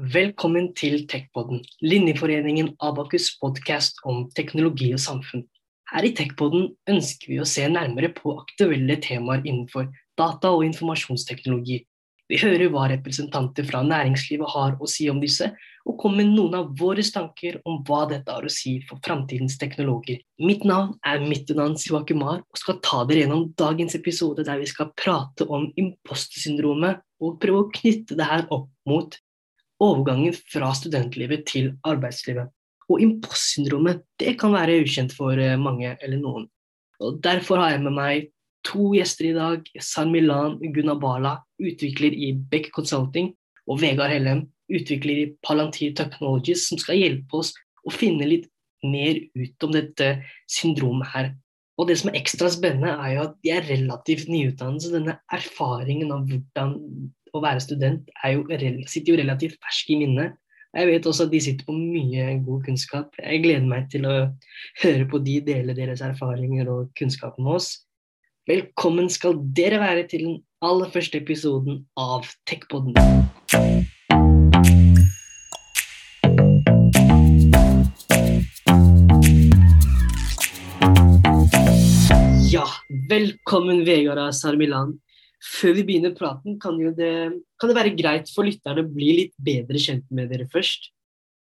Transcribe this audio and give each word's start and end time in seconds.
Velkommen 0.00 0.70
til 0.72 1.02
Techpodden, 1.04 1.58
Linjeforeningen 1.84 2.70
Abakus 2.80 3.34
podkast 3.36 3.98
om 4.08 4.22
teknologi 4.32 4.86
og 4.96 5.02
samfunn. 5.02 5.42
Her 5.92 6.06
i 6.08 6.12
Techpodden 6.16 6.70
ønsker 6.88 7.28
vi 7.28 7.36
å 7.42 7.44
se 7.44 7.66
nærmere 7.68 8.08
på 8.16 8.32
aktuelle 8.40 8.96
temaer 9.04 9.44
innenfor 9.44 9.90
data- 10.16 10.54
og 10.54 10.64
informasjonsteknologi. 10.70 11.82
Vi 12.32 12.40
hører 12.40 12.72
hva 12.72 12.86
representanter 12.94 13.68
fra 13.68 13.84
næringslivet 13.84 14.54
har 14.54 14.80
å 14.80 14.88
si 14.88 15.10
om 15.12 15.20
disse, 15.20 15.52
og 15.84 16.00
kommer 16.00 16.22
med 16.24 16.32
noen 16.32 16.56
av 16.62 16.72
våre 16.80 17.04
tanker 17.04 17.60
om 17.68 17.82
hva 17.84 18.06
dette 18.08 18.32
har 18.32 18.46
å 18.46 18.56
si 18.56 18.78
for 18.88 19.04
framtidens 19.04 19.60
teknologer. 19.60 20.22
Mitt 20.40 20.64
navn 20.64 20.94
er 21.04 21.20
Mittunan 21.20 21.76
Siwakumar 21.76 22.40
og 22.40 22.62
skal 22.62 22.80
ta 22.80 23.04
dere 23.04 23.26
gjennom 23.26 23.50
dagens 23.52 24.00
episode 24.00 24.48
der 24.48 24.64
vi 24.64 24.72
skal 24.72 24.94
prate 24.96 25.44
om 25.44 25.68
impostersyndromet 25.76 27.04
og 27.20 27.42
prøve 27.42 27.66
å 27.66 27.74
knytte 27.82 28.16
det 28.16 28.30
her 28.32 28.48
opp 28.48 28.70
mot 28.88 29.20
overgangen 29.80 30.36
fra 30.52 30.72
studentlivet 30.76 31.46
til 31.48 31.72
arbeidslivet. 31.88 32.50
Og 32.90 33.02
impostersyndromet 33.04 34.02
det 34.20 34.36
kan 34.40 34.54
være 34.54 34.80
ukjent 34.82 35.14
for 35.16 35.38
eh, 35.38 35.58
mange 35.60 35.94
eller 36.02 36.20
noen. 36.20 36.48
Og 37.00 37.20
Derfor 37.24 37.62
har 37.62 37.74
jeg 37.74 37.84
med 37.86 37.96
meg 37.96 38.30
to 38.66 38.90
gjester 38.96 39.30
i 39.30 39.36
dag. 39.36 39.68
Sarmilan 39.80 40.58
Gunabala, 40.74 41.38
utvikler 41.62 42.12
i 42.12 42.32
Beck 42.34 42.70
Consulting, 42.74 43.32
og 43.70 43.80
Vegard 43.80 44.12
Hellem, 44.12 44.46
utvikler 44.70 45.22
i 45.22 45.28
Palantir 45.46 45.94
Technologies, 45.96 46.66
som 46.68 46.80
skal 46.80 46.98
hjelpe 47.00 47.40
oss 47.40 47.54
å 47.86 47.94
finne 47.94 48.28
litt 48.28 48.50
mer 48.84 49.18
ut 49.36 49.66
om 49.66 49.72
dette 49.74 50.10
syndromet 50.50 51.10
her. 51.14 51.32
Og 51.80 51.88
det 51.88 51.96
som 52.00 52.10
er 52.10 52.18
ekstra 52.20 52.50
spennende, 52.52 52.92
er 52.92 53.14
jo 53.14 53.22
at 53.24 53.36
de 53.40 53.52
er 53.54 53.68
relativt 53.70 54.28
nyutdannet, 54.28 54.84
så 54.84 54.92
denne 54.92 55.16
erfaringen 55.32 56.12
av 56.12 56.26
hvordan 56.28 56.74
å 57.34 57.42
være 57.42 57.62
student 57.62 58.08
jo, 58.32 58.44
sitter 58.88 59.12
jo 59.12 59.18
relativt 59.20 59.58
fersk 59.62 59.92
i 59.94 59.98
minnet. 60.02 60.38
Jeg 60.70 60.86
vet 60.86 61.06
også 61.06 61.26
at 61.26 61.32
de 61.32 61.40
sitter 61.42 61.66
på 61.66 61.74
mye 61.74 62.26
god 62.46 62.62
kunnskap. 62.68 63.16
Jeg 63.18 63.42
gleder 63.42 63.66
meg 63.66 63.88
til 63.90 64.06
å 64.06 64.14
høre 64.82 65.06
på 65.10 65.18
de 65.26 65.40
dele 65.42 65.74
deres 65.74 66.02
erfaringer 66.06 66.70
og 66.70 66.92
kunnskap 66.98 67.38
med 67.42 67.56
oss. 67.58 67.72
Velkommen 68.50 69.10
skal 69.10 69.38
dere 69.56 69.80
være 69.82 70.06
til 70.10 70.26
den 70.28 70.38
aller 70.62 70.90
første 70.94 71.18
episoden 71.18 71.82
av 71.98 72.30
Techpodden. 72.46 72.94
Ja, 82.50 82.66
velkommen 83.10 83.86
Vegard 83.86 84.22
Sarmiland. 84.38 85.00
Før 85.40 85.72
vi 85.78 85.84
begynner 85.88 86.12
praten, 86.16 86.58
kan, 86.60 86.76
det, 86.96 87.12
kan 87.56 87.70
det 87.70 87.76
være 87.76 87.94
greit 87.96 88.28
for 88.34 88.44
lytterne 88.44 88.84
å 88.84 88.90
bli 88.92 89.12
litt 89.22 89.36
bedre 89.40 89.80
kjent 89.80 90.04
med 90.12 90.28
dere 90.32 90.44
først? 90.52 90.90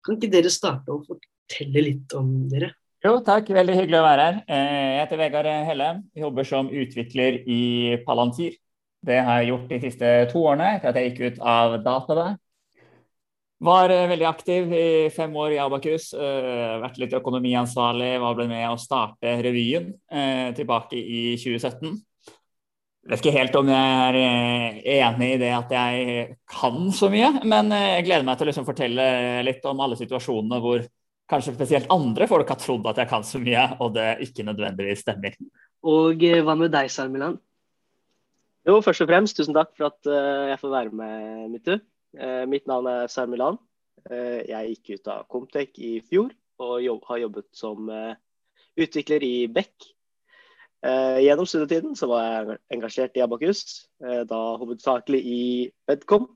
Kan 0.02 0.16
ikke 0.16 0.32
dere 0.32 0.52
starte 0.52 0.94
å 0.94 1.02
fortelle 1.04 1.84
litt 1.84 2.14
om 2.16 2.30
dere? 2.50 2.72
Jo, 3.02 3.18
takk. 3.26 3.50
Veldig 3.52 3.74
hyggelig 3.76 3.98
å 3.98 4.04
være 4.06 4.24
her. 4.24 4.36
Eh, 4.46 4.86
jeg 4.94 5.00
heter 5.02 5.20
Vegard 5.20 5.48
Helle. 5.68 5.88
Jobber 6.16 6.46
som 6.46 6.70
utvikler 6.70 7.40
i 7.50 7.62
Palantir. 8.06 8.54
Det 9.02 9.18
har 9.26 9.42
jeg 9.42 9.50
gjort 9.50 9.74
de 9.74 9.80
siste 9.82 10.12
to 10.30 10.44
årene 10.46 10.68
etter 10.76 10.92
at 10.92 10.98
jeg 11.00 11.10
gikk 11.10 11.20
ut 11.26 11.42
av 11.52 11.74
data. 11.82 12.28
Var 13.62 13.94
eh, 13.94 14.06
veldig 14.14 14.28
aktiv 14.30 14.72
i 14.78 14.86
fem 15.14 15.34
år 15.36 15.56
i 15.56 15.60
Abakus. 15.62 16.12
Uh, 16.14 16.78
vært 16.86 17.02
litt 17.02 17.18
økonomiansvarlig. 17.18 18.14
Var 18.22 18.38
ble 18.38 18.48
med 18.54 18.70
å 18.70 18.80
starte 18.80 19.36
revyen 19.44 19.92
tilbake 20.56 20.96
i 20.96 21.34
2017. 21.42 22.00
Jeg 23.02 23.10
vet 23.10 23.24
ikke 23.24 23.34
helt 23.34 23.56
om 23.58 23.66
jeg 23.72 23.94
er 24.06 24.16
eh, 24.16 24.76
enig 25.02 25.28
i 25.34 25.38
det 25.40 25.48
at 25.56 25.72
jeg 25.74 26.26
kan 26.46 26.84
så 26.94 27.08
mye, 27.10 27.32
men 27.50 27.72
eh, 27.74 27.96
jeg 27.96 28.04
gleder 28.06 28.26
meg 28.28 28.36
til 28.38 28.46
å 28.46 28.50
liksom 28.52 28.66
fortelle 28.68 29.06
litt 29.42 29.64
om 29.66 29.80
alle 29.82 29.96
situasjonene 29.98 30.60
hvor 30.62 30.84
kanskje 31.32 31.56
spesielt 31.56 31.90
andre 31.90 32.28
folk 32.30 32.52
har 32.52 32.60
trodd 32.62 32.86
at 32.86 33.00
jeg 33.02 33.10
kan 33.10 33.24
så 33.26 33.40
mye, 33.42 33.64
og 33.82 33.96
det 33.96 34.06
ikke 34.28 34.46
nødvendigvis 34.46 35.02
stemmer. 35.02 35.34
Og 35.82 36.22
eh, 36.28 36.38
hva 36.46 36.54
med 36.60 36.70
deg, 36.70 36.92
Sarmilan? 36.94 37.34
Jo, 38.70 38.76
først 38.86 39.02
og 39.02 39.10
fremst, 39.10 39.34
tusen 39.40 39.56
takk 39.56 39.72
for 39.74 39.88
at 39.88 40.06
jeg 40.52 40.60
får 40.60 40.70
være 40.70 40.94
med, 40.94 41.48
Mittu. 41.50 41.72
Mitt 42.46 42.68
navn 42.70 42.86
er 42.86 43.08
Sarmilan. 43.10 43.56
Jeg 44.06 44.76
gikk 44.76 45.00
ut 45.00 45.10
av 45.10 45.24
Comtec 45.26 45.80
i 45.82 45.96
fjor 46.06 46.30
og 46.62 47.02
har 47.08 47.24
jobbet 47.24 47.48
som 47.58 47.90
utvikler 48.78 49.26
i 49.26 49.34
Beck 49.50 49.90
gjennom 50.82 51.46
studietiden 51.46 51.94
så 51.94 52.08
var 52.10 52.24
jeg 52.26 52.58
engasjert 52.74 53.18
i 53.18 53.22
Abakus, 53.22 53.60
eh, 54.02 54.22
da 54.26 54.40
hovedsakelig 54.58 55.20
i 55.22 55.42
Bedcom, 55.86 56.26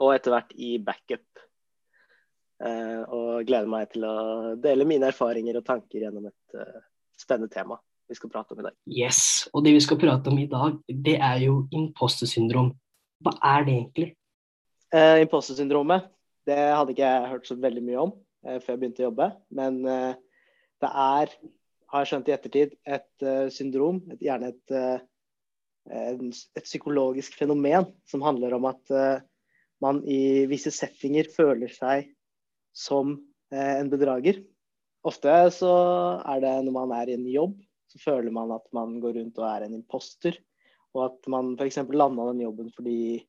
og 0.00 0.14
etter 0.14 0.32
hvert 0.32 0.54
i 0.56 0.76
backup. 0.80 1.26
Eh, 2.64 3.02
og 3.12 3.44
gleder 3.44 3.68
meg 3.68 3.90
til 3.92 4.06
å 4.08 4.54
dele 4.56 4.86
mine 4.88 5.10
erfaringer 5.10 5.58
og 5.60 5.66
tanker 5.66 6.06
gjennom 6.06 6.30
et 6.30 6.62
spennende 7.20 7.52
tema 7.52 7.76
vi 8.08 8.16
skal 8.18 8.30
prate 8.30 8.54
om 8.54 8.60
i 8.60 8.66
dag. 8.66 8.74
Yes, 8.86 9.48
og 9.52 9.64
det 9.64 9.74
vi 9.76 9.82
skal 9.84 9.98
prate 10.00 10.30
om 10.30 10.38
i 10.38 10.48
dag, 10.50 10.76
det 10.88 11.16
er 11.16 11.40
jo 11.46 11.62
imposter-syndrom. 11.74 12.72
Hva 13.24 13.32
er 13.54 13.66
det 13.66 13.76
egentlig? 13.78 14.08
Eh, 14.94 15.22
imposter-syndromet, 15.24 16.08
det 16.46 16.58
hadde 16.60 16.94
ikke 16.94 17.08
jeg 17.08 17.30
hørt 17.32 17.48
så 17.48 17.56
veldig 17.58 17.84
mye 17.86 18.02
om 18.02 18.12
eh, 18.46 18.58
før 18.60 18.74
jeg 18.74 18.82
begynte 18.82 19.04
å 19.04 19.08
jobbe. 19.08 19.28
Men 19.56 19.80
eh, 19.88 20.16
det 20.84 20.90
er 21.06 21.36
har 21.92 22.02
jeg 22.02 22.10
skjønt 22.10 22.30
i 22.30 22.34
ettertid, 22.34 22.74
et 22.86 23.26
uh, 23.26 23.46
syndrom, 23.52 24.00
et, 24.12 24.22
gjerne 24.24 24.50
et, 24.52 24.74
uh, 24.74 24.98
et, 25.94 26.64
psykologisk 26.64 27.36
fenomen 27.38 27.88
som 28.10 28.24
handler 28.24 28.56
om 28.56 28.66
at 28.70 28.94
uh, 28.94 29.20
man 29.84 30.00
i 30.08 30.46
visse 30.50 30.72
settinger 30.74 31.28
føler 31.32 31.72
seg 31.72 32.10
som 32.74 33.18
en 33.54 33.90
bedrager. 33.92 34.40
Ofte 35.06 35.30
så 35.54 35.70
er 36.24 36.40
det 36.42 36.54
når 36.64 36.74
man 36.74 36.94
er 36.96 37.10
i 37.10 37.14
en 37.18 37.26
jobb, 37.28 37.58
så 37.92 38.00
føler 38.00 38.32
man 38.34 38.50
at 38.56 38.64
man 38.74 38.96
går 39.02 39.18
rundt 39.18 39.38
og 39.38 39.46
er 39.46 39.66
en 39.66 39.76
imposter. 39.76 40.38
Og 40.96 41.04
at 41.06 41.28
man 41.30 41.52
f.eks. 41.58 41.82
landa 41.92 42.26
den 42.30 42.40
jobben 42.42 42.72
fordi 42.74 43.20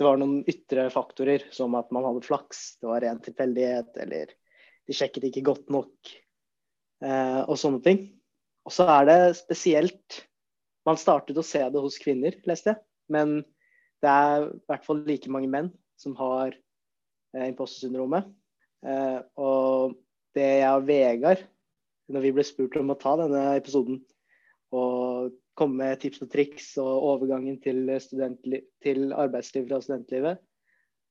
det 0.00 0.06
var 0.08 0.18
noen 0.20 0.40
ytre 0.48 0.88
faktorer, 0.92 1.46
som 1.52 1.76
at 1.78 1.90
man 1.94 2.06
hadde 2.08 2.24
flaks, 2.24 2.80
det 2.80 2.88
var 2.88 3.04
ren 3.04 3.20
tilfeldighet, 3.24 3.92
eller 4.00 4.34
de 4.88 4.96
sjekket 4.96 5.26
ikke 5.28 5.44
godt 5.46 5.72
nok 5.72 6.12
og 7.00 7.56
sånne 7.56 7.80
ting. 7.84 8.00
Og 8.68 8.74
så 8.74 8.84
er 8.92 9.06
det 9.08 9.20
spesielt 9.38 10.24
Man 10.88 10.98
startet 11.00 11.36
å 11.36 11.44
se 11.44 11.60
det 11.60 11.80
hos 11.80 11.98
kvinner, 12.00 12.36
leste 12.48 12.72
jeg. 12.72 12.80
Men 13.12 13.40
det 14.00 14.10
er 14.10 14.46
i 14.46 14.60
hvert 14.70 14.86
fall 14.86 15.02
like 15.04 15.30
mange 15.32 15.50
menn 15.52 15.68
som 16.00 16.14
har 16.16 16.54
eh, 16.54 17.46
impostersyndromet. 17.50 18.30
Eh, 18.86 19.18
og 19.36 19.98
det 20.36 20.46
jeg 20.62 20.70
og 20.72 20.86
Vegard, 20.88 21.42
når 22.10 22.24
vi 22.24 22.32
ble 22.38 22.46
spurt 22.46 22.78
om 22.80 22.94
å 22.94 22.98
ta 22.98 23.16
denne 23.20 23.42
episoden 23.58 24.00
og 24.72 25.34
komme 25.58 25.82
med 25.82 26.00
tips 26.00 26.22
og 26.24 26.30
triks 26.32 26.70
og 26.80 27.04
overgangen 27.10 27.58
til, 27.60 27.82
til 28.80 29.12
arbeidsliv 29.12 29.66
fra 29.68 29.80
studentlivet, 29.84 30.40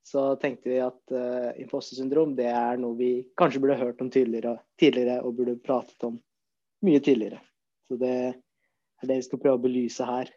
så 0.06 0.34
tenkte 0.40 0.70
vi 0.72 0.80
at 0.82 1.12
uh, 1.14 1.50
impostersyndrom 1.60 2.32
det 2.38 2.48
er 2.50 2.80
noe 2.80 2.96
vi 2.98 3.10
kanskje 3.38 3.60
burde 3.62 3.78
hørt 3.80 4.00
om 4.02 4.10
tidligere, 4.12 4.56
tidligere 4.80 5.20
og 5.22 5.36
burde 5.38 5.58
pratet 5.62 6.08
om 6.08 6.16
mye 6.86 7.02
tidligere. 7.04 7.40
Så 7.88 7.98
det 8.00 8.14
er 8.30 9.08
det 9.08 9.18
vi 9.20 9.26
skal 9.26 9.42
prøve 9.42 9.60
å 9.60 9.64
belyse 9.64 10.06
her. 10.06 10.30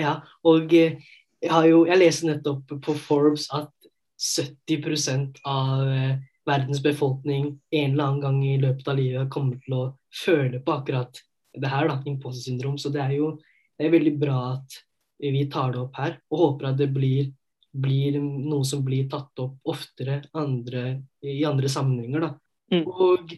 Ja, 0.00 0.18
og 0.44 0.72
eh, 0.76 0.98
jeg, 1.40 1.50
har 1.52 1.66
jo, 1.68 1.84
jeg 1.88 2.00
leser 2.00 2.30
nettopp 2.30 2.74
på 2.84 2.96
Forbes 3.00 3.46
at 3.56 3.72
70 4.20 5.38
av 5.48 5.84
eh, 5.88 6.16
verdens 6.48 6.82
befolkning 6.84 7.48
en 7.70 7.94
eller 7.94 8.04
annen 8.04 8.22
gang 8.24 8.42
i 8.44 8.58
løpet 8.60 8.88
av 8.88 8.98
livet 9.00 9.32
kommer 9.32 9.60
til 9.64 9.76
å 9.76 9.84
føle 10.14 10.60
på 10.64 10.76
akkurat 10.76 11.20
det 11.56 11.72
her, 11.72 11.88
da, 11.88 11.98
imposter-syndrom. 12.04 12.76
Så 12.80 12.92
det 12.92 13.02
er 13.04 13.16
jo 13.16 13.32
det 13.76 13.88
er 13.88 13.92
veldig 13.92 14.14
bra 14.20 14.38
at 14.54 14.78
vi 15.20 15.46
tar 15.52 15.72
det 15.72 15.80
opp 15.80 15.96
her, 15.96 16.18
og 16.32 16.42
håper 16.42 16.70
at 16.70 16.78
det 16.80 16.90
blir 16.92 17.32
blir 17.82 18.18
noe 18.20 18.64
som 18.66 18.82
blir 18.84 19.08
tatt 19.10 19.42
opp 19.42 19.70
oftere 19.72 20.22
andre, 20.36 21.02
i 21.22 21.42
andre 21.48 21.70
sammenhenger. 21.72 22.26
Da. 22.26 22.32
Mm. 22.74 22.84
Og 22.86 23.36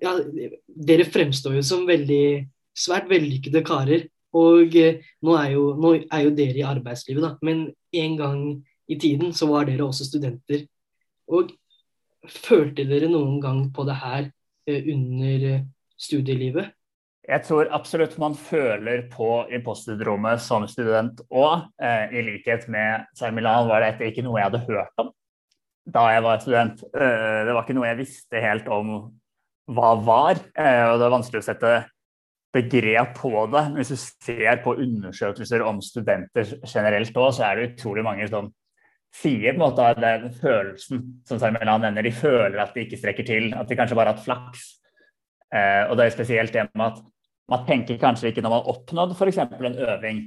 ja, 0.00 0.14
dere 0.66 1.06
fremstår 1.08 1.58
jo 1.58 1.66
som 1.66 1.86
veldig 1.88 2.24
svært 2.76 3.10
vellykkede 3.10 3.62
karer. 3.66 4.08
Og 4.36 4.76
eh, 4.78 5.00
nå 5.26 5.34
er, 5.36 5.54
jo, 5.56 5.64
nå 5.80 5.94
er, 5.98 6.20
jo, 6.24 6.34
dere 6.38 6.60
i 6.62 6.66
arbeidslivet, 6.66 7.24
da. 7.24 7.32
Men 7.46 7.64
en 7.98 8.18
gang 8.18 8.42
i 8.90 8.98
tiden 9.00 9.34
så 9.36 9.48
var 9.50 9.66
dere 9.66 9.86
også 9.86 10.06
studenter. 10.06 10.64
Og 11.30 11.50
følte 12.30 12.86
dere 12.88 13.10
noen 13.10 13.40
gang 13.42 13.64
på 13.74 13.86
det 13.88 13.98
her 14.00 14.28
eh, 14.70 14.86
under 14.92 15.48
eh, 15.50 15.64
studielivet? 16.00 16.76
Jeg 17.30 17.44
tror 17.46 17.68
absolutt 17.70 18.16
man 18.18 18.34
føler 18.34 19.04
på 19.12 19.44
impostsyndromet 19.54 20.42
som 20.42 20.64
student 20.66 21.20
òg. 21.30 21.68
Eh, 21.78 22.16
I 22.18 22.24
likhet 22.26 22.66
med 22.72 23.06
Sarmilan 23.14 23.68
var 23.70 23.84
dette 23.84 24.08
ikke 24.08 24.24
noe 24.26 24.40
jeg 24.40 24.48
hadde 24.48 24.66
hørt 24.66 25.02
om 25.02 25.12
da 25.90 26.04
jeg 26.12 26.24
var 26.24 26.42
student. 26.42 26.82
Eh, 26.90 27.40
det 27.46 27.54
var 27.54 27.64
ikke 27.64 27.76
noe 27.78 27.88
jeg 27.88 28.00
visste 28.02 28.42
helt 28.42 28.68
om 28.70 28.92
hva 29.70 29.92
var. 30.02 30.40
Eh, 30.58 30.84
og 30.90 30.98
det 30.98 31.06
er 31.06 31.14
vanskelig 31.14 31.42
å 31.42 31.46
sette 31.46 31.74
begrep 32.54 33.14
på 33.18 33.30
det. 33.52 33.62
Men 33.68 33.78
hvis 33.78 33.92
du 33.94 34.26
ser 34.26 34.62
på 34.64 34.74
undersøkelser 34.82 35.64
om 35.66 35.78
studenter 35.84 36.56
generelt 36.64 37.14
òg, 37.14 37.30
så 37.36 37.46
er 37.46 37.56
det 37.56 37.68
utrolig 37.72 38.04
mange 38.06 38.26
som 38.30 38.50
sier 39.14 39.54
på 39.54 39.56
en 39.56 39.62
måte 39.62 39.86
den 39.98 40.28
følelsen 40.38 41.06
som 41.26 41.40
Sermilan 41.42 41.82
nevner. 41.86 42.06
De 42.06 42.14
føler 42.14 42.58
at 42.62 42.74
de 42.74 42.84
ikke 42.84 42.98
strekker 43.00 43.26
til, 43.26 43.50
at 43.54 43.70
de 43.70 43.78
kanskje 43.78 43.98
bare 43.98 44.12
har 44.12 44.18
hatt 44.18 44.26
flaks. 44.26 44.66
Eh, 45.50 45.86
og 45.88 45.96
det 45.98 46.06
er 46.06 46.14
spesielt 46.14 46.54
det 46.54 46.68
med 46.74 46.92
at 46.92 47.00
man 47.50 47.66
tenker 47.66 47.98
kanskje 48.00 48.30
ikke 48.30 48.44
når 48.44 48.52
man 48.52 48.62
har 48.62 48.72
oppnådd 48.74 49.14
f.eks. 49.16 49.40
en 49.42 49.82
øving, 49.88 50.22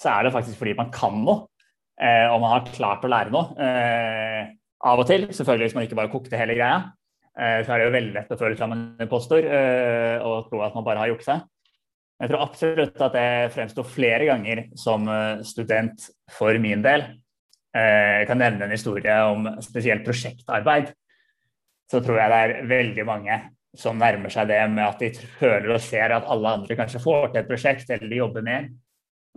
så 0.00 0.10
er 0.16 0.26
det 0.26 0.34
faktisk 0.34 0.58
fordi 0.60 0.74
man 0.78 0.90
kan 0.94 1.16
noe. 1.22 1.46
Eh, 1.94 2.26
og 2.26 2.40
man 2.42 2.56
har 2.56 2.68
klart 2.74 3.04
å 3.06 3.10
lære 3.10 3.30
noe. 3.34 3.54
Eh, 3.62 4.52
av 4.84 5.00
og 5.00 5.08
til, 5.08 5.28
selvfølgelig 5.30 5.68
hvis 5.68 5.76
man 5.78 5.86
ikke 5.86 5.98
bare 6.00 6.12
kokte 6.12 6.38
hele 6.38 6.56
greia, 6.58 6.80
eh, 7.38 7.60
så 7.64 7.74
er 7.74 7.80
det 7.80 7.88
jo 7.88 7.94
veldig 7.94 8.14
lett 8.16 8.32
å 8.34 8.38
føle 8.40 8.56
seg 8.56 8.64
som 8.64 8.74
en 8.74 9.04
impostor 9.06 9.46
eh, 9.46 10.16
og 10.18 10.48
tro 10.50 10.64
at 10.66 10.74
man 10.76 10.86
bare 10.86 11.04
har 11.04 11.14
seg. 11.24 11.44
Jeg 12.22 12.30
tror 12.30 12.44
absolutt 12.44 13.00
at 13.02 13.16
det 13.16 13.28
fremsto 13.54 13.84
flere 13.86 14.26
ganger 14.28 14.66
som 14.78 15.06
eh, 15.10 15.44
student 15.46 16.08
for 16.30 16.58
min 16.62 16.82
del. 16.84 17.06
Jeg 17.74 18.28
kan 18.28 18.38
nevne 18.38 18.68
en 18.68 18.70
historie 18.70 19.14
om 19.26 19.48
spesielt 19.58 20.04
prosjektarbeid. 20.06 20.92
Så 21.90 21.98
tror 22.04 22.20
jeg 22.20 22.30
det 22.30 22.36
er 22.38 22.68
veldig 22.70 23.06
mange 23.08 23.38
som 23.78 23.98
nærmer 23.98 24.32
seg 24.32 24.48
det 24.50 24.60
med 24.72 24.84
at 24.86 25.02
de 25.02 25.10
føler 25.38 25.74
og 25.74 25.82
ser 25.82 26.14
at 26.14 26.26
alle 26.30 26.56
andre 26.58 26.76
kanskje 26.78 27.02
får 27.02 27.30
til 27.32 27.40
et 27.42 27.48
prosjekt 27.48 27.90
eller 27.90 28.10
de 28.10 28.20
jobber 28.20 28.44
mer. 28.46 28.68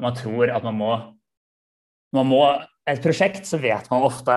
Man 0.02 0.18
tror 0.18 0.54
at 0.54 0.66
man 0.66 0.78
må, 0.78 0.92
man 2.16 2.34
må 2.34 2.42
Et 2.88 3.02
prosjekt 3.04 3.44
så 3.44 3.58
vet 3.60 3.90
man 3.92 4.06
ofte 4.08 4.34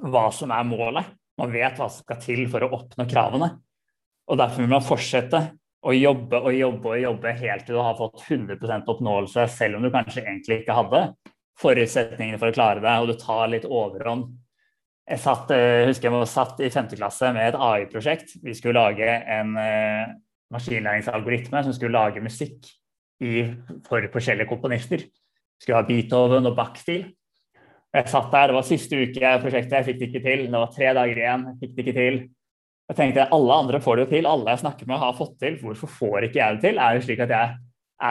hva 0.00 0.22
som 0.32 0.48
er 0.56 0.62
målet. 0.64 1.10
Man 1.36 1.50
vet 1.52 1.76
hva 1.76 1.90
som 1.92 2.06
skal 2.06 2.16
til 2.22 2.46
for 2.48 2.64
å 2.64 2.70
oppnå 2.72 3.04
kravene. 3.04 3.50
Og 4.32 4.38
Derfor 4.40 4.62
vil 4.62 4.70
man 4.72 4.86
fortsette 4.86 5.40
å 5.84 5.92
jobbe 5.92 6.40
og 6.40 6.56
jobbe 6.56 6.94
og 6.94 7.02
jobbe 7.02 7.34
helt 7.36 7.66
til 7.66 7.76
du 7.76 7.82
har 7.84 7.98
fått 7.98 8.22
100 8.30 8.80
oppnåelse, 8.88 9.44
selv 9.52 9.76
om 9.76 9.84
du 9.84 9.90
kanskje 9.92 10.22
egentlig 10.22 10.62
ikke 10.62 10.78
hadde 10.78 11.02
forutsetningene 11.60 12.40
for 12.40 12.48
å 12.48 12.56
klare 12.56 12.80
det, 12.80 12.96
og 12.96 13.10
du 13.10 13.20
tar 13.20 13.50
litt 13.52 13.68
overhånd 13.68 14.30
jeg 15.10 15.18
satt, 15.18 15.50
eh, 15.50 15.88
husker 15.88 16.06
jeg 16.06 16.14
var 16.14 16.28
satt 16.30 16.60
i 16.62 16.70
femte 16.70 16.98
klasse 16.98 17.32
med 17.34 17.48
et 17.48 17.58
AI-prosjekt. 17.58 18.36
Vi 18.44 18.54
skulle 18.54 18.78
lage 18.78 19.06
en 19.10 19.56
uh, 19.58 20.12
maskinlæringsalgoritme 20.54 21.64
som 21.66 21.74
skulle 21.74 21.98
lage 21.98 22.22
musikk 22.22 22.68
i, 23.26 23.42
for 23.88 24.06
forskjellige 24.12 24.50
komponister. 24.50 25.02
Vi 25.02 25.64
skulle 25.64 25.80
ha 25.80 25.88
Beethoven 25.88 26.46
og 26.46 26.54
Bach-stil. 26.58 27.08
Jeg 27.90 28.06
satt 28.06 28.30
der, 28.30 28.46
Det 28.52 28.54
var 28.54 28.68
siste 28.68 29.00
uke 29.02 29.32
prosjektet, 29.42 29.74
jeg 29.80 29.88
fikk 29.88 29.98
det 29.98 30.08
ikke 30.08 30.24
til. 30.28 30.44
Det 30.46 30.62
var 30.62 30.70
tre 30.76 30.92
dager 30.94 31.22
igjen, 31.24 31.48
jeg 31.48 31.58
fikk 31.64 31.74
det 31.74 31.84
ikke 31.84 31.98
til. 31.98 32.20
Jeg 32.90 32.98
tenkte 32.98 33.28
alle 33.34 33.58
andre 33.64 33.80
får 33.82 33.96
det 33.96 34.04
jo 34.04 34.12
til, 34.14 34.30
alle 34.30 34.54
jeg 34.54 34.62
snakker 34.62 34.86
med 34.86 35.02
har 35.02 35.18
fått 35.18 35.36
til. 35.42 35.58
Hvorfor 35.58 35.90
får 35.98 36.28
ikke 36.28 36.38
jeg 36.38 36.54
det 36.54 36.64
til? 36.68 36.78
Er 36.78 36.94
det 36.94 37.04
slik 37.06 37.26
at 37.26 37.34
jeg 37.34 37.58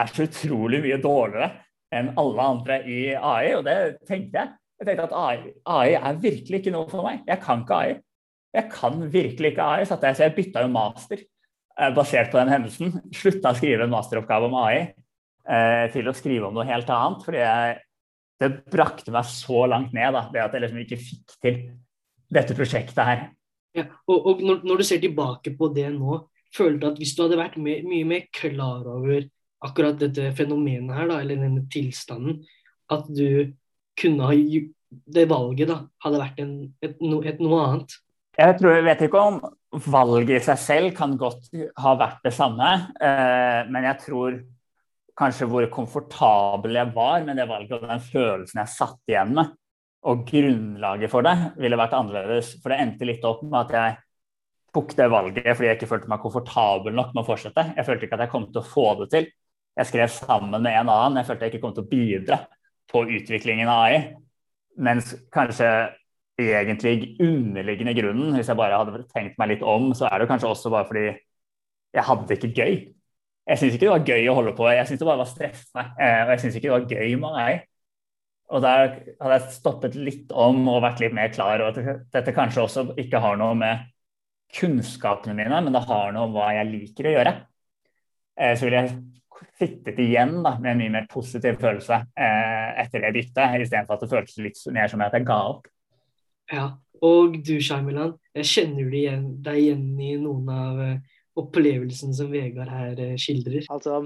er 0.00 0.12
så 0.12 0.28
utrolig 0.28 0.84
mye 0.84 1.00
dårligere 1.00 1.50
enn 1.96 2.12
alle 2.20 2.52
andre 2.54 2.82
i 2.84 3.02
AI? 3.16 3.54
Og 3.56 3.64
det 3.64 3.78
tenkte 4.08 4.44
jeg. 4.44 4.59
Jeg 4.80 4.88
tenkte 4.88 5.10
at 5.10 5.12
AI, 5.12 5.50
AI, 5.68 5.90
er 5.98 6.22
virkelig 6.22 6.62
ikke 6.62 6.72
noe 6.72 6.88
for 6.88 7.04
meg. 7.04 7.20
Jeg 7.28 7.42
kan 7.42 7.60
ikke 7.60 7.76
AI. 7.76 7.98
Jeg 8.56 8.70
kan 8.72 9.02
virkelig 9.12 9.52
ikke 9.52 9.66
AI, 9.66 9.84
så 9.86 9.98
jeg 10.00 10.34
bytta 10.38 10.62
jo 10.64 10.70
master 10.72 11.20
eh, 11.20 11.90
basert 11.94 12.32
på 12.32 12.40
den 12.40 12.48
hendelsen. 12.50 12.96
Slutta 13.14 13.52
å 13.52 13.58
skrive 13.58 13.84
en 13.84 13.92
masteroppgave 13.92 14.48
om 14.48 14.56
AI 14.62 14.78
eh, 14.80 15.84
til 15.92 16.08
å 16.08 16.16
skrive 16.16 16.48
om 16.48 16.56
noe 16.56 16.66
helt 16.70 16.88
annet. 16.96 17.26
fordi 17.26 17.44
jeg, 17.44 17.76
det 18.40 18.50
brakte 18.72 19.12
meg 19.12 19.28
så 19.28 19.66
langt 19.68 19.92
ned, 19.92 20.16
da, 20.16 20.24
det 20.32 20.46
at 20.46 20.56
jeg 20.56 20.64
liksom 20.64 20.82
ikke 20.86 21.00
fikk 21.04 21.36
til 21.44 21.60
dette 22.32 22.56
prosjektet 22.56 23.04
her. 23.04 23.28
Ja, 23.76 23.84
og, 24.08 24.16
og 24.16 24.40
når, 24.42 24.64
når, 24.64 24.80
du 24.80 24.88
ser 24.88 25.04
tilbake 25.04 25.52
på 25.58 25.68
det 25.76 25.90
nå, 25.92 26.22
føler 26.56 26.80
du 26.80 26.88
at 26.88 26.98
hvis 26.98 27.12
du 27.18 27.26
hadde 27.26 27.38
vært 27.38 27.60
mye, 27.60 27.84
mye 27.84 28.08
mer 28.08 28.26
klar 28.34 28.88
over 28.88 29.28
akkurat 29.60 30.00
dette 30.00 30.32
fenomenet 30.38 30.96
her, 30.96 31.10
da, 31.10 31.20
eller 31.20 31.44
denne 31.44 31.68
tilstanden, 31.70 32.40
at 32.90 33.04
du 33.12 33.52
kunne 34.00 34.28
ha 34.28 34.36
det 34.90 35.26
valget 35.30 35.70
da, 35.70 35.80
hadde 36.04 36.22
vært 36.22 36.40
en, 36.42 36.54
et, 36.82 36.96
et 36.98 37.42
noe 37.42 37.60
annet? 37.62 37.96
Jeg, 38.40 38.56
tror, 38.58 38.72
jeg 38.74 38.86
vet 38.86 39.04
ikke 39.06 39.22
om 39.22 39.40
valget 39.90 40.40
i 40.40 40.44
seg 40.44 40.58
selv 40.58 40.92
kan 40.96 41.14
godt 41.20 41.50
ha 41.82 41.94
vært 41.98 42.24
det 42.26 42.32
samme, 42.34 42.70
eh, 42.98 43.60
men 43.70 43.86
jeg 43.86 44.00
tror 44.06 44.38
kanskje 45.20 45.48
hvor 45.50 45.66
komfortabel 45.72 46.78
jeg 46.78 46.92
var 46.94 47.24
med 47.26 47.38
det 47.38 47.48
valget 47.50 47.74
og 47.76 47.88
den 47.90 48.02
følelsen 48.02 48.62
jeg 48.62 48.72
satt 48.72 49.12
igjen 49.12 49.34
med, 49.36 49.50
og 50.08 50.22
grunnlaget 50.28 51.12
for 51.12 51.26
det, 51.26 51.34
ville 51.60 51.76
vært 51.76 51.96
annerledes. 51.98 52.54
For 52.62 52.72
det 52.72 52.78
endte 52.80 53.08
litt 53.08 53.26
opp 53.28 53.42
med 53.44 53.58
at 53.66 53.74
jeg 53.76 53.98
tok 54.72 54.94
det 54.96 55.10
valget 55.12 55.50
fordi 55.50 55.68
jeg 55.68 55.76
ikke 55.76 55.90
følte 55.90 56.08
meg 56.08 56.22
komfortabel 56.22 56.96
nok 56.96 57.12
med 57.12 57.20
å 57.20 57.26
fortsette. 57.26 57.66
Jeg 57.76 57.86
følte 57.86 58.06
ikke 58.06 58.16
at 58.16 58.24
jeg 58.24 58.32
kom 58.32 58.46
til 58.48 58.62
å 58.62 58.70
få 58.70 58.86
det 59.02 59.10
til. 59.12 59.28
Jeg 59.76 59.90
skrev 59.90 60.08
sammen 60.14 60.56
med 60.56 60.72
en 60.72 60.88
annen. 60.88 61.20
Jeg 61.20 61.28
følte 61.28 61.46
jeg 61.46 61.54
ikke 61.54 61.66
kom 61.66 61.76
til 61.76 61.84
å 61.84 61.90
bidra 61.90 62.40
på 62.90 63.04
utviklingen 63.06 63.70
av 63.70 63.84
AI. 63.86 63.98
Mens 64.80 65.14
kanskje 65.34 65.70
egentlig 66.40 67.16
underliggende 67.20 67.94
grunnen, 67.94 68.34
hvis 68.36 68.48
jeg 68.48 68.58
bare 68.58 68.78
hadde 68.80 69.04
tenkt 69.12 69.36
meg 69.40 69.52
litt 69.54 69.64
om, 69.66 69.90
så 69.96 70.08
er 70.08 70.22
det 70.22 70.30
kanskje 70.30 70.48
også 70.50 70.72
bare 70.72 70.88
fordi 70.88 71.06
jeg 71.10 72.06
hadde 72.06 72.26
det 72.28 72.38
ikke 72.38 72.54
gøy. 72.54 72.78
Jeg 73.50 73.58
syns 73.58 73.74
ikke 73.74 73.86
det 73.88 73.92
var 73.92 74.06
gøy 74.06 74.28
å 74.30 74.36
holde 74.38 74.54
på, 74.56 74.68
jeg 74.70 74.86
syns 74.88 75.00
det 75.02 75.08
bare 75.08 75.22
var 75.22 75.30
stressende. 75.30 75.84
Eh, 75.98 76.20
og 76.22 76.32
jeg 76.34 76.42
syns 76.44 76.56
ikke 76.58 76.68
det 76.68 76.76
var 76.76 76.94
gøy 76.94 77.14
med 77.20 77.38
AI. 77.40 77.54
Og 78.50 78.62
der 78.64 78.82
hadde 79.20 79.36
jeg 79.36 79.54
stoppet 79.54 79.96
litt 79.98 80.32
om 80.34 80.64
og 80.70 80.82
vært 80.84 81.02
litt 81.02 81.14
mer 81.14 81.30
klar 81.34 81.62
over 81.62 81.80
at 81.86 82.06
dette 82.14 82.34
kanskje 82.34 82.64
også 82.64 82.84
ikke 82.98 83.22
har 83.22 83.38
noe 83.38 83.56
med 83.58 83.86
kunnskapene 84.54 85.36
mine, 85.38 85.60
men 85.62 85.74
det 85.74 85.84
har 85.86 86.10
noe 86.14 86.26
om 86.26 86.34
hva 86.34 86.50
jeg 86.56 86.70
liker 86.70 87.06
å 87.06 87.14
gjøre. 87.14 87.34
Eh, 88.40 88.54
så 88.58 88.66
vil 88.66 88.78
jeg 88.80 88.94
sittet 89.58 89.98
igjen 90.00 90.40
da, 90.44 90.54
med 90.60 90.72
en 90.72 90.80
mye 90.82 90.94
mer 90.98 91.08
positiv 91.10 91.58
følelse 91.60 92.00
eh, 92.18 92.70
etter 92.82 93.04
det 93.04 93.12
byttet, 93.16 93.60
istedenfor 93.64 93.96
at 93.96 94.04
det 94.04 94.10
føltes 94.12 94.40
litt 94.44 94.62
mer 94.74 94.90
som 94.92 95.02
at 95.04 95.16
jeg 95.16 95.28
ga 95.28 95.38
opp. 95.52 95.68
Ja, 96.50 96.66
og 97.06 97.36
du 97.46 97.54
Sharmilan, 97.62 98.16
kjenner 98.36 98.88
du 98.90 98.96
igjen, 98.96 99.28
deg 99.44 99.60
igjen 99.62 99.84
i 100.02 100.14
noen 100.20 100.50
av 100.52 100.80
eh, 100.84 101.20
opplevelsene 101.40 102.16
som 102.16 102.32
Vegard 102.32 102.72
her 102.72 102.98
eh, 103.00 103.14
skildrer? 103.20 103.68
Altså, 103.72 104.02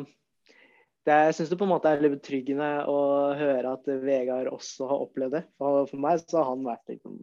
det, 1.04 1.16
jeg 1.28 1.38
syns 1.38 1.52
det 1.52 1.58
på 1.60 1.66
en 1.66 1.72
måte 1.74 1.90
er 1.90 2.04
litt 2.04 2.16
betryggende 2.18 2.68
å 2.90 2.98
høre 3.38 3.74
at 3.76 3.88
Vegard 4.04 4.52
også 4.52 4.90
har 4.90 5.06
opplevd 5.08 5.38
det. 5.38 5.42
For, 5.58 5.88
for 5.90 6.04
meg 6.04 6.22
så 6.22 6.42
har 6.42 6.52
han 6.52 6.66
vært 6.66 6.94
liksom 6.94 7.18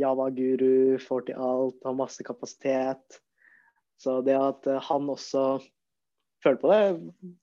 Java-guru, 0.00 0.96
får 1.04 1.28
til 1.28 1.44
alt, 1.44 1.82
har 1.84 1.98
masse 1.98 2.24
kapasitet. 2.24 3.20
Så 4.00 4.22
det 4.24 4.38
at 4.38 4.66
han 4.88 5.10
også 5.12 5.60
følte 6.44 6.62
på 6.64 6.72
det, 6.72 6.80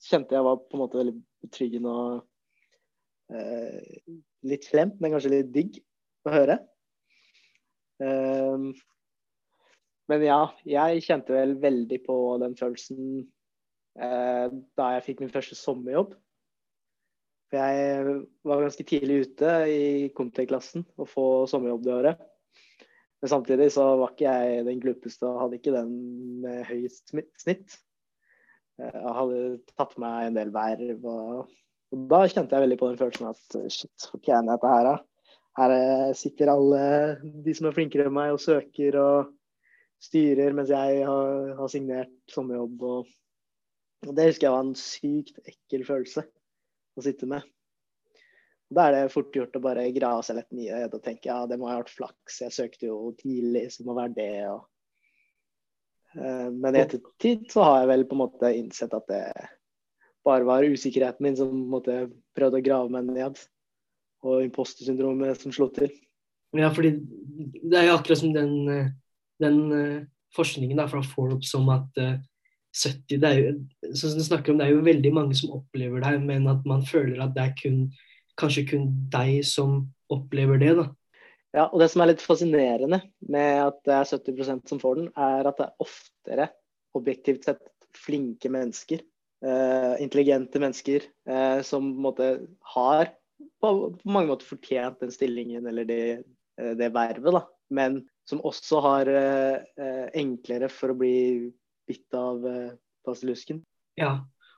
kjente 0.06 0.36
jeg 0.36 0.46
var 0.46 0.62
på 0.62 0.78
en 0.78 0.84
måte 0.84 1.00
veldig 1.00 1.16
betryggende 1.46 1.94
og 1.94 3.36
eh, 3.36 4.14
litt 4.50 4.68
slemt, 4.68 5.00
men 5.00 5.14
kanskje 5.14 5.34
litt 5.34 5.52
digg 5.56 5.80
å 6.28 6.34
høre. 6.34 6.60
Um, 8.00 8.72
men 10.10 10.24
ja, 10.26 10.40
jeg 10.66 11.04
kjente 11.06 11.36
vel 11.36 11.58
veldig 11.62 12.00
på 12.06 12.16
den 12.42 12.56
følelsen 12.58 13.04
eh, 14.00 14.48
da 14.80 14.88
jeg 14.96 15.06
fikk 15.06 15.22
min 15.24 15.34
første 15.34 15.58
sommerjobb. 15.60 16.16
For 17.50 17.66
jeg 17.66 18.16
var 18.46 18.64
ganske 18.64 18.86
tidlig 18.90 19.24
ute 19.26 19.54
i 19.70 19.84
Comtec-klassen 20.18 20.86
å 21.02 21.06
få 21.10 21.28
sommerjobb 21.50 21.86
det 21.86 21.96
året. 21.96 22.26
Men 23.20 23.32
samtidig 23.34 23.68
så 23.76 23.86
var 24.00 24.14
ikke 24.14 24.32
jeg 24.32 24.66
den 24.68 24.82
gluppeste 24.82 25.28
og 25.28 25.42
hadde 25.44 25.60
ikke 25.60 25.76
den 25.76 25.94
med 26.46 26.62
høyest 26.70 27.14
snitt. 27.42 27.80
Eh, 28.80 28.96
jeg 28.96 29.16
hadde 29.18 29.42
tatt 29.76 29.96
med 29.98 30.06
meg 30.08 30.30
en 30.30 30.40
del 30.40 30.54
verv. 30.56 31.06
Og, 31.12 31.60
og, 31.92 32.08
da 32.12 32.24
kjente 32.28 32.56
jeg 32.56 32.66
veldig 32.66 32.80
på 32.80 32.92
den 32.92 33.02
følelsen 33.02 33.32
at 33.32 33.60
shit, 33.74 34.10
fortjener 34.14 34.54
jeg 34.54 34.56
dette 34.56 34.74
her, 34.74 34.90
da? 34.90 34.96
Her 35.60 35.76
eh, 35.76 36.10
sitter 36.16 36.54
alle 36.54 36.82
de 37.46 37.56
som 37.58 37.68
er 37.68 37.76
flinkere 37.76 38.08
enn 38.08 38.16
meg 38.16 38.34
og 38.36 38.44
søker 38.44 39.00
og 39.02 39.36
styrer, 40.00 40.54
mens 40.56 40.72
jeg 40.72 41.06
har, 41.08 41.54
har 41.60 41.72
signert 41.72 42.14
sommerjobb. 42.32 42.84
Og, 42.88 43.16
og 44.08 44.12
det 44.16 44.30
husker 44.30 44.48
jeg 44.48 44.56
var 44.56 44.68
en 44.68 44.76
sykt 44.80 45.42
ekkel 45.44 45.88
følelse 45.88 46.24
å 46.96 47.04
sitte 47.04 47.28
med. 47.30 47.44
Da 48.70 48.86
er 48.86 48.94
det 48.94 49.14
fort 49.14 49.34
gjort 49.34 49.56
å 49.58 49.64
bare 49.64 49.88
grave 49.96 50.22
seg 50.26 50.38
litt 50.38 50.52
ned 50.54 50.94
og 50.94 51.02
tenke 51.02 51.32
ja, 51.32 51.40
det 51.50 51.58
må 51.58 51.72
ha 51.72 51.80
vært 51.80 51.96
flaks, 51.96 52.44
jeg 52.44 52.54
søkte 52.54 52.86
jo 52.92 53.00
tidlig, 53.18 53.66
så 53.74 53.82
det 53.82 53.88
må 53.90 53.96
være 53.98 54.14
det. 54.14 54.34
og 54.52 54.68
men 56.16 56.76
i 56.76 56.82
ettertid 56.82 57.46
så 57.54 57.62
har 57.66 57.82
jeg 57.82 57.90
vel 57.92 58.04
på 58.10 58.16
en 58.16 58.22
måte 58.24 58.50
innsett 58.58 58.94
at 58.98 59.06
det 59.12 59.24
bare 60.26 60.48
var 60.48 60.66
usikkerheten 60.66 61.24
min 61.24 61.38
som 61.38 61.52
måtte 61.70 62.08
prøvde 62.38 62.62
å 62.62 62.66
grave 62.66 62.94
meg 62.94 63.12
ned. 63.14 63.42
Og 64.26 64.42
impostersyndromet 64.44 65.40
som 65.40 65.54
slo 65.56 65.70
til. 65.72 65.94
Ja, 66.58 66.72
fordi 66.74 66.96
det 67.62 67.78
er 67.78 67.88
jo 67.88 67.96
akkurat 68.00 68.20
som 68.20 68.34
den, 68.36 68.56
eh, 68.74 68.90
den 69.40 69.60
eh, 69.72 70.08
forskningen 70.36 70.82
da, 70.82 70.90
fra 70.92 71.04
Forbes 71.06 71.54
om 71.56 71.70
at 71.72 72.02
70 72.76 73.22
det 73.22 73.30
er 73.30 73.40
jo, 73.40 73.54
som 73.98 74.18
du 74.18 74.24
snakker 74.24 74.54
om, 74.54 74.60
det 74.60 74.68
er 74.68 74.76
jo 74.76 74.86
veldig 74.86 75.12
mange 75.14 75.38
som 75.38 75.56
opplever 75.58 76.04
det, 76.04 76.20
men 76.22 76.48
at 76.52 76.66
man 76.70 76.86
føler 76.86 77.22
at 77.24 77.34
det 77.36 77.46
er 77.46 77.56
kun, 77.58 77.80
kanskje 78.38 78.68
kun 78.70 78.90
deg 79.14 79.40
som 79.48 79.82
opplever 80.14 80.62
det. 80.62 80.76
da. 80.78 80.86
Ja, 81.56 81.66
og 81.66 81.80
Det 81.82 81.90
som 81.90 82.04
er 82.04 82.12
litt 82.12 82.22
fascinerende 82.22 83.02
med 83.26 83.62
at 83.64 83.80
det 83.88 83.96
er 83.96 84.10
70% 84.12 84.70
som 84.70 84.82
får 84.82 85.00
den, 85.00 85.08
er 85.18 85.50
at 85.50 85.58
det 85.58 85.66
er 85.66 85.86
oftere 85.86 86.50
objektivt 86.98 87.48
sett 87.48 87.64
flinke 87.98 88.52
mennesker, 88.54 89.02
Uh, 89.40 89.96
intelligente 90.04 90.60
mennesker, 90.60 91.00
uh, 91.30 91.62
som 91.64 91.86
på 91.94 91.96
en 91.96 92.04
måte 92.04 92.26
har 92.74 93.06
på, 93.64 93.70
på 93.96 94.12
mange 94.12 94.28
måter 94.28 94.50
fortjent 94.50 95.00
den 95.00 95.14
stillingen 95.16 95.70
eller 95.70 95.88
det, 95.88 96.26
uh, 96.60 96.74
det 96.76 96.90
vervet, 96.92 97.32
da. 97.38 97.46
Men 97.72 98.02
som 98.28 98.42
også 98.44 98.82
har 98.84 99.10
enklere 100.18 100.68
for 100.74 100.92
å 100.92 100.98
bli 100.98 101.14
bitt 101.88 102.18
av 102.18 102.44
uh, 102.44 102.76
basillusken. 103.08 103.62
Ja, 104.02 104.18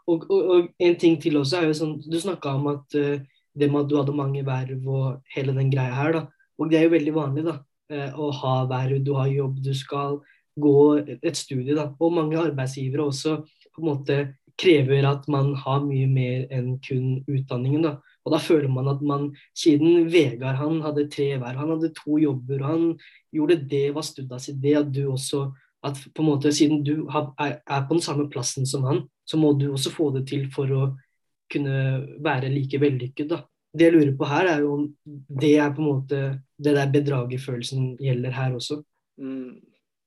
og, 0.10 0.26
og, 0.32 0.50
og, 0.56 0.72
en 0.82 0.98
ting 0.98 1.20
til 1.22 1.38
også 1.38 1.60
er 1.60 1.70
jo 1.70 1.78
sånn 1.78 1.94
Du 2.02 2.18
snakka 2.20 2.56
om 2.58 2.72
at 2.72 2.98
det 2.98 3.68
med 3.70 3.84
at 3.84 3.92
du 3.92 4.00
hadde 4.00 4.16
mange 4.18 4.42
verv 4.48 4.88
og 4.90 5.36
hele 5.36 5.54
den 5.60 5.70
greia 5.70 5.94
her, 5.94 6.18
da. 6.18 6.26
Og 6.62 6.70
det 6.72 6.80
er 6.80 6.88
jo 6.88 6.96
veldig 6.96 7.16
vanlig, 7.16 7.48
da. 7.50 7.58
Uh, 7.92 8.20
å 8.22 8.30
ha 8.42 8.54
verv, 8.70 9.02
du 9.04 9.16
har 9.18 9.32
jobb, 9.32 9.58
du 9.66 9.74
skal 9.76 10.22
gå 10.62 10.78
et 11.18 11.38
studie, 11.40 11.76
da. 11.76 11.90
Og 12.00 12.14
mange 12.16 12.40
arbeidsgivere 12.40 13.10
også 13.10 13.42
på 13.72 13.82
en 13.82 13.90
måte 13.90 14.22
krever 14.62 15.06
at 15.08 15.28
man 15.32 15.54
har 15.58 15.82
mye 15.84 16.08
mer 16.12 16.46
enn 16.54 16.76
kun 16.84 17.22
utdanningen, 17.26 17.88
da. 17.88 17.96
Og 18.22 18.36
da 18.36 18.40
føler 18.42 18.70
man 18.70 18.90
at 18.92 19.02
man 19.02 19.32
Siden 19.58 20.06
Vegard 20.14 20.60
han 20.60 20.82
hadde 20.86 21.08
tre 21.10 21.32
verv, 21.42 21.58
han 21.58 21.74
hadde 21.74 21.94
to 21.98 22.20
jobber, 22.22 22.62
og 22.62 22.68
han 22.70 22.84
gjorde 23.34 23.58
det, 23.72 23.88
var 23.96 24.06
studda 24.06 24.40
sitt, 24.42 24.62
det 24.62 24.76
at 24.84 24.92
du 24.94 25.08
også 25.10 25.48
at 25.82 25.98
på 26.14 26.22
en 26.22 26.30
måte 26.30 26.52
Siden 26.54 26.84
du 26.86 27.08
er, 27.10 27.56
på 27.66 27.96
den 27.96 28.04
samme 28.06 28.28
plassen 28.30 28.68
som 28.70 28.86
han, 28.86 29.06
så 29.26 29.40
må 29.42 29.54
du 29.58 29.72
også 29.72 29.94
få 29.94 30.12
det 30.14 30.28
til 30.30 30.46
for 30.54 30.70
å 30.76 30.92
kunne 31.52 31.78
være 32.24 32.52
like 32.54 32.80
vellykket. 32.80 33.32
da. 33.32 33.42
Det 33.72 33.88
jeg 33.88 33.96
lurer 33.96 34.16
på 34.20 34.28
her, 34.28 34.50
er 34.52 34.64
jo 34.66 34.72
om 34.76 34.88
det 35.42 35.52
er 35.64 35.74
på 35.76 35.84
en 35.84 35.90
måte 35.90 36.22
det 36.62 36.74
der 36.76 36.90
bedragerfølelsen 36.92 37.94
gjelder 38.02 38.34
her 38.36 38.56
også. 38.58 38.82
Mm, 39.22 39.62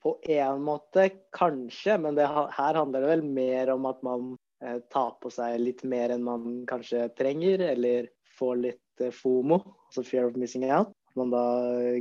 på 0.04 0.18
en 0.37 0.64
måte 0.66 1.09
kanskje, 1.37 1.97
men 1.99 2.18
det, 2.18 2.26
her 2.28 2.80
handler 2.80 3.00
det 3.00 3.12
vel 3.14 3.25
mer 3.25 3.73
om 3.73 3.87
at 3.88 4.02
man 4.04 4.35
eh, 4.64 4.83
tar 4.92 5.14
på 5.23 5.33
seg 5.33 5.56
litt 5.62 5.80
mer 5.88 6.12
enn 6.12 6.26
man 6.26 6.61
kanskje 6.68 7.09
trenger, 7.18 7.64
eller 7.73 8.11
får 8.38 8.61
litt 8.66 9.04
eh, 9.04 9.14
FOMO, 9.14 9.62
altså 9.88 10.04
fear 10.04 10.28
of 10.28 10.37
missing 10.40 10.68
out. 10.68 10.92
Man 11.16 11.33
da 11.33 11.47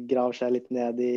graver 0.09 0.35
seg 0.35 0.57
litt 0.57 0.69
ned 0.73 0.99
i 0.99 1.15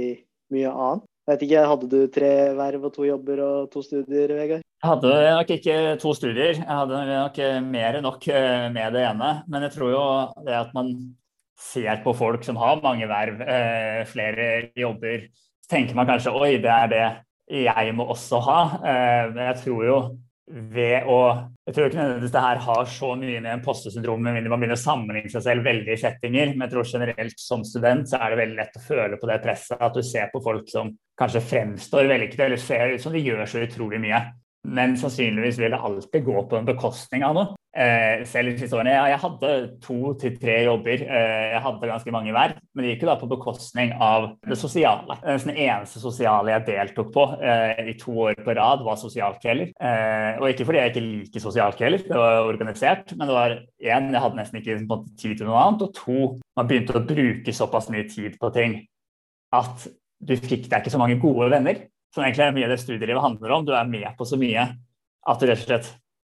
mye 0.55 0.71
annet. 0.71 1.11
Jeg 1.27 1.35
vet 1.35 1.43
ikke, 1.43 1.63
Hadde 1.67 1.87
du 1.91 2.01
tre 2.15 2.33
verv 2.55 2.85
og 2.87 2.93
to 2.95 3.03
jobber 3.03 3.41
og 3.43 3.71
to 3.73 3.81
studier, 3.83 4.31
Vegard? 4.39 4.63
Jeg 4.63 4.87
hadde 4.93 5.15
nok 5.35 5.49
ikke 5.57 5.77
to 5.99 6.13
studier, 6.15 6.53
jeg 6.61 6.69
hadde 6.69 7.01
nok 7.09 7.41
mer 7.67 7.97
enn 7.99 8.07
nok 8.07 8.29
eh, 8.31 8.67
med 8.71 8.95
det 8.95 9.03
ene. 9.09 9.31
Men 9.51 9.67
jeg 9.67 9.75
tror 9.75 9.91
jo 9.91 10.05
det 10.47 10.55
at 10.55 10.71
man 10.77 10.93
ser 11.59 12.03
på 12.05 12.15
folk 12.15 12.45
som 12.47 12.61
har 12.61 12.79
mange 12.85 13.09
verv, 13.11 13.43
eh, 13.43 14.05
flere 14.07 14.47
jobber, 14.79 15.27
så 15.65 15.73
tenker 15.75 15.99
man 15.99 16.07
kanskje 16.07 16.37
oi, 16.37 16.53
det 16.63 16.71
er 16.71 16.93
det 16.93 17.07
jeg 17.67 17.95
må 17.99 18.07
også 18.15 18.41
ha. 18.47 18.61
Eh, 18.79 19.25
men 19.33 19.43
jeg 19.51 19.59
tror 19.65 19.83
jo 19.89 19.99
ved 20.47 21.09
å 21.11 21.19
Jeg 21.67 21.75
tror 21.75 21.89
ikke 21.89 21.99
nødvendigvis 21.99 22.33
det 22.37 22.43
her 22.45 22.61
har 22.63 22.85
så 22.87 23.09
mye 23.19 23.41
med 23.43 23.57
impostersyndromet 23.57 24.37
men 24.37 24.45
man 24.47 24.61
begynner 24.63 24.79
å 24.79 24.83
sammenligne 24.85 25.33
seg 25.33 25.43
selv 25.43 25.67
veldig 25.67 25.91
i 25.91 25.99
settinger. 25.99 26.53
Men 26.53 26.69
jeg 26.69 26.75
tror 26.77 26.91
generelt 26.93 27.43
som 27.43 27.65
student 27.67 28.07
så 28.07 28.21
er 28.21 28.31
det 28.31 28.39
veldig 28.39 28.59
lett 28.61 28.79
å 28.79 28.85
føle 28.85 29.19
på 29.19 29.31
det 29.31 29.41
presset 29.43 29.83
at 29.83 29.97
du 29.97 30.05
ser 30.07 30.31
på 30.31 30.43
folk 30.45 30.71
som 30.71 30.93
kanskje 31.19 31.43
fremstår 31.43 32.07
vellykkede 32.13 32.47
eller 32.47 32.63
ser 32.63 32.95
ut 32.95 33.03
som 33.03 33.17
de 33.17 33.25
gjør 33.25 33.43
så 33.51 33.65
utrolig 33.67 33.99
mye. 34.05 34.23
Men 34.67 34.95
sannsynligvis 34.99 35.59
vil 35.59 35.75
det 35.75 35.83
alltid 35.89 36.25
gå 36.27 36.47
på 36.51 36.59
en 36.59 36.71
bekostning 36.71 37.27
av 37.27 37.35
noe. 37.35 37.59
Eh, 37.77 38.23
selv 38.25 38.55
de 38.55 38.63
siste 38.63 38.77
årene. 38.79 38.95
Ja, 38.95 39.03
jeg 39.11 39.21
hadde 39.21 39.49
to 39.85 40.15
til 40.17 40.37
tre 40.41 40.55
jobber, 40.65 41.03
eh, 41.05 41.49
jeg 41.53 41.61
hadde 41.61 41.91
ganske 41.91 42.13
mange 42.15 42.33
hver. 42.33 42.55
Men 42.73 42.85
det 42.85 42.95
gikk 42.95 43.03
jo 43.05 43.11
da 43.11 43.17
på 43.21 43.29
bekostning 43.29 43.93
av 44.01 44.31
det 44.49 44.57
sosiale. 44.57 45.19
Den 45.21 45.53
eneste 45.53 46.01
sosiale 46.01 46.55
jeg 46.55 46.65
deltok 46.71 47.11
på 47.13 47.27
eh, 47.37 47.83
i 47.93 47.97
to 48.01 48.15
år 48.31 48.41
på 48.41 48.55
rad, 48.57 48.85
var 48.87 48.97
sosialkvelder. 49.01 49.75
Eh, 49.77 50.41
og 50.41 50.49
ikke 50.49 50.65
fordi 50.71 50.81
jeg 50.81 50.95
ikke 50.95 51.05
liker 51.05 51.45
sosialkvelder, 51.45 52.07
det 52.09 52.23
var 52.23 52.49
organisert, 52.49 53.13
men 53.13 53.29
det 53.29 53.37
var 53.37 53.57
én, 53.61 54.09
jeg 54.09 54.25
hadde 54.25 54.41
nesten 54.41 54.63
ikke 54.63 54.79
måte, 54.89 55.13
tid 55.21 55.37
til 55.37 55.51
noe 55.51 55.61
annet, 55.67 55.85
og 55.85 55.93
to, 56.01 56.33
man 56.57 56.71
begynte 56.71 56.97
å 56.97 57.05
bruke 57.05 57.57
såpass 57.61 57.91
mye 57.93 58.09
tid 58.09 58.41
på 58.41 58.53
ting 58.57 58.81
at 59.53 59.85
du 60.25 60.33
fikk 60.41 60.71
deg 60.71 60.81
ikke 60.81 60.95
så 60.97 61.03
mange 61.03 61.21
gode 61.21 61.51
venner. 61.53 61.85
Som 62.15 62.25
egentlig 62.25 62.47
er 62.47 62.57
mye 62.57 62.71
av 62.71 62.73
det 62.73 62.81
studielivet 62.81 63.21
handler 63.21 63.53
om. 63.53 63.69
Du 63.69 63.75
er 63.77 63.85
med 63.85 64.09
på 64.17 64.25
så 64.25 64.41
mye 64.41 64.65
at 64.65 65.43
du 65.43 65.45
rett 65.45 65.61
og 65.61 65.69
slett 65.69 65.93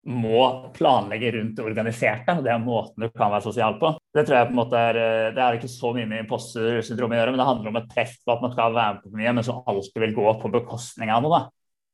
må 0.08 0.72
planlegge 0.76 1.34
rundt 1.36 1.58
det 1.58 1.66
organiserte. 1.66 2.38
Det 2.44 2.52
er 2.54 2.62
måten 2.64 3.04
du 3.04 3.10
kan 3.12 3.32
være 3.34 3.44
sosial 3.44 3.76
på. 3.82 3.92
Det 4.16 4.24
tror 4.28 4.38
jeg 4.38 4.50
på 4.50 4.56
en 4.56 4.60
måte 4.62 4.80
er, 4.80 5.00
eh, 5.02 5.30
det 5.36 5.44
er 5.44 5.58
ikke 5.58 5.72
så 5.72 5.92
mye 5.96 6.08
med 6.08 6.24
impostersyndrom 6.24 7.16
å 7.16 7.18
gjøre, 7.20 7.34
men 7.34 7.42
det 7.42 7.48
handler 7.50 7.72
om 7.74 7.80
et 7.82 7.90
press 7.92 8.14
på 8.24 8.36
at 8.36 8.44
man 8.46 8.54
skal 8.54 8.76
være 8.76 8.94
med 8.98 9.04
på 9.04 9.16
mye, 9.20 9.34
men 9.36 9.48
som 9.48 9.64
alltid 9.68 10.04
vil 10.06 10.16
gå 10.16 10.36
på 10.42 10.54
bekostning 10.54 11.12
av 11.12 11.26
noe. 11.26 11.42
Da. 11.42 11.42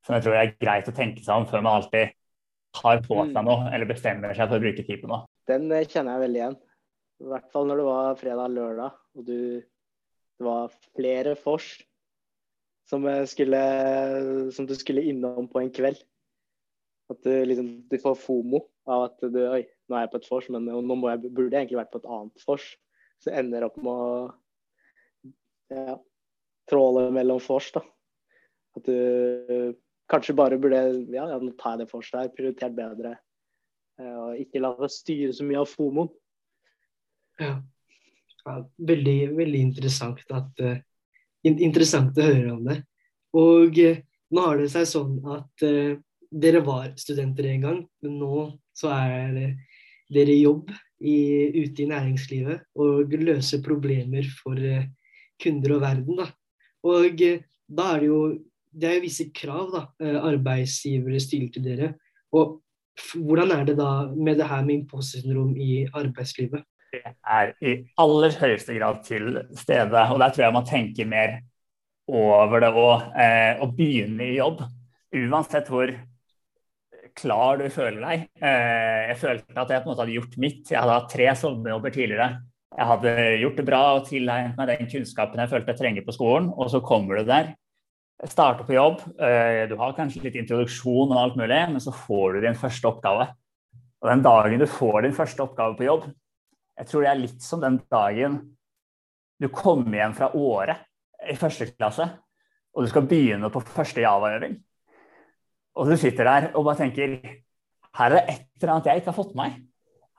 Som 0.06 0.18
jeg 0.18 0.26
tror 0.26 0.38
er 0.38 0.54
greit 0.60 0.92
å 0.92 0.96
tenke 0.96 1.24
seg 1.24 1.40
om 1.40 1.48
før 1.50 1.66
man 1.66 1.80
alltid 1.80 2.14
tar 2.74 3.02
på 3.06 3.18
seg 3.22 3.38
mm. 3.38 3.48
noe 3.48 3.72
eller 3.74 3.90
bestemmer 3.90 4.34
seg 4.38 4.50
for 4.50 4.60
å 4.60 4.66
bruke 4.66 4.86
tid 4.86 5.02
på 5.02 5.10
noe. 5.10 5.26
Den 5.50 5.70
eh, 5.72 5.88
kjenner 5.88 6.18
jeg 6.18 6.26
veldig 6.28 6.42
igjen. 6.42 6.60
I 7.24 7.30
hvert 7.32 7.50
fall 7.54 7.70
når 7.70 7.80
det 7.80 7.88
var 7.88 8.20
fredag-lørdag 8.20 9.02
og 9.18 9.28
du, 9.28 9.40
det 9.64 10.46
var 10.46 10.74
flere 10.92 11.36
vors 11.44 11.70
som, 12.90 13.06
eh, 13.08 13.26
som 14.54 14.68
du 14.68 14.76
skulle 14.78 15.06
innom 15.10 15.48
på 15.50 15.62
en 15.62 15.72
kveld. 15.74 16.02
At 17.12 17.20
du, 17.26 17.32
liksom, 17.46 17.70
du 17.90 17.98
får 18.00 18.16
fomo 18.16 18.64
av 18.90 19.10
at 19.10 19.26
du 19.34 19.42
Oi, 19.44 19.64
nå 19.90 19.98
er 19.98 20.06
jeg 20.06 20.14
på 20.14 20.22
et 20.22 20.30
vors, 20.32 20.50
men 20.56 20.70
nå 20.70 20.98
jeg, 21.12 21.30
burde 21.30 21.52
jeg 21.52 21.66
egentlig 21.66 21.82
vært 21.82 21.92
på 21.94 22.02
et 22.04 22.10
annet 22.16 22.46
vors. 22.48 22.68
Så 23.24 23.34
ender 23.36 23.68
opp 23.68 23.76
med 23.80 23.92
å 23.92 25.34
ja, 25.74 25.98
tråle 26.70 27.08
mellom 27.16 27.42
vors, 27.44 27.70
da. 27.76 27.84
At 28.78 28.88
du 28.88 29.76
kanskje 30.12 30.36
bare 30.38 30.58
burde 30.62 30.82
Ja, 31.14 31.28
ja 31.32 31.38
nå 31.42 31.54
tar 31.60 31.78
jeg 31.78 31.84
det 31.84 31.94
vorset 31.94 32.20
her. 32.20 32.32
Prioritert 32.36 32.76
bedre. 32.78 33.18
Eh, 34.02 34.16
og 34.26 34.40
ikke 34.42 34.62
la 34.64 34.74
deg 34.80 34.94
styre 34.94 35.36
så 35.36 35.46
mye 35.48 35.62
av 35.62 35.70
fomoen. 35.70 36.10
Ja. 37.42 37.58
ja. 38.46 38.56
veldig, 38.78 39.20
veldig 39.38 39.62
interessant 39.72 40.22
at 40.30 40.60
uh, 40.62 40.82
Interessant 41.44 42.18
å 42.22 42.24
høre 42.24 42.52
om 42.54 42.68
det. 42.70 42.78
Og 43.36 43.76
uh, 43.76 44.02
nå 44.34 44.44
har 44.46 44.62
det 44.62 44.70
seg 44.72 44.86
sånn 44.88 45.18
at 45.34 45.66
uh, 45.68 45.98
dere 46.34 46.64
var 46.66 46.94
studenter 47.00 47.50
en 47.52 47.68
gang, 47.68 47.80
men 48.02 48.18
nå 48.22 48.48
så 48.74 48.90
er 48.96 49.38
dere 50.14 50.40
jobb 50.40 50.72
i, 51.04 51.18
ute 51.60 51.84
i 51.84 51.90
næringslivet 51.90 52.64
og 52.80 53.14
løser 53.20 53.62
problemer 53.66 54.26
for 54.42 54.58
eh, 54.58 54.88
kunder 55.42 55.76
og 55.78 55.84
verden. 55.84 56.18
Da. 56.20 56.28
Og 56.90 57.22
eh, 57.22 57.44
da 57.68 57.94
er 57.94 58.04
det 58.04 58.10
jo 58.10 58.24
det 58.74 58.90
er 58.90 58.98
jo 58.98 59.06
visse 59.06 59.30
krav 59.36 59.72
da, 59.74 59.86
eh, 60.02 60.18
arbeidsgivere 60.18 61.22
stiller 61.22 61.52
til 61.54 61.66
dere. 61.68 61.94
Og 62.34 62.60
hvordan 63.14 63.52
er 63.54 63.66
det 63.70 63.78
da 63.78 63.92
med 64.14 64.40
det 64.40 64.48
her 64.50 64.64
med 64.66 64.82
impostersyndrom 64.82 65.56
i 65.58 65.86
arbeidslivet? 65.94 66.64
Det 66.94 67.02
er 67.06 67.54
i 67.62 67.74
aller 67.98 68.36
høyeste 68.38 68.78
grad 68.78 69.02
til 69.06 69.40
stede, 69.58 70.02
og 70.14 70.20
der 70.22 70.34
tror 70.34 70.44
jeg 70.46 70.54
man 70.54 70.66
tenker 70.66 71.10
mer 71.10 71.40
over 72.08 72.62
det 72.62 72.72
òg. 72.74 73.06
Eh, 73.18 73.62
å 73.62 73.70
begynne 73.74 74.30
i 74.30 74.38
jobb, 74.38 74.62
uansett 75.14 75.70
hvor 75.70 75.94
klar 77.18 77.60
du 77.62 77.68
føler 77.74 78.02
deg. 78.04 78.26
Eh, 78.42 79.02
jeg 79.10 79.20
følte 79.22 79.60
at 79.60 79.72
jeg 79.72 79.84
på 79.84 79.88
en 79.88 79.92
måte 79.92 80.04
hadde 80.04 80.16
gjort 80.18 80.40
mitt. 80.42 80.64
Jeg 80.70 80.80
hadde 80.80 80.98
hatt 80.98 81.12
tre 81.14 81.28
sommerjobber 81.40 81.94
tidligere. 81.94 82.30
Jeg 82.74 82.90
hadde 82.90 83.12
gjort 83.44 83.60
det 83.60 83.66
bra 83.68 83.82
og 83.94 84.08
tilegnet 84.08 84.58
meg 84.58 84.72
den 84.72 84.90
kunnskapen 84.90 85.42
jeg 85.44 85.52
følte 85.52 85.74
jeg 85.74 85.80
trenger 85.82 86.06
på 86.08 86.16
skolen, 86.16 86.50
og 86.50 86.72
så 86.74 86.82
kommer 86.86 87.20
du 87.20 87.30
der. 87.30 87.52
Starter 88.30 88.66
på 88.66 88.74
jobb, 88.74 89.04
eh, 89.20 89.66
du 89.70 89.76
har 89.78 89.94
kanskje 89.98 90.24
litt 90.24 90.38
introduksjon 90.40 91.12
og 91.12 91.20
alt 91.20 91.38
mulig, 91.38 91.60
men 91.74 91.84
så 91.84 91.94
får 91.94 92.38
du 92.38 92.46
din 92.46 92.58
første 92.58 92.90
oppgave. 92.90 93.28
Og 94.02 94.10
den 94.10 94.24
dagen 94.26 94.62
du 94.62 94.66
får 94.70 95.04
din 95.06 95.16
første 95.16 95.44
oppgave 95.44 95.78
på 95.78 95.86
jobb, 95.86 96.10
jeg 96.80 96.90
tror 96.90 97.04
det 97.04 97.12
er 97.12 97.22
litt 97.22 97.46
som 97.46 97.62
den 97.62 97.78
dagen 97.92 98.40
du 99.42 99.50
kommer 99.54 100.00
hjem 100.00 100.16
fra 100.18 100.32
Åre 100.34 100.78
i 101.30 101.36
første 101.38 101.68
klasse, 101.76 102.08
og 102.74 102.86
du 102.86 102.90
skal 102.90 103.06
begynne 103.06 103.52
på 103.54 103.62
første 103.68 104.02
Java-øving. 104.02 104.58
Og 105.74 105.90
du 105.90 105.98
sitter 105.98 106.30
der 106.30 106.50
og 106.54 106.68
bare 106.68 106.84
tenker 106.84 107.18
her 107.94 108.10
er 108.10 108.16
det 108.16 108.24
et 108.32 108.46
eller 108.62 108.74
annet 108.74 108.90
jeg 108.90 109.02
ikke 109.02 109.12
har 109.12 109.18
fått 109.18 109.36
med 109.36 109.44
meg. 109.44 109.62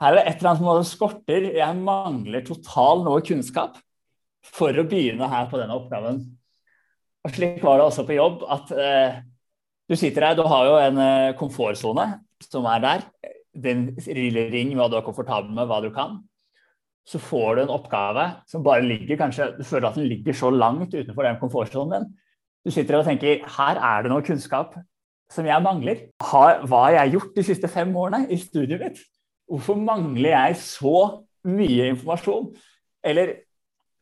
Her 0.03 0.13
er 0.13 0.17
det 0.19 0.25
et 0.29 0.41
eller 0.41 0.51
annet 0.51 0.63
som 0.63 0.89
skorter. 0.91 1.49
Jeg 1.57 1.83
mangler 1.83 2.47
totalt 2.47 3.07
noe 3.07 3.23
kunnskap 3.27 3.79
for 4.55 4.77
å 4.77 4.87
begynne 4.87 5.29
her 5.31 5.49
på 5.51 5.59
denne 5.59 5.77
oppgaven. 5.79 6.21
Og 7.25 7.33
Slik 7.33 7.63
var 7.65 7.81
det 7.81 7.87
også 7.89 8.05
på 8.07 8.19
jobb. 8.19 8.45
at 8.51 8.75
eh, 8.77 9.23
Du 9.89 9.97
sitter 9.97 10.29
her, 10.29 10.37
du 10.37 10.45
har 10.49 10.69
jo 10.69 10.77
en 10.81 11.01
eh, 11.03 11.35
komfortsone 11.39 12.07
som 12.45 12.69
er 12.69 12.85
der. 12.85 13.05
Den 13.55 13.89
ring 13.97 14.75
hva 14.77 14.89
du 14.91 14.99
er 14.99 15.07
komfortabel 15.07 15.51
med, 15.55 15.67
hva 15.71 15.81
du 15.83 15.91
kan. 15.95 16.21
Så 17.07 17.21
får 17.21 17.57
du 17.57 17.63
en 17.65 17.75
oppgave 17.75 18.31
som 18.49 18.65
bare 18.65 18.85
ligger 18.85 19.19
kanskje, 19.21 19.51
du 19.59 19.65
føler 19.65 19.91
at 19.91 19.99
den 19.99 20.09
ligger 20.09 20.37
så 20.37 20.51
langt 20.51 20.95
utenfor 20.95 21.27
den 21.27 21.41
komfortsonen 21.41 21.99
din. 21.99 22.13
Du 22.65 22.73
sitter 22.73 22.99
og 22.99 23.09
tenker 23.09 23.43
her 23.59 23.81
er 23.81 24.05
det 24.05 24.13
noe 24.13 24.25
kunnskap 24.25 24.79
som 25.33 25.47
jeg 25.49 25.65
mangler. 25.65 26.07
Har, 26.23 26.63
hva 26.69 26.87
har 26.87 26.99
jeg 26.99 27.17
gjort 27.17 27.39
de 27.39 27.47
siste 27.47 27.71
fem 27.71 27.95
årene 27.97 28.25
i 28.33 28.39
studiet 28.41 28.81
mitt? 28.81 29.01
Hvorfor 29.51 29.79
mangler 29.81 30.33
jeg 30.33 30.61
så 30.63 30.99
mye 31.49 31.91
informasjon? 31.93 32.53
Eller 33.05 33.35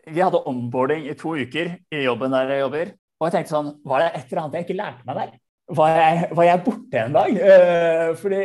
vi 0.09 0.23
hadde 0.23 0.43
onboarding 0.50 1.07
i 1.07 1.17
to 1.19 1.37
uker 1.38 1.76
i 1.93 2.02
jobben 2.05 2.35
der 2.35 2.50
jeg 2.57 2.64
jobber. 2.64 2.93
Og 3.23 3.29
jeg 3.29 3.37
tenkte 3.37 3.55
sånn 3.55 3.71
Var 3.87 4.02
det 4.02 4.09
et 4.11 4.33
eller 4.33 4.43
annet 4.43 4.57
jeg 4.59 4.67
ikke 4.67 4.79
lærte 4.81 5.07
meg 5.07 5.21
der? 5.21 5.37
Var 5.73 5.93
jeg, 5.95 6.25
var 6.37 6.49
jeg 6.49 6.62
borte 6.67 7.02
en 7.02 7.14
dag? 7.14 7.37
Uh, 7.38 8.09
fordi 8.19 8.41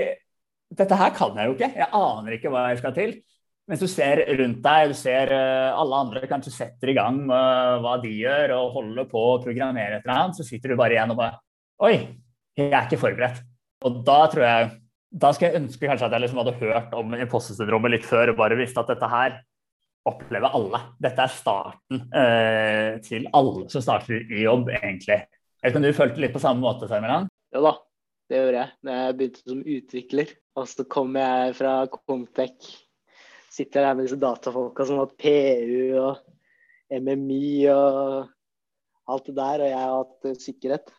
dette 0.77 0.99
her 0.99 1.15
kan 1.15 1.39
jeg 1.39 1.49
jo 1.49 1.55
ikke. 1.57 1.71
Jeg 1.81 1.89
aner 1.97 2.35
ikke 2.37 2.51
hva 2.53 2.67
jeg 2.69 2.81
skal 2.83 2.93
til. 2.95 3.15
Mens 3.67 3.81
du 3.83 3.87
ser 3.91 4.21
rundt 4.39 4.61
deg, 4.63 4.93
du 4.93 4.95
ser 4.95 5.33
uh, 5.33 5.73
alle 5.75 6.03
andre 6.05 6.29
kanskje 6.29 6.53
setter 6.55 6.93
i 6.93 6.95
gang 6.95 7.17
med 7.27 7.81
hva 7.83 7.97
de 8.03 8.13
gjør 8.21 8.53
og 8.61 8.77
holder 8.77 9.09
på 9.09 9.23
å 9.33 9.41
programmere 9.43 9.97
et 9.97 10.05
eller 10.05 10.21
annet, 10.21 10.39
så 10.39 10.45
sitter 10.47 10.71
du 10.71 10.79
bare 10.79 10.95
igjen 10.95 11.11
og 11.13 11.19
bare 11.19 11.41
Oi, 11.83 11.97
jeg 12.57 12.73
er 12.73 12.87
ikke 12.87 13.01
forberedt. 13.01 13.41
Og 13.85 14.03
da 14.05 14.19
tror 14.31 14.45
jeg 14.47 14.69
Da 15.21 15.29
skal 15.33 15.47
jeg 15.47 15.61
ønske 15.61 15.87
kanskje 15.87 16.07
at 16.09 16.13
jeg 16.13 16.23
liksom 16.25 16.39
hadde 16.41 16.57
hørt 16.59 16.95
om 16.97 17.13
imposter 17.15 17.69
litt 17.87 18.05
før 18.05 18.33
og 18.33 18.39
bare 18.41 18.57
visste 18.59 18.81
at 18.81 18.89
dette 18.91 19.07
her 19.07 19.37
opplever 20.07 20.51
alle. 20.55 20.81
Dette 20.99 21.23
er 21.23 21.31
starten 21.31 22.01
eh, 22.11 22.97
til 23.03 23.27
alle 23.35 23.69
som 23.71 23.81
starter 23.81 24.19
i 24.19 24.43
jobb, 24.43 24.67
egentlig. 24.69 25.21
Jeg 25.23 25.63
vet 25.63 25.71
ikke 25.71 25.79
om 25.79 25.87
du 25.87 25.97
følte 25.97 26.23
litt 26.23 26.35
på 26.35 26.43
samme 26.43 26.63
måte, 26.63 26.89
Sarmilan? 26.91 27.29
Jo 27.55 27.63
da, 27.63 27.73
det 28.27 28.41
gjorde 28.41 28.59
jeg. 28.59 28.73
Da 28.83 28.97
jeg 28.99 29.17
begynte 29.21 29.43
som 29.43 29.63
utvikler, 29.77 30.35
og 30.59 30.69
så 30.73 30.85
kom 30.91 31.17
jeg 31.19 31.55
fra 31.57 31.73
Comtec 31.95 32.69
sitter 33.57 33.87
her 33.87 33.95
med 33.97 34.05
disse 34.05 34.19
datafolka 34.21 34.85
som 34.85 34.99
har 34.99 35.07
hatt 35.07 35.17
PU 35.23 35.97
og 36.03 36.19
MMI 36.93 37.67
og 37.73 38.27
alt 39.07 39.29
det 39.29 39.37
der, 39.37 39.63
og 39.63 39.71
jeg 39.71 39.81
har 39.81 39.97
hatt 39.97 40.43
sikkerhet 40.43 40.93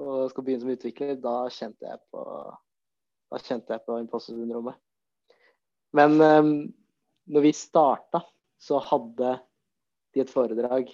og 0.00 0.30
skal 0.32 0.46
begynne 0.46 0.64
som 0.64 0.72
utvikler, 0.74 1.14
da 1.20 1.36
kjente 1.52 1.86
jeg 1.86 2.00
på 2.12 2.24
da 3.30 3.38
kjente 3.38 3.76
jeg 3.76 3.84
på 3.86 3.98
imposter-syndromet. 4.02 4.74
Men 5.94 6.16
um, 6.18 6.50
når 7.30 7.44
vi 7.44 7.52
starta, 7.54 8.24
så 8.58 8.80
hadde 8.82 9.36
de 10.14 10.22
et 10.24 10.32
foredrag 10.32 10.90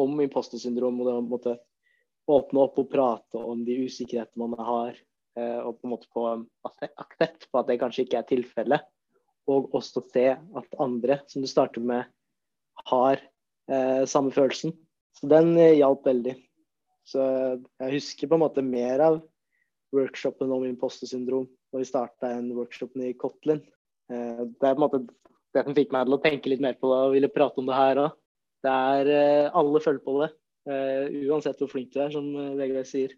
om 0.00 0.16
imposter-syndrom. 0.24 1.02
Og 1.02 1.10
det 1.10 1.16
måtte 1.28 1.56
åpne 2.30 2.64
opp 2.64 2.80
og 2.80 2.88
prate 2.92 3.40
om 3.40 3.66
de 3.66 3.76
usikkerhetene 3.84 4.48
man 4.48 4.64
har, 4.64 4.96
eh, 5.36 5.60
og 5.60 5.76
på 5.76 5.86
en 5.86 5.92
måte 5.92 6.08
få 6.14 6.24
aksept 6.64 7.50
på 7.50 7.60
at 7.60 7.68
det 7.68 7.78
kanskje 7.82 8.06
ikke 8.06 8.22
er 8.22 8.30
tilfellet 8.30 8.86
og 9.50 9.74
også 9.76 10.00
se 10.08 10.30
at 10.32 10.78
andre, 10.80 11.18
som 11.28 11.44
du 11.44 11.48
starter 11.50 11.84
med, 11.84 12.08
har 12.88 13.20
eh, 13.68 14.04
samme 14.08 14.32
følelsen. 14.32 14.72
Så 15.18 15.28
den 15.28 15.52
eh, 15.58 15.76
hjalp 15.82 16.06
veldig. 16.08 16.34
Så 17.04 17.20
jeg 17.20 17.96
husker 17.98 18.30
på 18.30 18.38
en 18.38 18.44
måte 18.46 18.64
mer 18.64 19.02
av 19.04 19.20
workshopen 19.94 20.52
om 20.54 20.64
impostersyndrom 20.66 21.46
når 21.72 21.82
vi 21.82 21.88
starta 21.88 22.30
en 22.32 22.52
workshop 22.56 22.94
i 23.02 23.12
Kotlin. 23.18 23.60
Eh, 24.12 24.42
det 24.46 24.68
er 24.68 24.76
på 24.76 24.78
en 24.78 24.84
måte 24.86 25.02
det 25.54 25.64
som 25.66 25.76
fikk 25.76 25.92
meg 25.94 26.08
til 26.08 26.16
å 26.16 26.22
tenke 26.22 26.50
litt 26.50 26.62
mer 26.62 26.78
på 26.78 26.90
det 26.90 27.00
og 27.08 27.14
ville 27.16 27.32
prate 27.32 27.60
om 27.60 27.68
det 27.68 27.78
her 27.78 28.00
òg. 28.06 28.16
Det 28.64 28.72
er 28.94 29.12
eh, 29.12 29.50
Alle 29.60 29.82
følger 29.84 30.04
på 30.06 30.16
det, 30.22 30.30
eh, 30.70 31.20
uansett 31.28 31.60
hvor 31.60 31.70
flink 31.72 31.92
du 31.94 32.00
er, 32.04 32.14
som 32.14 32.30
VGV 32.58 32.80
sier. 32.88 33.14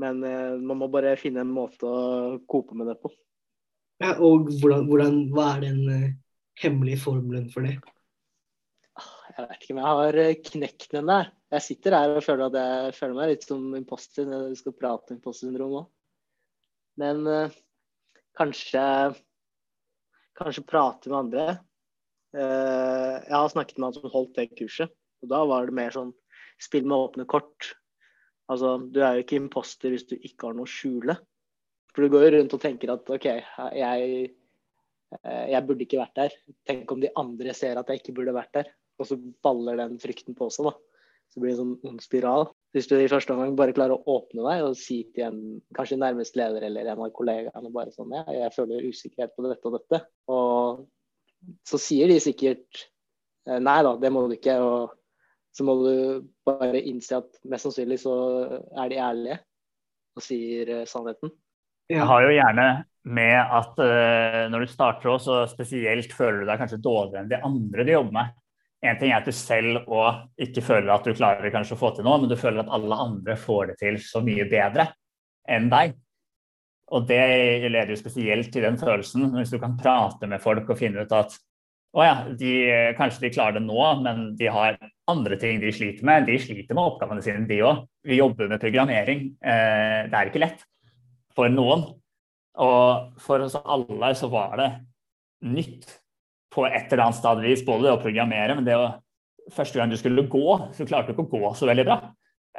Men 0.00 0.22
man 0.64 0.78
må 0.80 0.86
bare 0.90 1.12
finne 1.20 1.42
en 1.44 1.50
måte 1.52 1.86
å 1.86 2.38
kope 2.50 2.74
med 2.74 2.88
det 2.88 2.96
på. 2.98 3.10
Ja, 4.02 4.16
og 4.24 4.48
hvordan, 4.48 4.86
hvordan, 4.88 5.18
hva 5.30 5.50
er 5.52 5.66
den 5.66 5.82
hemmelige 6.58 7.02
formelen 7.04 7.50
for 7.52 7.68
det? 7.68 7.76
Jeg 9.32 9.48
vet 9.48 9.62
ikke 9.62 9.74
om 9.74 9.80
jeg 9.80 9.96
har 9.96 10.18
eh, 10.20 10.38
knekt 10.44 10.86
den 10.92 11.08
der. 11.08 11.28
Jeg 11.54 11.64
sitter 11.64 11.96
her 11.96 12.14
og 12.16 12.24
føler 12.24 12.48
at 12.50 12.56
jeg 12.58 12.94
føler 12.98 13.16
meg 13.16 13.30
litt 13.30 13.44
som 13.46 13.62
imposter 13.78 14.26
når 14.28 14.50
vi 14.50 14.58
skal 14.60 14.74
prate 14.76 15.12
om 15.12 15.18
impostersyndrom 15.18 15.76
òg. 15.80 15.86
Men 17.00 17.22
uh, 17.24 17.54
kanskje 18.36 18.82
kanskje 20.36 20.64
prate 20.68 21.08
med 21.08 21.18
andre. 21.22 21.46
Uh, 22.36 23.20
jeg 23.24 23.36
har 23.36 23.52
snakket 23.54 23.78
med 23.78 23.88
han 23.88 23.96
som 23.96 24.12
holdt 24.12 24.34
det 24.36 24.50
kurset, 24.58 24.92
og 25.24 25.32
da 25.32 25.40
var 25.48 25.68
det 25.68 25.78
mer 25.80 25.96
sånn 25.96 26.12
spill 26.60 26.84
med 26.84 26.98
åpne 27.08 27.28
kort. 27.28 27.72
Altså, 28.52 28.74
du 28.84 29.00
er 29.00 29.16
jo 29.16 29.24
ikke 29.24 29.40
imposter 29.40 29.94
hvis 29.94 30.08
du 30.10 30.18
ikke 30.18 30.50
har 30.50 30.58
noe 30.58 30.68
å 30.68 30.74
skjule. 30.74 31.16
For 31.94 32.04
du 32.04 32.12
går 32.12 32.26
jo 32.26 32.36
rundt 32.36 32.56
og 32.56 32.60
tenker 32.60 32.92
at 32.92 33.08
OK, 33.12 33.26
jeg, 33.76 34.28
jeg 35.52 35.64
burde 35.68 35.84
ikke 35.86 36.00
vært 36.00 36.20
der. 36.20 36.38
Tenk 36.68 36.92
om 36.92 37.00
de 37.00 37.12
andre 37.20 37.56
ser 37.56 37.80
at 37.80 37.88
jeg 37.88 38.02
ikke 38.02 38.16
burde 38.20 38.36
vært 38.36 38.56
der. 38.60 38.72
Og 39.02 39.08
så 39.08 39.18
baller 39.44 39.80
den 39.80 39.98
frykten 40.02 40.36
på 40.38 40.48
seg. 40.54 40.70
da. 40.70 40.74
Så 41.32 41.40
blir 41.40 41.52
det 41.52 41.56
en 41.56 41.62
sånn 41.62 41.90
ond 41.90 42.04
spiral. 42.04 42.46
Hvis 42.76 42.88
du 42.88 42.94
i 42.96 43.10
første 43.10 43.34
omgang 43.34 43.54
bare 43.56 43.74
klarer 43.76 43.96
å 43.96 44.16
åpne 44.18 44.44
deg 44.46 44.64
og 44.66 44.78
si 44.78 45.02
til 45.16 45.26
en 45.26 45.42
kanskje 45.76 46.00
nærmest 46.00 46.36
leder 46.38 46.64
eller 46.68 46.88
en 46.92 47.04
av 47.04 47.12
kollegaene 47.16 47.72
bare 47.72 47.92
sånn 47.92 48.12
ja, 48.16 48.24
jeg 48.36 48.54
føler 48.54 48.88
usikkerhet 48.88 49.32
på 49.36 49.46
dette 49.48 49.68
og 49.68 49.78
dette. 49.78 50.02
Og 50.32 50.82
så 51.68 51.80
sier 51.80 52.12
de 52.12 52.18
sikkert 52.22 52.84
eh, 53.48 53.58
nei 53.58 53.78
da, 53.84 53.96
det 54.00 54.12
må 54.12 54.26
du 54.28 54.36
ikke. 54.36 54.58
Og 54.60 54.92
så 55.56 55.66
må 55.68 55.76
du 55.82 55.94
bare 56.48 56.80
innse 56.80 57.18
at 57.20 57.42
mest 57.48 57.68
sannsynlig 57.68 58.00
så 58.04 58.14
er 58.78 58.92
de 58.92 59.00
ærlige 59.00 59.40
og 60.16 60.24
sier 60.24 60.76
eh, 60.80 60.88
sannheten. 60.88 61.32
Jeg 61.92 62.08
har 62.08 62.24
jo 62.24 62.32
gjerne 62.32 62.66
med 63.02 63.34
at 63.34 63.80
uh, 63.82 64.44
når 64.52 64.64
du 64.64 64.70
starter 64.70 65.10
òg, 65.10 65.18
så 65.24 65.40
spesielt 65.50 66.12
føler 66.14 66.42
du 66.42 66.48
deg 66.48 66.60
kanskje 66.60 66.78
dårligere 66.82 67.24
enn 67.24 67.32
de 67.32 67.40
andre 67.42 67.86
du 67.86 67.90
jobber 67.92 68.14
med. 68.14 68.36
En 68.82 68.98
ting 68.98 69.12
er 69.12 69.20
at 69.20 69.28
du 69.28 69.34
selv 69.36 69.86
òg 69.86 70.42
ikke 70.42 70.64
føler 70.66 70.90
at 70.90 71.06
du 71.06 71.14
klarer 71.14 71.52
kanskje 71.54 71.76
å 71.76 71.80
få 71.80 71.92
til 71.94 72.06
noe, 72.06 72.18
men 72.22 72.30
du 72.30 72.38
føler 72.38 72.64
at 72.64 72.72
alle 72.74 72.98
andre 73.04 73.36
får 73.38 73.70
det 73.70 73.76
til 73.84 74.00
så 74.02 74.22
mye 74.24 74.48
bedre 74.50 74.88
enn 75.50 75.68
deg. 75.70 75.94
Og 76.92 77.06
det 77.08 77.22
leder 77.68 77.94
jo 77.94 78.00
spesielt 78.00 78.50
til 78.52 78.66
den 78.66 78.76
følelsen, 78.80 79.30
hvis 79.36 79.54
du 79.54 79.60
kan 79.62 79.78
prate 79.78 80.28
med 80.28 80.42
folk 80.42 80.68
og 80.68 80.80
finne 80.80 81.06
ut 81.06 81.14
at 81.16 81.38
å 81.92 82.04
ja, 82.04 82.12
de, 82.40 82.50
kanskje 82.96 83.26
de 83.26 83.30
klarer 83.34 83.58
det 83.58 83.66
nå, 83.66 83.80
men 84.00 84.30
de 84.38 84.48
har 84.48 84.78
andre 85.12 85.36
ting 85.40 85.58
de 85.60 85.72
sliter 85.76 86.06
med. 86.08 86.24
De 86.24 86.38
sliter 86.40 86.72
med 86.72 86.86
oppgavene 86.86 87.24
sine, 87.24 87.44
de 87.48 87.58
òg. 87.68 87.82
Vi 88.08 88.16
jobber 88.16 88.48
med 88.48 88.62
programmering. 88.62 89.26
Eh, 89.44 89.98
det 90.08 90.16
er 90.16 90.30
ikke 90.30 90.40
lett 90.40 90.64
for 91.36 91.52
noen. 91.52 91.84
Og 92.64 93.18
for 93.20 93.44
oss 93.44 93.58
alle 93.60 94.14
så 94.16 94.30
var 94.32 94.56
det 94.60 94.70
nytt 95.52 95.98
på 96.52 96.66
et 96.68 96.92
eller 96.92 97.06
annet 97.06 97.18
stad 97.18 97.40
vis, 97.44 97.64
både 97.66 97.88
det 97.88 97.94
å 97.96 98.02
programmere, 98.02 98.58
men 98.58 98.68
det 98.68 98.78
å 98.78 98.92
Første 99.50 99.74
gang 99.74 99.90
du 99.90 99.96
skulle 99.98 100.22
gå, 100.30 100.48
så 100.70 100.84
klarte 100.86 101.10
du 101.10 101.16
ikke 101.16 101.24
å 101.24 101.40
gå 101.40 101.48
så 101.58 101.66
veldig 101.66 101.84
bra. 101.88 101.96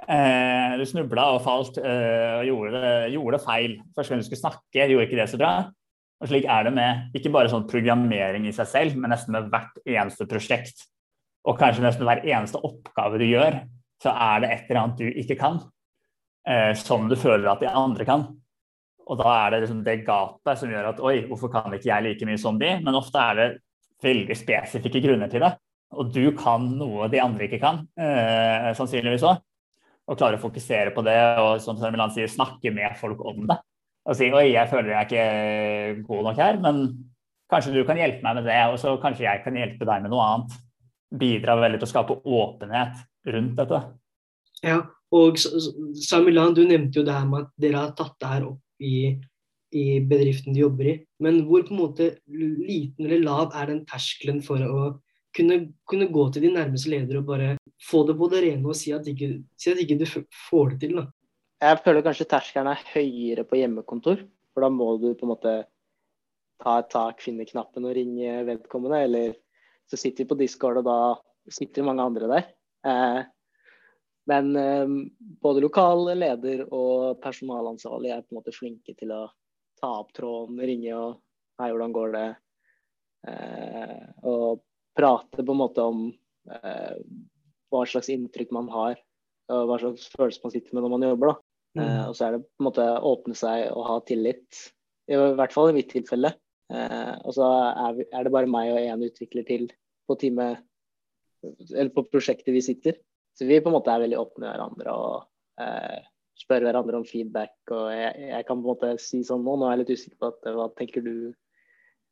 Eh, 0.04 0.74
du 0.76 0.84
snubla 0.84 1.30
og 1.32 1.44
falt 1.46 1.78
eh, 1.80 2.42
og 2.42 2.50
gjorde 2.50 2.90
gjorde 3.14 3.40
feil. 3.40 3.78
Første 3.96 4.12
gang 4.12 4.20
du 4.20 4.28
skulle 4.28 4.42
snakke, 4.42 4.88
gjorde 4.92 5.06
ikke 5.08 5.20
det 5.22 5.30
så 5.32 5.40
bra. 5.40 5.54
Og 6.20 6.28
slik 6.32 6.48
er 6.50 6.68
det 6.68 6.74
med 6.76 7.16
ikke 7.18 7.32
bare 7.34 7.52
sånn 7.52 7.70
programmering 7.72 8.50
i 8.50 8.54
seg 8.56 8.70
selv, 8.70 9.00
men 9.00 9.12
nesten 9.16 9.36
med 9.36 9.48
hvert 9.54 9.80
eneste 9.84 10.28
prosjekt. 10.30 10.86
Og 11.48 11.56
kanskje 11.60 11.84
nesten 11.84 12.08
hver 12.08 12.24
eneste 12.24 12.62
oppgave 12.64 13.20
du 13.20 13.26
gjør, 13.28 13.62
så 14.04 14.12
er 14.12 14.44
det 14.44 14.52
et 14.52 14.70
eller 14.70 14.82
annet 14.82 15.02
du 15.02 15.20
ikke 15.24 15.38
kan, 15.40 15.60
eh, 16.48 16.72
som 16.80 17.10
du 17.12 17.16
føler 17.20 17.50
at 17.52 17.64
de 17.64 17.72
andre 17.72 18.08
kan. 18.08 18.28
Og 19.04 19.20
da 19.20 19.34
er 19.42 19.52
det 19.52 19.66
liksom 19.66 19.84
det 19.84 20.02
gapet 20.08 20.60
som 20.60 20.72
gjør 20.72 20.94
at 20.94 21.02
oi, 21.04 21.18
hvorfor 21.28 21.52
kan 21.52 21.76
ikke 21.76 21.90
jeg 21.92 22.06
like 22.08 22.28
mye 22.28 22.40
som 22.40 22.60
de? 22.60 22.72
Men 22.84 23.00
ofte 23.00 23.20
er 23.20 23.40
det 23.40 23.48
veldig 24.04 24.38
spesifikke 24.38 25.02
grunner 25.04 25.32
til 25.32 25.44
det. 25.46 25.54
Og 25.94 26.10
du 26.14 26.32
kan 26.38 26.66
noe 26.80 27.10
de 27.12 27.22
andre 27.22 27.48
ikke 27.48 27.62
kan, 27.62 27.84
eh, 27.98 28.72
sannsynligvis 28.78 29.26
òg. 29.30 29.42
Og 30.10 30.18
klare 30.20 30.40
å 30.40 30.42
fokusere 30.42 30.92
på 30.96 31.04
det 31.06 31.18
og 31.40 31.62
som 31.62 31.80
Milan 31.80 32.12
sier, 32.12 32.28
snakke 32.28 32.74
med 32.74 32.98
folk 33.00 33.22
om 33.24 33.46
det. 33.48 33.58
Og 34.06 34.18
si 34.20 34.28
oi, 34.34 34.52
jeg 34.52 34.68
føler 34.68 34.92
jeg 34.92 35.00
er 35.00 35.08
ikke 35.08 36.08
god 36.08 36.24
nok 36.28 36.42
her, 36.42 36.58
men 36.60 36.82
kanskje 37.52 37.74
du 37.74 37.84
kan 37.88 38.00
hjelpe 38.00 38.26
meg 38.26 38.36
med 38.36 38.50
det, 38.50 38.60
og 38.68 38.80
så 38.82 38.98
kanskje 39.00 39.28
jeg 39.28 39.44
kan 39.46 39.56
hjelpe 39.56 39.88
deg 39.88 40.04
med 40.04 40.12
noe 40.12 40.26
annet. 40.28 40.58
Bidra 41.14 41.56
veldig 41.62 41.80
til 41.80 41.88
å 41.88 41.94
skape 41.94 42.18
åpenhet 42.26 43.04
rundt 43.32 43.56
dette. 43.62 43.80
Ja, 44.64 44.82
og 45.14 45.38
Samilan, 45.40 46.56
du 46.58 46.64
nevnte 46.66 47.00
jo 47.00 47.06
det 47.08 47.16
her 47.16 47.28
med 47.30 47.46
at 47.46 47.54
dere 47.62 47.86
har 47.86 47.96
tatt 47.96 48.18
det 48.20 48.32
her 48.32 48.48
opp 48.50 48.84
i, 48.84 49.14
i 49.74 50.00
bedriften 50.06 50.54
de 50.56 50.64
jobber 50.64 50.90
i. 50.92 50.94
Men 51.24 51.44
hvor 51.48 51.66
på 51.66 51.74
en 51.76 51.82
måte 51.82 52.10
liten 52.28 53.08
eller 53.08 53.24
lav 53.24 53.56
er 53.58 53.72
den 53.72 53.84
terskelen 53.90 54.42
for 54.46 54.62
å 54.64 54.94
kunne, 55.34 55.60
kunne 55.90 56.12
gå 56.14 56.28
til 56.34 56.46
de 56.46 56.54
nærmeste 56.54 56.92
ledere 56.94 57.24
og 57.24 57.30
bare 57.32 57.52
få 57.84 58.04
det 58.08 58.16
på 58.20 58.30
det 58.32 58.44
rene 58.46 58.70
og 58.70 58.78
si 58.78 58.94
at 58.96 59.08
ikke, 59.10 59.34
si 59.60 59.74
at 59.74 59.82
ikke 59.82 60.00
du 60.02 60.06
får 60.08 60.74
det 60.74 60.80
til? 60.86 60.98
da? 61.02 61.08
Jeg 61.64 61.80
føler 61.86 62.06
kanskje 62.06 62.30
terskelen 62.30 62.72
er 62.72 62.88
høyere 62.94 63.46
på 63.48 63.60
hjemmekontor. 63.60 64.26
For 64.54 64.66
da 64.66 64.70
må 64.70 64.94
du 65.02 65.14
på 65.18 65.26
en 65.26 65.34
måte 65.34 65.54
ta 66.64 66.80
et 66.80 66.90
tak, 66.94 67.22
finne 67.24 67.48
knappen 67.50 67.88
og 67.88 67.96
ringe 67.98 68.42
vedkommende. 68.48 69.00
Eller 69.08 69.38
så 69.90 70.00
sitter 70.00 70.24
vi 70.24 70.32
på 70.32 70.40
Discord, 70.42 70.82
og 70.82 70.88
da 70.88 70.98
sitter 71.52 71.88
mange 71.88 72.06
andre 72.06 72.30
der. 72.32 72.52
Eh, 72.88 73.22
men 74.32 74.56
eh, 74.60 74.98
både 75.44 75.64
lokal 75.64 76.06
leder 76.16 76.66
og 76.70 77.20
personalansvarlig 77.24 78.14
er 78.14 78.24
på 78.24 78.34
en 78.34 78.40
måte 78.40 78.56
flinke 78.56 78.96
til 79.00 79.12
å 79.16 79.24
ta 79.84 79.92
opp 80.00 80.14
tråden, 80.16 80.62
ringe 80.64 80.96
og 80.96 81.20
Hei, 81.62 81.68
hvordan 81.70 81.92
går 81.94 82.14
det? 82.16 82.28
Eh, 83.30 84.06
og 84.26 84.64
prate 84.98 85.44
på 85.46 85.54
en 85.54 85.60
måte 85.60 85.84
om 85.86 86.00
eh, 86.50 86.96
hva 87.70 87.82
slags 87.86 88.10
inntrykk 88.10 88.50
man 88.58 88.72
har, 88.74 88.96
og 89.54 89.68
hva 89.70 89.78
slags 89.84 90.08
følelse 90.16 90.42
man 90.42 90.54
sitter 90.56 90.74
med 90.74 90.82
når 90.84 90.94
man 90.96 91.06
jobber. 91.06 91.30
da. 91.30 91.36
Mm. 91.78 91.84
Eh, 91.84 92.02
og 92.08 92.18
så 92.18 92.26
er 92.26 92.34
det 92.34 92.42
på 92.42 92.64
en 92.64 92.68
måte 92.72 92.88
åpne 93.12 93.38
seg 93.38 93.68
og 93.70 93.86
ha 93.86 94.00
tillit, 94.10 94.64
i 95.14 95.20
hvert 95.38 95.54
fall 95.54 95.70
i 95.70 95.78
mitt 95.78 95.94
tilfelle. 95.94 96.34
Eh, 96.74 97.14
og 97.22 97.38
så 97.38 97.52
er, 97.70 98.00
vi, 98.00 98.08
er, 98.10 98.26
det 98.26 98.34
bare 98.34 98.50
meg 98.50 98.74
og 98.74 98.82
én 98.82 99.06
utvikler 99.06 99.46
til 99.52 99.70
på, 100.10 100.18
time, 100.26 100.50
eller 101.46 101.94
på 101.94 102.08
prosjektet 102.10 102.50
vi 102.56 102.66
sitter. 102.66 102.98
Så 103.38 103.46
vi 103.46 103.62
på 103.62 103.70
en 103.70 103.78
måte 103.78 103.94
er 103.94 104.08
veldig 104.08 104.20
åpne 104.26 104.48
med 104.48 104.56
hverandre 104.56 104.98
og 104.98 106.10
eh, 106.34 106.42
spør 106.44 106.68
hverandre 106.68 107.00
om 107.00 107.06
feedback. 107.08 107.56
Og 107.72 107.88
jeg, 107.94 108.28
jeg, 108.30 108.48
kan 108.48 108.60
på 108.60 108.64
en 108.64 108.72
måte 108.72 108.92
si 109.02 109.24
sånn 109.26 109.46
nå, 109.46 109.56
nå 109.58 109.68
er 109.68 109.78
jeg 109.78 109.84
litt 109.84 109.96
usikker 109.98 110.20
på 110.20 110.32
at, 110.34 110.52
hva 110.58 110.70
tenker 110.78 111.06
du 111.06 111.16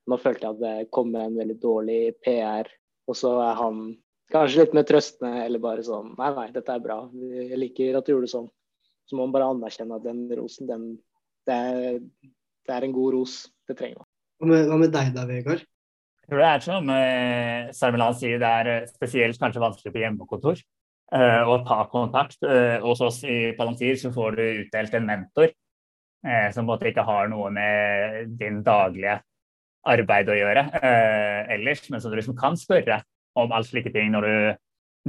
Nå 0.10 0.18
følte 0.18 0.48
jeg 0.48 0.56
at 0.56 0.62
det 0.64 0.90
kom 0.90 1.12
med 1.14 1.28
en 1.28 1.36
veldig 1.38 1.56
dårlig 1.62 2.16
PR, 2.26 2.66
og 3.06 3.14
så 3.16 3.36
er 3.38 3.60
han 3.60 3.84
kanskje 4.34 4.64
litt 4.64 4.74
mer 4.74 4.88
trøstende 4.90 5.44
eller 5.44 5.62
bare 5.62 5.84
sånn 5.86 6.16
Nei, 6.18 6.32
nei, 6.40 6.48
dette 6.56 6.74
er 6.74 6.82
bra. 6.82 6.98
Jeg 7.14 7.60
liker 7.62 8.00
at 8.00 8.08
du 8.08 8.16
gjorde 8.16 8.26
det 8.26 8.32
sånn. 8.34 8.48
Så 9.06 9.14
må 9.14 9.28
man 9.28 9.36
bare 9.36 9.52
anerkjenne 9.54 10.00
at 10.00 10.08
den 10.08 10.24
rosen, 10.40 10.66
den, 10.72 10.88
det, 11.46 11.54
er, 11.54 12.02
det 12.66 12.74
er 12.74 12.88
en 12.88 12.98
god 12.98 13.14
ros. 13.14 13.36
Det 13.70 13.78
trenger 13.78 14.02
man. 14.02 14.10
Hva 14.42 14.50
med, 14.50 14.66
hva 14.72 14.82
med 14.82 14.94
deg 14.98 15.14
da, 15.14 15.28
Vegard? 15.30 15.62
Jeg 15.62 16.34
tror 16.34 16.42
det 16.42 16.50
er 16.50 16.66
som 16.66 16.92
eh, 16.98 17.72
Sarmelan 17.78 18.18
sier, 18.18 18.42
det 18.42 18.52
er 18.58 18.74
eh, 18.74 18.90
spesielt 18.90 19.38
kanskje 19.38 19.62
vanskelig 19.62 19.94
på 19.94 20.02
hjemmekontor 20.02 20.66
eh, 21.15 21.41
å 21.47 21.60
ta 21.67 21.84
kontakt. 21.91 22.39
Eh, 22.43 22.78
hos 22.84 23.02
oss 23.06 23.21
i 23.24 23.52
Palantir 23.58 24.00
så 24.00 24.13
får 24.13 24.38
du 24.38 24.43
utdelt 24.63 24.95
en 24.97 25.08
mentor 25.08 25.50
eh, 25.50 26.47
som 26.54 26.63
på 26.63 26.65
en 26.65 26.71
måte 26.74 26.89
ikke 26.91 27.06
har 27.08 27.32
noe 27.32 27.52
med 27.54 28.36
din 28.39 28.62
daglige 28.65 29.19
arbeid 29.82 30.30
å 30.30 30.36
gjøre 30.38 30.62
ellers, 31.50 31.88
men 31.89 32.02
som 32.04 32.12
du 32.12 32.19
liksom 32.19 32.36
kan 32.38 32.54
spørre 32.54 33.00
om 33.34 33.50
alle 33.50 33.65
slike 33.65 33.89
ting 33.95 34.12
når 34.13 34.28
du 34.28 34.36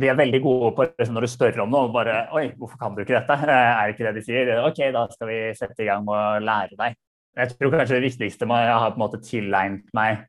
de 0.00 0.08
er 0.08 0.16
veldig 0.16 0.38
gode 0.40 0.70
på 0.72 0.86
det 0.88 1.06
når 1.12 1.26
du 1.26 1.28
spør 1.28 1.58
om 1.66 1.72
noe. 1.72 1.90
bare, 1.92 2.26
Oi, 2.32 2.46
hvorfor 2.56 2.78
kan 2.80 2.94
du 2.96 3.02
ikke 3.02 3.18
dette? 3.18 3.36
Er 3.44 3.82
det 3.84 3.92
ikke 3.92 4.06
det 4.06 4.14
de 4.16 4.22
sier? 4.24 4.52
Ok, 4.64 4.78
da 4.94 5.02
skal 5.12 5.28
vi 5.28 5.38
sette 5.58 5.84
i 5.84 5.88
gang 5.90 6.06
med 6.06 6.16
å 6.16 6.38
lære 6.40 6.78
deg. 6.78 6.96
Jeg 7.36 7.56
tror 7.58 7.74
kanskje 7.74 7.98
det 7.98 8.06
viktigste 8.06 8.48
jeg 8.48 8.72
har 8.72 8.94
på 8.94 8.98
en 9.00 9.04
måte 9.04 9.20
tilegnet 9.24 9.92
meg 9.96 10.24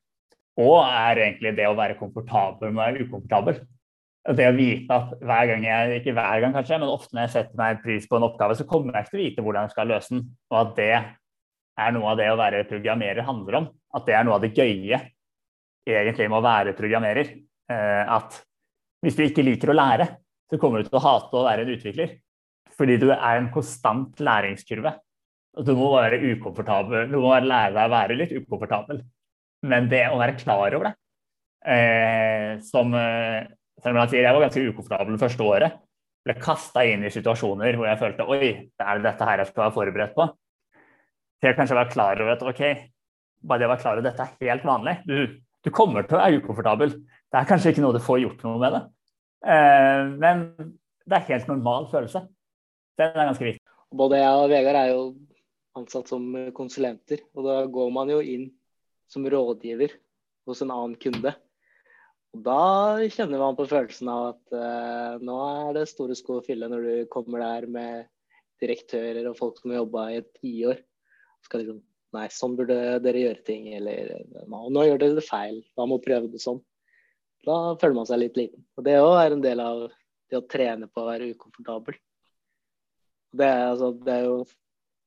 og 0.60 0.84
er 0.86 1.22
egentlig 1.24 1.56
det 1.58 1.66
å 1.66 1.78
være 1.78 1.98
komfortabel 1.98 2.76
med 2.76 3.00
ukomfortabel. 3.02 3.64
Det 4.24 4.46
å 4.48 4.56
vite 4.56 4.96
at 4.96 5.18
hver 5.20 5.50
gang 5.50 5.66
jeg, 5.68 5.98
ikke 6.00 6.14
hver 6.16 6.40
gang 6.40 6.54
kanskje, 6.56 6.78
men 6.80 6.92
ofte 6.92 7.12
når 7.16 7.26
jeg 7.26 7.34
setter 7.34 7.60
meg 7.60 7.82
pris 7.84 8.06
på 8.08 8.16
en 8.16 8.26
oppgave, 8.30 8.56
så 8.56 8.66
kommer 8.68 8.96
jeg 8.96 9.04
ikke 9.04 9.12
til 9.12 9.20
å 9.20 9.24
vite 9.24 9.44
hvordan 9.44 9.68
jeg 9.68 9.74
skal 9.74 9.90
løse 9.92 10.14
den. 10.14 10.22
Og 10.54 10.60
at 10.62 10.72
det 10.78 10.94
er 10.94 11.96
noe 11.96 12.14
av 12.14 12.22
det 12.22 12.30
å 12.32 12.38
være 12.40 12.64
programmerer 12.70 13.28
handler 13.28 13.60
om. 13.60 13.68
At 13.94 14.08
det 14.08 14.16
er 14.16 14.28
noe 14.28 14.38
av 14.38 14.46
det 14.46 14.54
gøye 14.56 15.02
egentlig 15.84 16.30
med 16.30 16.40
å 16.40 16.46
være 16.46 16.76
programmerer. 16.78 17.34
Eh, 17.74 18.14
at 18.16 18.40
hvis 19.04 19.18
du 19.20 19.26
ikke 19.26 19.44
liker 19.44 19.74
å 19.74 19.76
lære, 19.76 20.08
så 20.48 20.60
kommer 20.62 20.80
du 20.80 20.88
til 20.88 21.00
å 21.00 21.04
hate 21.04 21.36
å 21.36 21.48
være 21.50 21.66
en 21.66 21.74
utvikler. 21.76 22.16
Fordi 22.78 22.96
du 23.02 23.10
er 23.12 23.42
en 23.42 23.52
konstant 23.54 24.24
læringskurve. 24.24 24.96
Du 25.68 25.74
må 25.78 25.92
være 25.98 26.22
ukomfortabel. 26.32 27.12
Du 27.12 27.20
må 27.22 27.36
lære 27.44 27.76
deg 27.76 27.84
å 27.84 27.94
være 27.94 28.18
litt 28.18 28.32
ukomfortabel. 28.40 29.04
Men 29.68 29.92
det 29.92 30.06
å 30.10 30.20
være 30.22 30.40
klar 30.40 30.76
over 30.80 30.94
det 30.94 30.96
eh, 33.84 33.92
om 33.92 34.00
eh, 34.00 34.10
sier, 34.12 34.26
jeg 34.26 34.36
var 34.36 34.46
ganske 34.46 34.64
ukomfortabel 34.70 35.16
det 35.16 35.24
første 35.24 35.48
året. 35.48 35.78
Ble 36.24 36.38
kasta 36.40 36.86
inn 36.88 37.04
i 37.04 37.12
situasjoner 37.12 37.78
hvor 37.78 37.90
jeg 37.90 38.00
følte 38.00 38.28
oi, 38.32 38.52
det 38.72 38.88
er 38.88 39.04
dette 39.04 39.28
her 39.28 39.44
jeg 39.44 39.52
skal 39.52 39.66
være 39.66 39.76
forberedt 39.78 40.16
på. 40.18 40.28
Til 41.44 41.58
kanskje 41.58 41.76
være 41.76 41.92
klar 41.92 42.22
over 42.24 42.38
at 42.38 42.46
ok, 42.48 42.62
bare 43.44 43.60
det 43.60 43.68
å 43.68 43.74
være 43.74 43.84
klar 43.84 43.98
over 43.98 44.08
dette 44.08 44.28
er 44.28 44.54
helt 44.54 44.68
vanlig. 44.68 44.96
Du, 45.10 45.18
du 45.68 45.72
kommer 45.76 46.08
til 46.08 46.16
å 46.16 46.22
være 46.22 46.40
ukomfortabel. 46.40 46.96
Det 47.28 47.40
er 47.40 47.50
kanskje 47.50 47.74
ikke 47.74 47.84
noe 47.84 47.98
du 47.98 48.04
får 48.04 48.22
gjort 48.24 48.48
noe 48.48 48.62
med 48.62 48.78
det. 48.78 48.82
Eh, 49.52 50.02
men 50.24 50.46
det 51.04 51.20
er 51.20 51.30
helt 51.34 51.52
normal 51.52 51.90
følelse. 51.92 52.24
Den 53.00 53.18
er 53.18 53.30
ganske 53.32 53.50
viktig. 53.50 53.64
Både 53.94 54.22
jeg 54.22 54.40
og 54.40 54.50
Vegard 54.50 54.80
er 54.80 54.92
jo 54.94 55.04
ansatt 55.78 56.10
som 56.10 56.28
konsulenter, 56.56 57.24
og 57.34 57.48
da 57.50 57.58
går 57.70 57.92
man 57.94 58.12
jo 58.14 58.22
inn 58.22 58.48
som 59.12 59.26
rådgiver 59.30 59.98
hos 60.48 60.62
en 60.64 60.72
annen 60.74 60.96
kunde. 61.02 61.34
Og 62.34 62.42
da 62.46 62.60
kjenner 63.14 63.42
man 63.42 63.58
på 63.58 63.68
følelsen 63.70 64.10
av 64.10 64.32
at 64.32 64.56
uh, 64.58 65.22
nå 65.22 65.38
er 65.46 65.78
det 65.78 65.88
store 65.92 66.18
sko 66.18 66.40
å 66.40 66.46
fylle 66.46 66.70
når 66.72 66.88
du 66.88 66.94
kommer 67.14 67.44
der 67.44 67.68
med 67.70 68.08
direktører 68.64 69.28
og 69.30 69.38
folk 69.38 69.60
som 69.60 69.74
har 69.74 69.84
jobba 69.84 70.08
i 70.10 70.20
et 70.22 70.32
tiår. 70.40 70.80
Skal 71.46 71.64
liksom 71.64 71.82
Nei, 72.14 72.28
sånn 72.30 72.54
burde 72.54 72.76
dere 73.02 73.22
gjøre 73.24 73.42
ting. 73.42 73.72
Eller 73.74 74.12
nå, 74.30 74.68
nå 74.70 74.86
gjør 74.86 75.00
dere 75.02 75.18
det 75.18 75.26
feil. 75.26 75.56
Da 75.74 75.88
må 75.90 75.98
prøve 76.02 76.30
det 76.30 76.42
sånn. 76.44 76.60
Da 77.44 77.74
føler 77.82 77.98
man 77.98 78.06
seg 78.06 78.22
litt 78.22 78.38
liten. 78.38 78.62
Og 78.78 78.86
det 78.86 79.00
òg 79.02 79.16
er 79.20 79.34
en 79.34 79.42
del 79.44 79.64
av 79.64 79.88
det 80.30 80.38
å 80.40 80.46
trene 80.50 80.90
på 80.90 81.02
å 81.02 81.08
være 81.10 81.32
ukomfortabel. 81.34 81.98
Det 83.34 83.48
er, 83.50 83.64
altså, 83.72 83.90
det 84.06 84.14
er 84.14 84.28
jo 84.28 84.44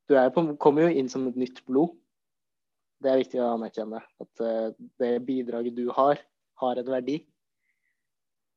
Du 0.07 0.15
er 0.15 0.29
på, 0.31 0.43
kommer 0.63 0.87
jo 0.87 0.99
inn 1.01 1.09
som 1.11 1.25
et 1.27 1.39
nytt 1.39 1.65
blod. 1.67 1.95
Det 3.03 3.11
er 3.11 3.19
viktig 3.19 3.41
å 3.43 3.53
anerkjenne. 3.57 4.03
At 4.23 4.43
uh, 4.43 4.69
det 5.03 5.17
bidraget 5.27 5.75
du 5.79 5.89
har, 5.95 6.21
har 6.63 6.81
en 6.81 6.93
verdi. 6.93 7.21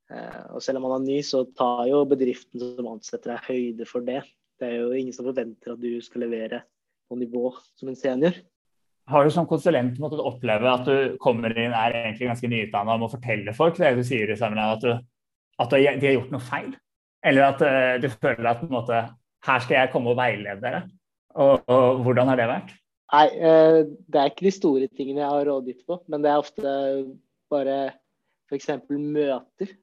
Uh, 0.09 0.55
og 0.57 0.63
selv 0.65 0.79
om 0.79 0.87
man 0.87 0.95
er 0.97 1.05
ny, 1.05 1.17
så 1.25 1.43
tar 1.57 1.85
jo 1.89 2.01
bedriften 2.09 2.61
som 2.61 2.87
ansetter 2.89 3.35
deg 3.35 3.49
høyde 3.49 3.87
for 3.89 4.05
det. 4.05 4.23
Det 4.59 4.67
er 4.67 4.81
jo 4.81 4.93
ingen 4.97 5.15
som 5.15 5.27
forventer 5.29 5.75
at 5.75 5.83
du 5.83 5.91
skal 6.03 6.25
levere 6.25 6.63
på 7.09 7.17
nivå 7.19 7.51
som 7.77 7.91
en 7.91 7.99
senior. 7.99 8.35
Har 9.09 9.25
du 9.25 9.33
som 9.33 9.47
konsulent 9.49 9.97
måttet 10.01 10.21
oppleve 10.21 10.69
at 10.69 10.85
du 10.85 11.15
kommer 11.21 11.53
inn 11.53 11.73
er 11.73 11.95
egentlig 12.03 12.29
ganske 12.29 12.49
nyutdanna 12.51 12.93
og 12.93 13.05
må 13.05 13.09
fortelle 13.09 13.55
folk 13.57 13.79
det 13.79 13.95
du 13.97 14.03
sier 14.05 14.29
i 14.29 14.37
at, 14.37 14.83
du, 14.83 14.91
at 15.63 15.73
de 15.73 15.85
har 15.87 16.17
gjort 16.17 16.35
noe 16.35 16.45
feil? 16.45 16.75
Eller 17.25 17.49
at 17.49 17.63
uh, 17.63 17.95
du 18.01 18.09
føler 18.13 18.51
at 18.51 18.67
måte, 18.69 19.01
her 19.45 19.63
skal 19.65 19.81
jeg 19.81 19.93
komme 19.93 20.13
og 20.13 20.19
veilede 20.19 20.61
dere? 20.61 20.83
Og, 21.37 21.61
og 21.69 22.03
hvordan 22.05 22.31
har 22.31 22.39
det 22.39 22.49
vært? 22.49 22.77
Nei, 23.09 23.25
eh, 23.41 23.79
det 24.05 24.21
er 24.21 24.29
ikke 24.29 24.45
de 24.45 24.53
store 24.53 24.89
tingene 24.93 25.23
jeg 25.23 25.33
har 25.33 25.47
rådgitt 25.49 25.81
på, 25.89 25.97
men 26.11 26.21
det 26.21 26.29
er 26.29 26.43
ofte 26.43 26.73
bare 27.51 27.77
f.eks. 28.49 28.71
møter. 28.89 29.75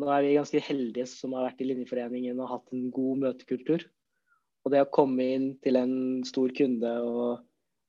Nå 0.00 0.08
er 0.08 0.24
vi 0.24 0.36
ganske 0.38 0.62
heldige 0.64 1.06
som 1.10 1.34
har 1.36 1.50
vært 1.50 1.60
i 1.62 1.68
Linjeforeningen 1.68 2.40
og 2.40 2.50
hatt 2.54 2.72
en 2.74 2.88
god 2.94 3.24
møtekultur. 3.26 3.84
Og 4.62 4.72
det 4.72 4.84
å 4.84 4.92
komme 4.94 5.26
inn 5.34 5.48
til 5.64 5.78
en 5.80 5.94
stor 6.26 6.52
kunde 6.56 6.92
og, 7.04 7.42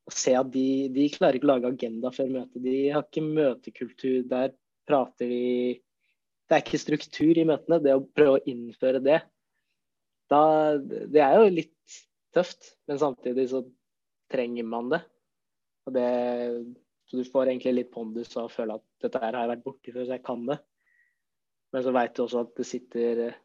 og 0.07 0.15
se 0.15 0.33
at 0.35 0.49
de, 0.53 0.89
de 0.93 1.07
klarer 1.13 1.37
ikke 1.37 1.47
å 1.47 1.53
lage 1.53 1.71
agenda 1.71 2.11
før 2.13 2.31
møtet. 2.33 2.63
De 2.65 2.77
har 2.95 3.05
ikke 3.05 3.25
møtekultur. 3.27 4.23
Der 4.29 4.55
prater 4.89 5.29
vi 5.29 5.43
Det 6.49 6.57
er 6.57 6.65
ikke 6.65 6.81
struktur 6.81 7.39
i 7.39 7.47
møtene. 7.47 7.79
Det 7.83 7.95
å 7.95 8.03
prøve 8.15 8.39
å 8.39 8.43
innføre 8.49 9.03
det, 9.03 9.21
da, 10.31 10.43
det 10.81 11.21
er 11.23 11.37
jo 11.39 11.53
litt 11.53 11.99
tøft. 12.35 12.73
Men 12.89 12.99
samtidig 13.01 13.47
så 13.53 13.63
trenger 14.33 14.67
man 14.67 14.91
det. 14.91 15.03
Og 15.87 15.95
det 15.95 16.09
så 17.13 17.21
du 17.21 17.27
får 17.29 17.51
egentlig 17.51 17.75
litt 17.77 17.89
pondus 17.93 18.31
og 18.41 18.49
føler 18.49 18.79
at 18.79 18.83
dette 19.05 19.19
her 19.21 19.35
har 19.35 19.43
jeg 19.43 19.49
vært 19.51 19.65
borti 19.67 19.91
før, 19.93 20.05
så 20.07 20.15
jeg 20.15 20.23
kan 20.25 20.47
det. 20.47 20.55
Men 21.73 21.83
så 21.85 21.91
veit 21.93 22.15
du 22.17 22.23
også 22.23 22.39
at 22.41 22.55
det 22.57 22.65
sitter 22.65 23.19
eh, 23.27 23.35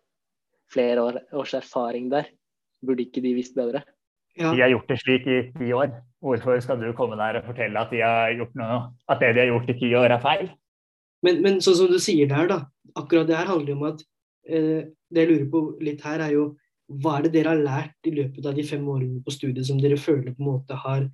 flere 0.72 1.02
år, 1.04 1.18
års 1.36 1.52
erfaring 1.58 2.06
der. 2.08 2.30
Burde 2.80 3.04
ikke 3.04 3.20
de 3.20 3.34
visst 3.36 3.52
bedre? 3.58 3.82
Ja. 4.38 4.54
De 4.54 4.62
har 4.62 4.72
gjort 4.72 4.88
det 4.88 4.96
slik 5.02 5.28
i 5.28 5.36
ti 5.58 5.68
år. 5.76 5.92
Hvorfor 6.24 6.56
skal 6.64 6.80
du 6.80 6.88
komme 6.96 7.18
der 7.20 7.42
og 7.42 7.44
fortelle 7.50 7.82
at, 7.84 7.92
de 7.92 8.00
har 8.00 8.32
gjort 8.38 8.56
noe, 8.56 8.80
at 9.04 9.20
det 9.20 9.34
de 9.36 9.44
har 9.44 9.52
gjort 9.52 9.68
i 9.68 9.78
ti 9.82 9.92
år, 10.00 10.16
er 10.16 10.24
feil? 10.24 10.48
Men, 11.26 11.42
men 11.44 11.60
sånn 11.60 11.76
som 11.76 11.92
du 11.92 11.98
sier 12.00 12.30
der, 12.30 12.48
da. 12.48 12.62
Akkurat 12.96 13.28
det 13.28 13.36
her 13.36 13.52
handler 13.52 13.76
om 13.76 13.84
at 13.90 14.00
eh, 14.48 14.88
Det 15.12 15.24
jeg 15.24 15.28
lurer 15.28 15.46
på 15.52 15.60
litt 15.84 16.00
her, 16.08 16.24
er 16.24 16.32
jo 16.38 16.48
hva 16.88 17.18
er 17.18 17.26
det 17.26 17.34
dere 17.36 17.52
har 17.52 17.60
lært 17.60 18.08
i 18.08 18.14
løpet 18.16 18.46
av 18.48 18.56
de 18.56 18.64
fem 18.64 18.84
årene 18.88 19.20
på 19.24 19.32
studiet 19.32 19.68
som 19.68 19.80
dere 19.80 20.00
føler 20.00 20.32
på 20.32 20.40
en 20.40 20.50
måte 20.54 20.76
har 20.76 21.04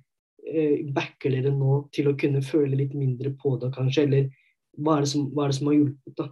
backer 0.95 1.33
dere 1.33 1.51
nå 1.53 1.85
til 1.95 2.11
å 2.11 2.17
kunne 2.19 2.43
føle 2.45 2.77
litt 2.77 2.93
mindre 2.97 3.31
på 3.39 3.55
det, 3.61 3.71
kanskje? 3.75 4.05
Eller 4.05 4.27
hva 4.77 4.97
er 4.97 5.05
det 5.05 5.11
som, 5.11 5.27
er 5.33 5.51
det 5.51 5.57
som 5.57 5.71
har 5.71 5.77
hjulpet? 5.79 6.13
da? 6.19 6.27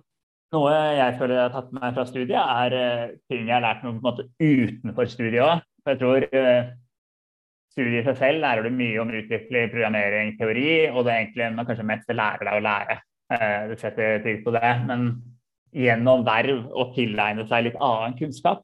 Noe 0.54 0.74
jeg 0.94 1.18
føler 1.18 1.36
jeg 1.38 1.48
har 1.48 1.54
tatt 1.56 1.74
med 1.74 1.96
fra 1.96 2.06
studiet, 2.06 2.38
er 2.38 2.78
uh, 2.78 3.14
ting 3.32 3.48
jeg 3.48 3.56
har 3.56 3.66
lært 3.66 3.82
noe 3.82 3.96
på 3.96 4.04
en 4.04 4.06
måte 4.06 4.28
utenfor 4.38 5.10
studiet 5.10 5.42
òg. 5.42 5.64
Jeg 5.90 6.00
tror 6.04 6.28
uh, 6.30 6.72
studiet 7.74 8.04
i 8.04 8.06
seg 8.06 8.20
selv 8.20 8.44
lærer 8.44 8.68
du 8.68 8.78
mye 8.78 9.02
om 9.02 9.14
utvikling, 9.18 9.72
programmering, 9.74 10.36
teori, 10.38 10.70
og 10.92 11.02
det 11.08 11.14
er 11.14 11.24
egentlig 11.24 11.50
man 11.58 11.70
kanskje 11.70 11.90
mest 11.90 12.14
lærer 12.14 12.46
deg 12.46 12.60
å 12.60 12.66
lære. 12.68 13.00
Du 13.72 13.74
setter 13.82 14.20
pris 14.22 14.44
på 14.46 14.52
det. 14.54 14.70
Men 14.86 15.08
gjennom 15.74 16.22
verv 16.28 16.68
å 16.70 16.92
tilegne 16.94 17.48
seg 17.50 17.66
litt 17.66 17.80
annen 17.82 18.14
kunnskap, 18.20 18.62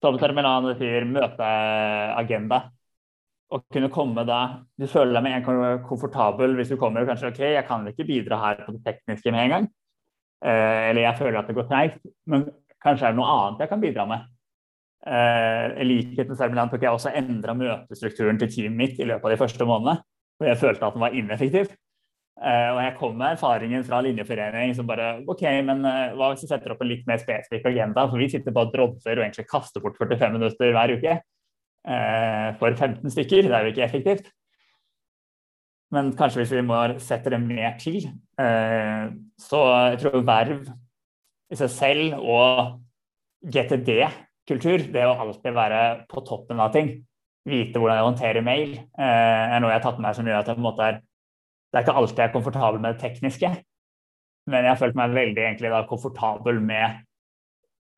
som 0.00 0.16
Terminal 0.16 0.70
sier, 0.78 1.04
møteagenda. 1.04 2.62
Å 3.48 3.60
kunne 3.72 3.88
komme 3.88 4.24
da 4.28 4.38
Du 4.76 4.84
føler 4.90 5.14
deg 5.16 5.24
med 5.24 5.36
en 5.38 5.44
gang 5.46 5.84
komfortabel 5.88 6.56
hvis 6.58 6.72
du 6.72 6.76
kommer 6.80 7.04
og 7.04 7.08
kanskje 7.08 7.30
OK, 7.32 7.42
jeg 7.54 7.66
kan 7.68 7.86
ikke 7.88 8.06
bidra 8.08 8.40
her 8.42 8.64
på 8.66 8.74
det 8.76 8.82
tekniske 8.84 9.32
med 9.32 9.44
en 9.46 9.54
gang. 9.54 9.68
Eh, 10.44 10.90
eller 10.90 11.02
jeg 11.06 11.18
føler 11.18 11.38
at 11.40 11.48
det 11.48 11.56
går 11.56 11.68
treigt, 11.70 12.02
men 12.30 12.44
kanskje 12.84 13.08
er 13.08 13.14
det 13.14 13.18
noe 13.18 13.30
annet 13.32 13.64
jeg 13.64 13.72
kan 13.72 13.82
bidra 13.82 14.04
med. 14.10 14.28
Eh, 15.08 15.64
I 15.80 15.86
likhet 15.88 16.28
med 16.28 16.38
Sermiland 16.38 16.74
tok 16.74 16.84
jeg 16.84 16.94
også 16.94 17.14
endra 17.16 17.56
møtestrukturen 17.56 18.38
til 18.38 18.52
teamet 18.52 18.78
mitt 18.78 19.00
i 19.00 19.08
løpet 19.08 19.24
av 19.24 19.34
de 19.34 19.40
første 19.40 19.66
månedene. 19.66 20.04
For 20.38 20.50
jeg 20.50 20.60
følte 20.60 20.86
at 20.86 20.98
den 20.98 21.04
var 21.06 21.16
ineffektiv. 21.16 21.72
Eh, 22.38 22.68
og 22.70 22.82
jeg 22.84 22.94
kom 23.00 23.16
med 23.18 23.34
erfaringen 23.34 23.82
fra 23.86 23.98
linjeforening 24.04 24.76
som 24.76 24.86
bare 24.86 25.24
OK, 25.26 25.42
men 25.66 25.82
uh, 25.82 26.12
hva 26.14 26.28
hvis 26.30 26.44
vi 26.44 26.50
setter 26.52 26.70
opp 26.70 26.84
en 26.84 26.90
litt 26.92 27.08
mer 27.08 27.18
spesifikk 27.18 27.66
agenda? 27.72 28.04
For 28.06 28.22
vi 28.22 28.28
sitter 28.30 28.54
bare 28.54 28.70
og 28.70 28.76
drodser 28.76 29.16
og 29.16 29.24
egentlig 29.24 29.48
kaster 29.50 29.82
bort 29.82 29.98
45 29.98 30.36
minutter 30.36 30.76
hver 30.76 30.94
uke 30.94 31.16
for 32.58 32.74
15 32.74 33.14
stykker. 33.14 33.48
Det 33.48 33.54
er 33.56 33.64
jo 33.64 33.72
ikke 33.72 33.86
effektivt. 33.86 34.26
Men 35.94 36.10
kanskje 36.16 36.42
hvis 36.42 36.52
vi 36.52 36.64
må 36.66 36.76
sette 37.00 37.32
det 37.32 37.40
mer 37.40 37.78
til. 37.80 38.10
så 39.40 39.60
jeg 39.88 40.00
tror 40.02 40.26
verv 40.26 40.66
i 41.48 41.56
seg 41.56 41.70
selv 41.72 42.18
og 42.20 42.74
GTD-kultur, 43.48 44.84
det 44.92 45.04
å 45.06 45.16
alltid 45.22 45.56
være 45.56 45.82
på 46.10 46.24
toppen 46.26 46.60
av 46.60 46.74
ting, 46.74 46.90
vite 47.48 47.80
hvordan 47.80 47.96
jeg 47.96 48.08
håndterer 48.08 48.44
mail, 48.44 48.74
er 49.00 49.56
noe 49.62 49.72
jeg 49.72 49.80
har 49.80 49.86
tatt 49.86 50.00
med 50.00 50.08
meg 50.10 50.18
som 50.18 50.28
gjør 50.28 50.42
at 50.42 50.50
jeg 50.50 50.58
på 50.58 50.62
en 50.62 50.68
måte 50.68 50.88
er 50.88 51.00
Det 51.68 51.76
er 51.76 51.84
ikke 51.84 51.98
alltid 52.00 52.20
jeg 52.22 52.28
er 52.30 52.32
komfortabel 52.32 52.80
med 52.80 52.94
det 52.94 53.02
tekniske, 53.02 53.48
men 54.48 54.64
jeg 54.64 54.70
har 54.72 54.78
følt 54.80 54.96
meg 54.96 55.12
veldig 55.12 55.42
egentlig 55.42 55.72
da 55.72 55.82
komfortabel 55.88 56.60
med 56.64 57.02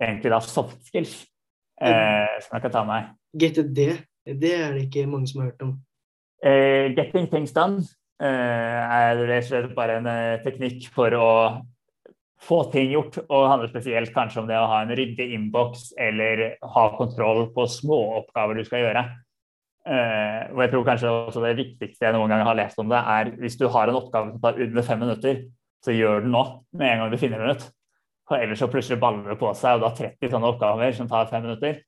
egentlig 0.02 0.32
da 0.32 0.40
soft 0.42 0.80
skills 0.88 1.12
eh, 1.78 2.34
som 2.42 2.56
jeg 2.56 2.64
kan 2.64 2.74
ta 2.74 2.82
med 2.82 2.90
meg. 2.90 3.12
GTD, 3.36 3.80
det 4.40 4.52
er 4.54 4.74
det 4.74 4.86
ikke 4.88 5.08
mange 5.10 5.30
som 5.30 5.42
har 5.42 5.52
hørt 5.52 5.64
om. 5.66 5.74
Eh, 6.40 6.90
getting 6.96 7.28
things 7.30 7.52
done 7.52 7.82
eh, 8.22 8.26
er 8.26 9.18
rett 9.28 9.44
og 9.44 9.50
slett 9.50 9.74
bare 9.76 9.98
en 10.00 10.08
eh, 10.08 10.40
teknikk 10.44 10.88
for 10.94 11.14
å 11.16 11.30
få 12.40 12.62
ting 12.72 12.88
gjort, 12.94 13.18
og 13.28 13.48
handler 13.50 13.68
spesielt 13.68 14.14
kanskje 14.14 14.40
om 14.42 14.46
det 14.48 14.56
å 14.56 14.68
ha 14.70 14.78
en 14.84 14.94
ryddig 14.96 15.26
innboks 15.36 15.90
eller 16.00 16.54
ha 16.74 16.84
kontroll 16.96 17.50
på 17.52 17.66
småoppgaver 17.68 18.56
du 18.56 18.64
skal 18.64 18.86
gjøre. 18.86 19.02
Uh, 19.80 20.44
og 20.52 20.58
jeg 20.60 20.70
tror 20.74 20.82
kanskje 20.84 21.10
også 21.10 21.40
Det 21.40 21.54
viktigste 21.56 22.04
jeg 22.04 22.12
noen 22.12 22.28
gang 22.28 22.42
har 22.44 22.56
lest 22.58 22.78
om 22.82 22.90
det, 22.92 22.98
er 23.00 23.30
hvis 23.40 23.56
du 23.56 23.64
har 23.72 23.88
en 23.88 23.96
oppgave 23.96 24.34
som 24.34 24.42
tar 24.42 24.60
under 24.60 24.84
fem 24.84 25.00
minutter, 25.00 25.38
så 25.80 25.94
gjør 25.96 26.20
den 26.24 26.34
nå 26.34 26.42
med 26.76 26.90
en 26.90 27.00
gang 27.00 27.12
du 27.12 27.20
finner 27.20 27.40
den 27.40 27.56
ut. 27.56 27.64
For 28.28 28.40
ellers 28.40 28.60
så 28.60 28.68
plutselig 28.70 29.00
baller 29.00 29.32
det 29.32 29.38
på 29.40 29.52
seg, 29.56 29.76
og 29.76 29.80
du 29.80 29.88
har 29.88 29.96
30 29.96 30.32
sånne 30.34 30.50
oppgaver 30.52 30.92
som 30.96 31.08
tar 31.10 31.30
fem 31.32 31.44
minutter. 31.48 31.80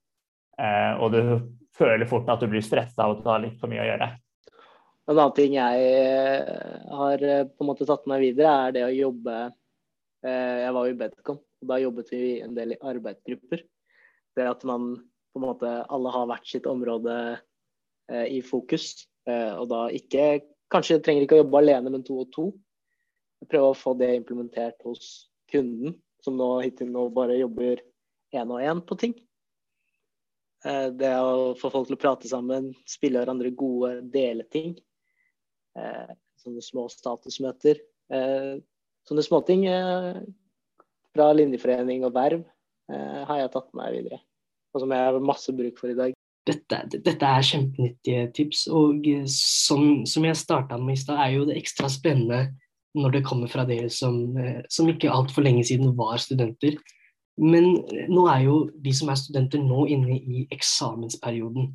Uh, 0.60 1.00
og 1.00 1.14
du 1.14 1.22
føler 1.76 2.08
fort 2.08 2.28
at 2.30 2.42
du 2.42 2.50
blir 2.52 2.64
stressa 2.64 3.06
av 3.06 3.16
at 3.16 3.24
du 3.24 3.30
har 3.32 3.42
litt 3.42 3.58
for 3.60 3.72
mye 3.72 3.82
å 3.84 3.88
gjøre. 3.88 4.10
En 5.10 5.16
annen 5.16 5.34
ting 5.34 5.56
jeg 5.56 5.86
har 6.92 7.22
på 7.48 7.64
en 7.64 7.68
måte 7.68 7.86
tatt 7.88 8.04
med 8.06 8.22
videre, 8.22 8.52
er 8.68 8.74
det 8.76 8.84
å 8.86 8.92
jobbe 8.94 9.38
Eh, 10.22 10.58
jeg 10.62 10.74
var 10.74 10.86
jo 10.86 10.94
i 10.94 10.98
Bedcom, 10.98 11.38
og 11.42 11.70
da 11.70 11.78
jobbet 11.82 12.10
vi 12.14 12.26
en 12.44 12.54
del 12.54 12.76
i 12.76 12.82
arbeidsgrupper. 12.92 13.64
Det 14.36 14.44
at 14.46 14.62
man 14.68 14.94
på 15.32 15.40
en 15.40 15.46
måte 15.48 15.70
alle 15.92 16.12
har 16.14 16.28
hvert 16.30 16.46
sitt 16.46 16.68
område 16.70 17.16
eh, 18.12 18.28
i 18.38 18.38
fokus, 18.46 19.08
eh, 19.28 19.52
og 19.58 19.68
da 19.74 19.86
ikke 19.94 20.48
Kanskje 20.72 21.02
trenger 21.04 21.26
ikke 21.26 21.36
å 21.36 21.42
jobbe 21.42 21.58
alene, 21.58 21.90
men 21.92 22.00
to 22.00 22.14
og 22.22 22.30
to. 22.32 22.42
Prøve 23.44 23.74
å 23.74 23.76
få 23.76 23.92
det 24.00 24.06
implementert 24.16 24.78
hos 24.88 25.26
kunden, 25.52 25.98
som 26.24 26.38
nå 26.38 26.46
hittil 26.64 26.88
nå 26.88 27.02
bare 27.12 27.36
jobber 27.36 27.82
én 28.32 28.48
og 28.48 28.62
én 28.64 28.80
på 28.80 28.96
ting. 29.02 29.12
Det 30.62 31.12
å 31.18 31.54
få 31.58 31.72
folk 31.74 31.88
til 31.88 31.96
å 31.96 32.00
prate 32.00 32.28
sammen, 32.30 32.68
spille 32.86 33.18
hverandre 33.18 33.50
gode, 33.58 33.96
dele 34.14 34.44
ting. 34.46 34.76
Sånne 36.38 36.62
små 36.62 36.84
statusmøter. 36.92 37.80
Sånne 39.08 39.24
småting 39.26 39.66
eh, 39.66 40.18
fra 41.12 41.30
linjeforening 41.34 42.04
og 42.06 42.14
verv 42.14 42.42
eh, 42.42 43.22
har 43.26 43.40
jeg 43.40 43.52
tatt 43.54 43.70
med 43.72 43.82
meg 43.82 43.94
videre. 43.96 44.20
Og 44.72 44.84
som 44.84 44.94
jeg 44.94 45.08
har 45.08 45.24
masse 45.26 45.54
bruk 45.56 45.80
for 45.80 45.92
i 45.92 45.98
dag. 45.98 46.14
Dette, 46.48 46.78
dette 46.94 47.28
er 47.28 47.46
kjempenyttige 47.46 48.28
tips. 48.36 48.66
Og 48.70 49.08
eh, 49.10 49.26
som, 49.30 50.04
som 50.08 50.26
jeg 50.28 50.38
starta 50.38 50.78
med 50.78 50.96
i 50.96 51.02
stad, 51.02 51.18
er 51.18 51.34
jo 51.36 51.48
det 51.50 51.58
ekstra 51.60 51.90
spennende 51.92 52.46
når 52.98 53.16
det 53.16 53.24
kommer 53.24 53.48
fra 53.48 53.64
dere 53.64 53.88
som, 53.88 54.34
som 54.68 54.88
ikke 54.92 55.08
altfor 55.08 55.46
lenge 55.46 55.62
siden 55.64 55.94
var 55.96 56.18
studenter. 56.20 56.76
Men 57.40 57.78
nå 58.12 58.26
er 58.28 58.42
jo 58.44 58.56
de 58.84 58.92
som 58.94 59.10
er 59.12 59.20
studenter 59.20 59.62
nå 59.62 59.86
inne 59.90 60.18
i 60.18 60.42
eksamensperioden. 60.52 61.70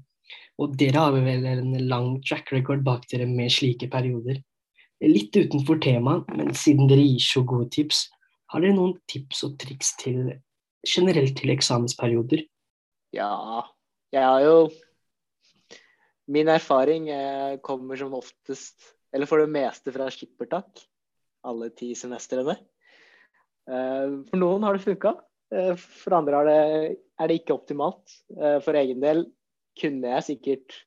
Og 0.58 0.76
dere 0.78 1.02
har 1.02 1.15
vel 1.15 1.46
en 1.50 1.74
lang 1.89 2.17
track 2.26 2.52
record 2.54 2.84
bak 2.86 3.06
dere 3.12 3.28
med 3.30 3.54
slike 3.54 3.89
perioder. 3.93 4.41
Litt 5.06 5.36
utenfor 5.38 5.78
temaet, 5.82 6.30
men 6.34 6.54
siden 6.58 6.89
dere 6.89 7.06
gir 7.06 7.22
så 7.22 7.43
gode 7.46 7.70
tips, 7.74 8.08
har 8.54 8.63
dere 8.63 8.78
noen 8.78 8.96
tips 9.12 9.43
og 9.46 9.58
triks 9.62 9.91
til 10.02 10.32
generelt 10.88 11.36
til 11.38 11.52
eksamensperioder? 11.54 12.46
Ja, 13.15 13.63
jeg 14.13 14.24
har 14.24 14.43
jo 14.46 14.60
Min 16.28 16.50
erfaring 16.52 17.06
eh, 17.08 17.54
kommer 17.63 17.96
som 17.96 18.12
oftest, 18.17 18.76
eller 19.15 19.30
for 19.30 19.39
det 19.39 19.48
meste, 19.48 19.93
fra 19.96 20.10
skippertak. 20.12 20.82
Alle 21.48 21.70
ti 21.72 21.93
semestrene. 21.96 22.58
Eh, 23.63 24.17
for 24.28 24.41
noen 24.41 24.65
har 24.67 24.76
det 24.76 24.84
funka. 24.84 25.13
Eh, 25.53 25.73
for 25.77 26.17
andre 26.17 26.43
det, 26.47 26.60
er 27.19 27.29
det 27.29 27.39
ikke 27.41 27.55
optimalt. 27.55 28.19
For 28.65 28.77
egen 28.77 29.03
del 29.03 29.25
kunne 29.77 30.15
jeg 30.15 30.27
sikkert 30.31 30.81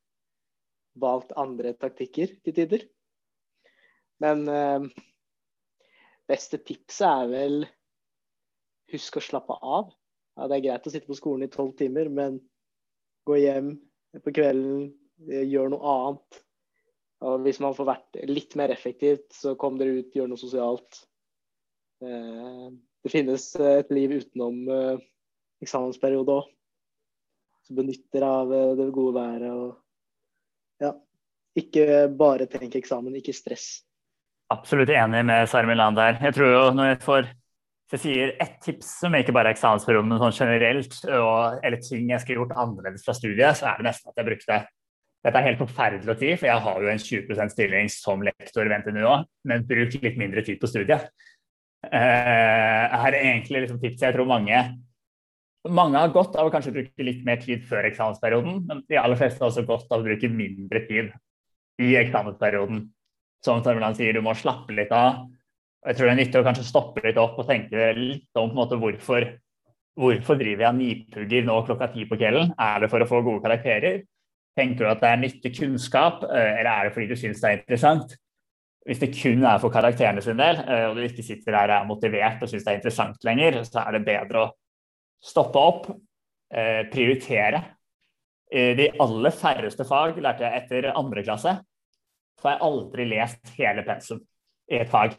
valgt 1.00 1.32
andre 1.38 1.72
taktikker 1.78 2.34
til 2.44 2.56
tider. 2.56 2.84
Men 4.20 4.44
eh, 4.48 4.88
beste 6.28 6.60
tipset 6.60 7.06
er 7.08 7.30
vel 7.30 7.62
husk 8.92 9.16
å 9.16 9.24
slappe 9.24 9.56
av. 9.62 9.92
Ja, 10.36 10.48
det 10.48 10.58
er 10.58 10.66
greit 10.66 10.86
å 10.86 10.92
sitte 10.92 11.10
på 11.10 11.18
skolen 11.18 11.46
i 11.46 11.52
tolv 11.52 11.74
timer, 11.78 12.10
men 12.12 12.38
gå 13.28 13.38
hjem 13.40 13.74
på 14.24 14.34
kvelden, 14.34 14.90
eh, 15.28 15.46
gjør 15.48 15.72
noe 15.74 15.94
annet. 15.94 16.42
Og 17.28 17.42
hvis 17.44 17.60
man 17.60 17.76
får 17.76 17.88
vært 17.90 18.20
litt 18.30 18.56
mer 18.56 18.72
effektivt, 18.72 19.28
så 19.36 19.54
kom 19.60 19.76
dere 19.80 20.00
ut, 20.00 20.14
gjør 20.16 20.30
noe 20.30 20.40
sosialt. 20.40 21.02
Eh, 23.00 23.04
det 23.06 23.14
finnes 23.14 23.44
et 23.56 23.92
liv 23.94 24.18
utenom 24.20 24.56
uh, 24.68 25.04
eksamensperiode 25.64 26.40
òg. 26.40 26.50
Som 27.66 27.80
benytter 27.80 28.26
av 28.26 28.52
uh, 28.52 28.74
det 28.76 28.90
gode 28.92 29.14
været 29.16 29.48
og 29.50 29.78
ja. 30.80 30.94
Ikke 31.58 32.06
bare 32.14 32.46
tenk 32.48 32.76
eksamen, 32.78 33.16
ikke 33.18 33.34
stress 33.36 33.80
absolutt 34.50 34.90
enig 34.90 35.22
med 35.26 35.48
Sarmiland 35.48 35.98
der. 35.98 36.18
Jeg 36.24 36.34
tror 36.36 36.50
jo 36.50 36.64
når 36.74 36.92
jeg 36.92 37.04
får 37.04 37.30
jeg 37.90 38.02
sier 38.04 38.32
ett 38.38 38.60
tips 38.62 38.90
som 39.02 39.14
ikke 39.18 39.32
bare 39.34 39.50
er 39.50 39.56
eksamensperioden, 39.56 40.12
men 40.12 40.20
sånn 40.22 40.36
generelt, 40.36 40.92
og, 41.10 41.56
eller 41.66 41.80
ting 41.82 42.12
jeg 42.12 42.22
skulle 42.22 42.44
gjort 42.44 42.52
annerledes 42.54 43.02
fra 43.02 43.16
studiet, 43.18 43.58
så 43.58 43.66
er 43.66 43.80
det 43.80 43.88
nesten 43.88 44.12
at 44.12 44.20
jeg 44.20 44.28
brukte 44.28 44.60
Dette 45.20 45.36
er 45.36 45.44
helt 45.50 45.58
forferdelig 45.60 46.08
å 46.08 46.16
si, 46.16 46.28
for 46.40 46.48
jeg 46.48 46.64
har 46.64 46.76
jo 46.80 46.88
en 46.88 47.02
20% 47.02 47.52
stilling 47.52 47.90
som 47.92 48.22
lektor 48.24 48.64
ved 48.70 48.78
NTNU 48.80 49.02
òg, 49.04 49.26
men 49.50 49.66
bruk 49.68 49.98
litt 50.00 50.16
mindre 50.16 50.40
tid 50.46 50.56
på 50.62 50.70
studiet. 50.70 51.10
Her 51.80 53.14
er 53.14 53.16
egentlig 53.22 53.64
liksom 53.64 53.80
tipset 53.80 54.10
jeg 54.10 54.16
tror 54.16 54.28
mange 54.28 54.58
mange 55.68 55.98
har 56.00 56.12
godt 56.14 56.38
av 56.40 56.48
å 56.48 56.52
kanskje 56.52 56.72
bruke 56.72 57.04
litt 57.04 57.24
mer 57.26 57.40
tid 57.42 57.66
før 57.68 57.88
eksamensperioden, 57.90 58.62
men 58.68 58.80
de 58.88 58.96
aller 58.96 59.18
fleste 59.20 59.42
har 59.42 59.50
også 59.50 59.66
godt 59.68 59.90
av 59.92 60.00
å 60.00 60.06
bruke 60.06 60.30
mindre 60.32 60.80
tid 60.86 61.10
i 61.80 61.92
eksamensperioden 62.00 62.86
som 63.44 63.60
Tormeland 63.64 63.96
sier, 63.96 64.16
du 64.16 64.24
må 64.24 64.34
slappe 64.36 64.72
litt 64.76 64.92
av. 64.92 65.26
Jeg 65.86 65.96
tror 65.96 66.08
det 66.08 66.12
er 66.12 66.18
nyttig 66.20 66.40
å 66.40 66.46
kanskje 66.46 66.68
stoppe 66.68 67.04
litt 67.04 67.20
opp 67.20 67.38
og 67.40 67.48
tenke 67.48 67.92
litt 67.96 68.40
om 68.40 68.50
på 68.50 68.52
en 68.52 68.58
måte, 68.58 68.78
hvorfor, 68.80 69.26
hvorfor 70.00 70.40
driver 70.40 70.66
jeg 70.66 70.78
nipugger 70.80 71.46
nå 71.48 71.60
klokka 71.68 71.90
ti 71.94 72.04
på 72.08 72.18
kvelden? 72.20 72.52
Er 72.60 72.84
det 72.84 72.90
for 72.92 73.04
å 73.04 73.08
få 73.08 73.22
gode 73.24 73.44
karakterer? 73.44 74.02
Tenker 74.56 74.84
du 74.84 74.90
at 74.90 75.00
det 75.04 75.12
er 75.12 75.22
nyttig 75.22 75.54
kunnskap, 75.56 76.24
eh, 76.28 76.58
eller 76.60 76.72
er 76.72 76.88
det 76.88 76.96
fordi 76.96 77.08
du 77.12 77.16
syns 77.20 77.40
det 77.40 77.48
er 77.48 77.60
interessant? 77.60 78.16
Hvis 78.88 79.00
det 79.02 79.10
kun 79.12 79.44
er 79.44 79.58
for 79.60 79.72
karakterene 79.72 80.22
sin 80.24 80.38
del, 80.40 80.62
eh, 80.64 80.86
og 80.88 80.96
du 80.96 81.04
ikke 81.04 81.24
sitter 81.24 81.52
der 81.52 81.74
og 81.74 81.76
er 81.76 81.88
motivert 81.88 82.42
og 82.42 82.48
syns 82.48 82.64
det 82.64 82.72
er 82.72 82.80
interessant 82.80 83.26
lenger, 83.28 83.60
så 83.68 83.84
er 83.84 83.98
det 83.98 84.06
bedre 84.06 84.44
å 84.44 84.52
stoppe 85.20 85.60
opp, 85.60 85.90
eh, 86.52 86.86
prioritere. 86.92 87.62
De 88.50 88.88
aller 88.98 89.30
færreste 89.30 89.84
fag 89.86 90.16
lærte 90.18 90.42
jeg 90.42 90.64
etter 90.64 90.88
andre 90.98 91.22
klasse 91.22 91.52
så 92.40 92.48
har 92.48 92.56
jeg 92.56 92.64
aldri 92.66 93.08
lest 93.10 93.52
hele 93.58 93.84
pensum 93.86 94.22
i 94.70 94.80
et 94.80 94.90
fag. 94.90 95.16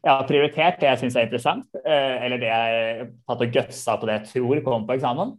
Jeg 0.00 0.12
har 0.12 0.28
prioritert 0.28 0.80
det 0.80 0.88
jeg 0.88 1.00
syns 1.02 1.16
er 1.16 1.26
interessant, 1.26 1.66
eh, 1.80 2.16
eller 2.24 2.40
det 2.40 2.50
jeg 2.50 3.08
tatt 3.28 3.44
og 3.44 3.56
gutsa 3.56 3.96
på 4.00 4.08
det 4.08 4.18
jeg 4.18 4.28
tror 4.34 4.62
kommer 4.66 4.88
på 4.88 4.96
eksamen. 4.96 5.34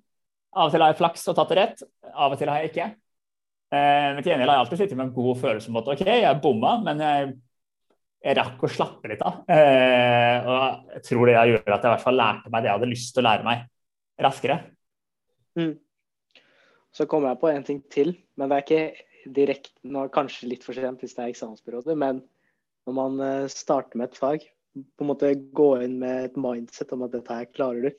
Av 0.51 0.67
og 0.67 0.73
til 0.73 0.83
har 0.83 0.91
jeg 0.91 0.99
flaks 0.99 1.29
og 1.31 1.37
tatt 1.37 1.53
det 1.53 1.59
rett, 1.61 1.85
av 2.11 2.33
og 2.33 2.41
til 2.41 2.51
har 2.51 2.61
jeg 2.61 2.73
ikke. 2.73 2.89
Men 3.71 4.17
til 4.19 4.33
gjengjeld 4.33 4.51
har 4.51 4.57
jeg 4.57 4.63
alltid 4.65 4.79
sittet 4.81 4.97
med 4.99 5.05
en 5.05 5.13
god 5.15 5.37
følelse 5.39 5.69
om 5.71 5.77
at 5.79 5.89
OK, 5.93 6.01
jeg 6.03 6.39
bomma, 6.43 6.73
men 6.83 6.99
jeg, 6.99 7.29
jeg 8.21 8.37
rakk 8.37 8.61
å 8.61 8.69
slappe 8.69 9.09
litt 9.09 9.21
av. 9.25 9.41
Eh, 9.49 10.45
og 10.45 10.91
jeg 10.95 11.05
tror 11.07 11.29
det 11.29 11.37
gjorde 11.37 11.73
at 11.73 11.85
jeg 11.85 11.89
i 11.89 11.93
hvert 11.95 12.03
fall 12.03 12.19
lærte 12.19 12.51
meg 12.53 12.61
det 12.61 12.69
jeg 12.69 12.77
hadde 12.77 12.91
lyst 12.91 13.15
til 13.15 13.23
å 13.23 13.27
lære 13.27 13.47
meg, 13.47 13.63
raskere. 14.21 14.57
Mm. 15.57 15.73
Så 16.93 17.07
kommer 17.09 17.31
jeg 17.31 17.41
på 17.41 17.49
en 17.49 17.65
ting 17.65 17.81
til, 17.91 18.13
men 18.37 18.51
det 18.51 18.57
er 18.57 18.65
ikke 18.65 19.33
direkte 19.35 20.07
Kanskje 20.13 20.49
litt 20.49 20.63
for 20.65 20.77
sent 20.77 21.01
hvis 21.03 21.13
det 21.17 21.23
er 21.23 21.33
eksamensperiode, 21.33 21.95
men 21.97 22.21
når 22.87 22.97
man 22.97 23.19
eh, 23.25 23.49
starter 23.51 23.99
med 23.99 24.11
et 24.11 24.21
fag, 24.21 24.45
på 24.71 25.03
en 25.03 25.09
måte 25.09 25.33
gå 25.57 25.71
inn 25.83 25.97
med 26.01 26.29
et 26.29 26.37
mindset 26.39 26.93
om 26.95 27.03
at 27.05 27.13
dette 27.15 27.35
her 27.35 27.49
klarer 27.51 27.89
du. 27.89 27.97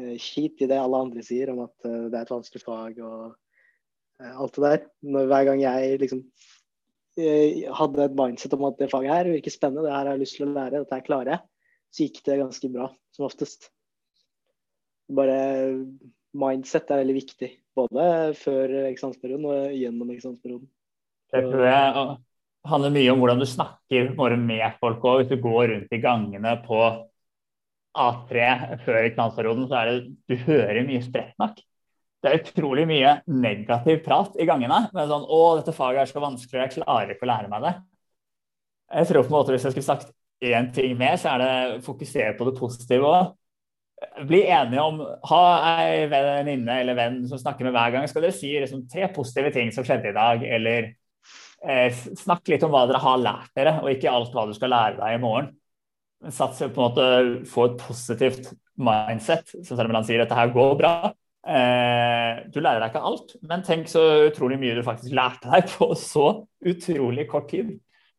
Eh, 0.00 0.16
skit 0.20 0.60
i 0.64 0.68
det 0.70 0.78
alle 0.78 1.00
andre 1.06 1.22
sier 1.24 1.52
om 1.54 1.62
at 1.64 1.88
eh, 1.88 2.08
det 2.10 2.18
er 2.18 2.26
et 2.26 2.34
vanskelig 2.34 2.66
fag 2.66 2.98
og 3.04 3.36
alt 4.20 4.58
det 4.58 4.64
der. 4.66 4.82
Når, 5.14 5.30
hver 5.30 5.46
gang 5.48 5.62
jeg 5.62 6.00
liksom 6.02 6.24
hadde 7.76 8.06
et 8.06 8.16
mindset 8.16 8.54
om 8.56 8.64
at 8.68 8.78
det 8.80 8.90
faget 8.92 9.12
her 9.12 9.30
virker 9.30 9.54
spennende, 9.54 9.86
det 9.86 9.92
her 9.94 10.04
har 10.04 10.14
jeg 10.14 10.22
lyst 10.22 10.38
til 10.38 10.48
å 10.48 10.54
lære, 10.54 10.80
dette 10.80 10.96
her 10.98 11.06
klarer 11.06 11.32
jeg, 11.34 11.44
så 11.90 12.06
gikk 12.06 12.18
det 12.26 12.40
ganske 12.40 12.70
bra, 12.72 12.88
som 13.16 13.26
oftest. 13.26 13.70
Bare 15.10 15.38
mindset 16.38 16.90
er 16.90 17.02
veldig 17.02 17.16
viktig. 17.16 17.50
Både 17.78 18.04
før 18.38 18.74
eksamensperioden 18.88 19.46
og 19.50 19.78
gjennom 19.78 20.10
eksamensperioden. 20.14 20.68
Det 21.30 21.42
tror 21.46 21.64
jeg 21.66 22.04
handler 22.70 22.92
mye 22.94 23.12
om 23.12 23.22
hvordan 23.22 23.40
du 23.40 23.48
snakker 23.48 24.12
med 24.38 24.78
folk 24.82 25.06
òg. 25.06 25.22
Hvis 25.22 25.32
du 25.32 25.42
går 25.42 25.70
rundt 25.72 25.94
i 25.96 26.02
gangene 26.02 26.54
på 26.66 26.80
A3 27.98 28.46
før 28.84 29.00
eksamensperioden, 29.02 29.66
så 29.70 29.80
er 29.80 29.90
det 29.90 29.98
du 30.30 30.36
hører 30.46 30.86
mye 30.86 31.02
sprettsnakk. 31.02 31.62
Det 32.20 32.28
er 32.28 32.42
utrolig 32.42 32.84
mye 32.88 33.14
negativ 33.32 34.02
prat 34.04 34.34
i 34.36 34.46
gangene. 34.48 34.82
Med 34.92 35.08
sånn 35.08 35.24
'Å, 35.24 35.56
dette 35.60 35.72
faget 35.72 36.02
er 36.02 36.10
så 36.10 36.20
vanskelig, 36.20 36.60
jeg 36.66 36.82
klarer 36.82 37.14
ikke 37.14 37.24
å 37.24 37.32
lære 37.32 37.48
meg 37.48 37.62
det'. 37.64 37.76
Jeg 38.90 39.06
tror 39.06 39.22
på 39.22 39.30
en 39.30 39.38
måte 39.38 39.52
Hvis 39.54 39.64
jeg 39.64 39.72
skulle 39.72 39.88
sagt 39.88 40.12
én 40.42 40.72
ting 40.74 40.96
mer, 40.98 41.16
så 41.16 41.34
er 41.34 41.38
det 41.38 41.84
fokusere 41.84 42.36
på 42.36 42.48
det 42.48 42.58
positive 42.58 43.06
òg. 43.06 43.34
Bli 44.26 44.40
enige 44.48 44.80
om 44.80 45.00
Ha 45.28 45.42
ei 45.84 46.06
venninne 46.08 46.80
eller 46.80 46.96
venn 46.96 47.28
som 47.28 47.38
snakker 47.38 47.64
med 47.64 47.72
hver 47.72 47.92
gang. 47.92 48.08
Skal 48.08 48.22
dere 48.22 48.32
si 48.32 48.52
liksom, 48.58 48.86
tre 48.88 49.08
positive 49.12 49.52
ting 49.52 49.72
som 49.72 49.84
skjedde 49.84 50.10
i 50.10 50.16
dag, 50.16 50.42
eller 50.42 50.94
eh, 51.64 51.92
snakk 51.92 52.48
litt 52.48 52.64
om 52.64 52.72
hva 52.72 52.86
dere 52.88 53.02
har 53.04 53.20
lært 53.20 53.52
dere, 53.54 53.76
og 53.82 53.92
ikke 53.92 54.12
alt 54.12 54.32
hva 54.32 54.46
du 54.48 54.54
skal 54.56 54.72
lære 54.72 54.96
deg 55.00 55.18
i 55.18 55.22
morgen. 55.22 55.52
Sats 56.28 56.58
på 56.60 56.68
en 56.68 56.84
måte 56.84 57.04
få 57.48 57.68
et 57.68 57.78
positivt 57.80 58.52
mindset, 58.80 59.52
som 59.60 59.76
selv 59.76 59.88
om 59.88 60.00
han 60.00 60.08
sier 60.08 60.20
at 60.20 60.28
dette 60.28 60.40
her 60.40 60.52
går 60.56 60.76
bra. 60.80 60.94
Eh, 61.40 62.40
du 62.52 62.58
lærer 62.60 62.82
deg 62.82 62.90
ikke 62.90 63.04
alt, 63.10 63.36
men 63.48 63.62
tenk 63.64 63.88
så 63.88 64.02
utrolig 64.26 64.58
mye 64.60 64.74
du 64.76 64.82
faktisk 64.84 65.14
lærte 65.16 65.48
deg 65.48 65.70
på 65.72 65.88
så 65.96 66.26
utrolig 66.68 67.24
kort 67.30 67.48
tid 67.52 67.72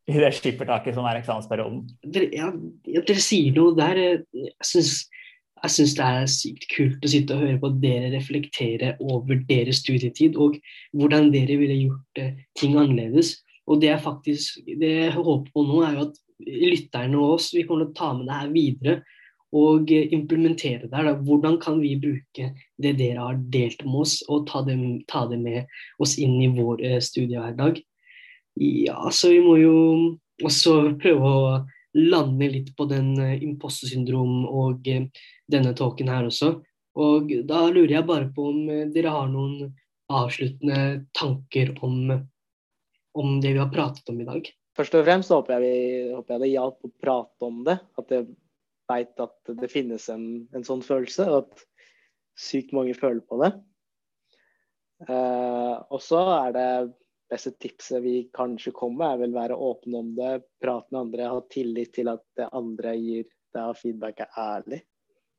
i 0.09 0.17
det 0.17 0.31
skippertaket 0.33 0.97
som 0.97 1.05
er 1.05 1.19
eksamensperioden. 1.19 1.83
Dere, 2.01 2.31
ja, 2.33 2.49
dere 2.89 3.21
sier 3.21 3.53
noe 3.53 3.75
der. 3.77 4.23
Syns, 4.65 5.05
jeg 5.61 5.75
syns 5.75 5.93
det 5.99 6.07
er 6.07 6.31
sykt 6.33 6.67
kult 6.73 7.05
å 7.05 7.11
sitte 7.13 7.37
og 7.37 7.45
høre 7.45 7.61
på 7.61 7.71
dere 7.83 8.09
reflektere 8.15 8.95
over 9.05 9.37
deres 9.45 9.83
studietid 9.83 10.39
og 10.41 10.57
hvordan 10.97 11.29
dere 11.35 11.59
ville 11.61 11.77
gjort 11.83 12.23
eh, 12.23 12.41
ting 12.57 12.73
annerledes. 12.73 13.37
Og 13.69 13.83
det 13.83 13.91
jeg 13.91 14.03
faktisk 14.03 14.65
det 14.81 14.93
jeg 14.97 15.15
håper 15.15 15.53
på 15.53 15.65
nå, 15.67 15.83
er 15.85 15.99
jo 15.99 16.07
at 16.09 16.21
lytterne 16.41 17.21
og 17.21 17.37
oss 17.37 17.51
vi 17.53 17.67
kommer 17.69 17.85
til 17.85 17.93
å 17.93 17.99
ta 18.01 18.13
med 18.17 18.25
det 18.25 18.39
her 18.39 18.53
videre 18.55 19.01
og 19.51 19.91
implementere 19.91 20.85
det. 20.85 20.91
Da. 20.93 21.13
Hvordan 21.27 21.57
kan 21.61 21.81
vi 21.81 21.97
bruke 21.99 22.51
det 22.81 22.93
dere 22.99 23.19
har 23.19 23.39
delt 23.51 23.83
med 23.85 24.03
oss, 24.05 24.19
og 24.31 24.47
ta 24.49 24.63
det, 24.67 24.77
ta 25.11 25.25
det 25.29 25.41
med 25.41 25.67
oss 25.99 26.17
inn 26.21 26.37
i 26.41 26.49
vår 26.55 26.83
eh, 26.87 26.99
studiehverdag? 27.03 27.81
Ja, 28.61 29.11
så 29.11 29.31
vi 29.31 29.41
må 29.43 29.57
jo 29.59 29.75
også 30.43 30.95
prøve 31.01 31.35
å 31.35 31.53
lande 31.95 32.47
litt 32.51 32.71
på 32.75 32.87
den 32.87 33.13
uh, 33.19 34.47
og 34.47 34.87
uh, 34.87 35.23
denne 35.51 35.73
talken 35.75 36.11
her 36.11 36.27
også. 36.27 36.53
Og 36.95 37.31
da 37.47 37.65
lurer 37.71 37.97
jeg 37.97 38.07
bare 38.07 38.31
på 38.35 38.49
om 38.51 38.65
dere 38.91 39.11
har 39.11 39.27
noen 39.31 39.71
avsluttende 40.11 41.05
tanker 41.15 41.71
om, 41.83 42.11
om 43.15 43.37
det 43.43 43.53
vi 43.53 43.61
har 43.61 43.71
pratet 43.71 44.09
om 44.11 44.19
i 44.19 44.27
dag. 44.27 44.49
Først 44.75 44.95
og 44.95 45.03
fremst 45.07 45.31
håper 45.31 45.57
jeg, 45.57 45.61
vi, 45.63 46.11
håper 46.15 46.35
jeg 46.35 46.43
det 46.43 46.51
hjalp 46.53 46.87
å 46.87 46.91
prate 47.03 47.47
om 47.47 47.63
det. 47.67 47.77
At 47.99 48.11
jeg 48.11 48.27
veit 48.91 49.23
at 49.23 49.53
det 49.57 49.71
finnes 49.71 50.07
en, 50.13 50.25
en, 50.53 50.65
sånn 50.67 50.83
følelse, 50.85 51.27
og 51.31 51.45
at 51.45 51.65
sykt 52.39 52.75
mange 52.75 52.95
føler 52.97 53.23
på 53.27 53.41
det. 53.41 53.51
og 55.09 55.99
så 56.05 56.19
er 56.35 56.51
det 56.55 56.67
beste 57.31 57.51
tipset 57.51 58.03
vi 58.03 58.29
kanskje 58.33 58.73
kommer 58.75 58.97
med, 58.97 59.13
er 59.13 59.21
vel 59.23 59.35
være 59.35 59.57
åpne 59.69 59.99
om 60.03 60.09
det, 60.17 60.31
prate 60.61 60.91
med 60.91 61.01
andre, 61.05 61.29
ha 61.31 61.43
tillit 61.51 61.93
til 61.95 62.11
at 62.11 62.23
det 62.37 62.49
andre 62.51 62.95
gir 62.99 63.27
deg 63.55 63.61
av 63.61 63.77
feedback, 63.79 64.19
er 64.25 64.41
ærlig. 64.41 64.81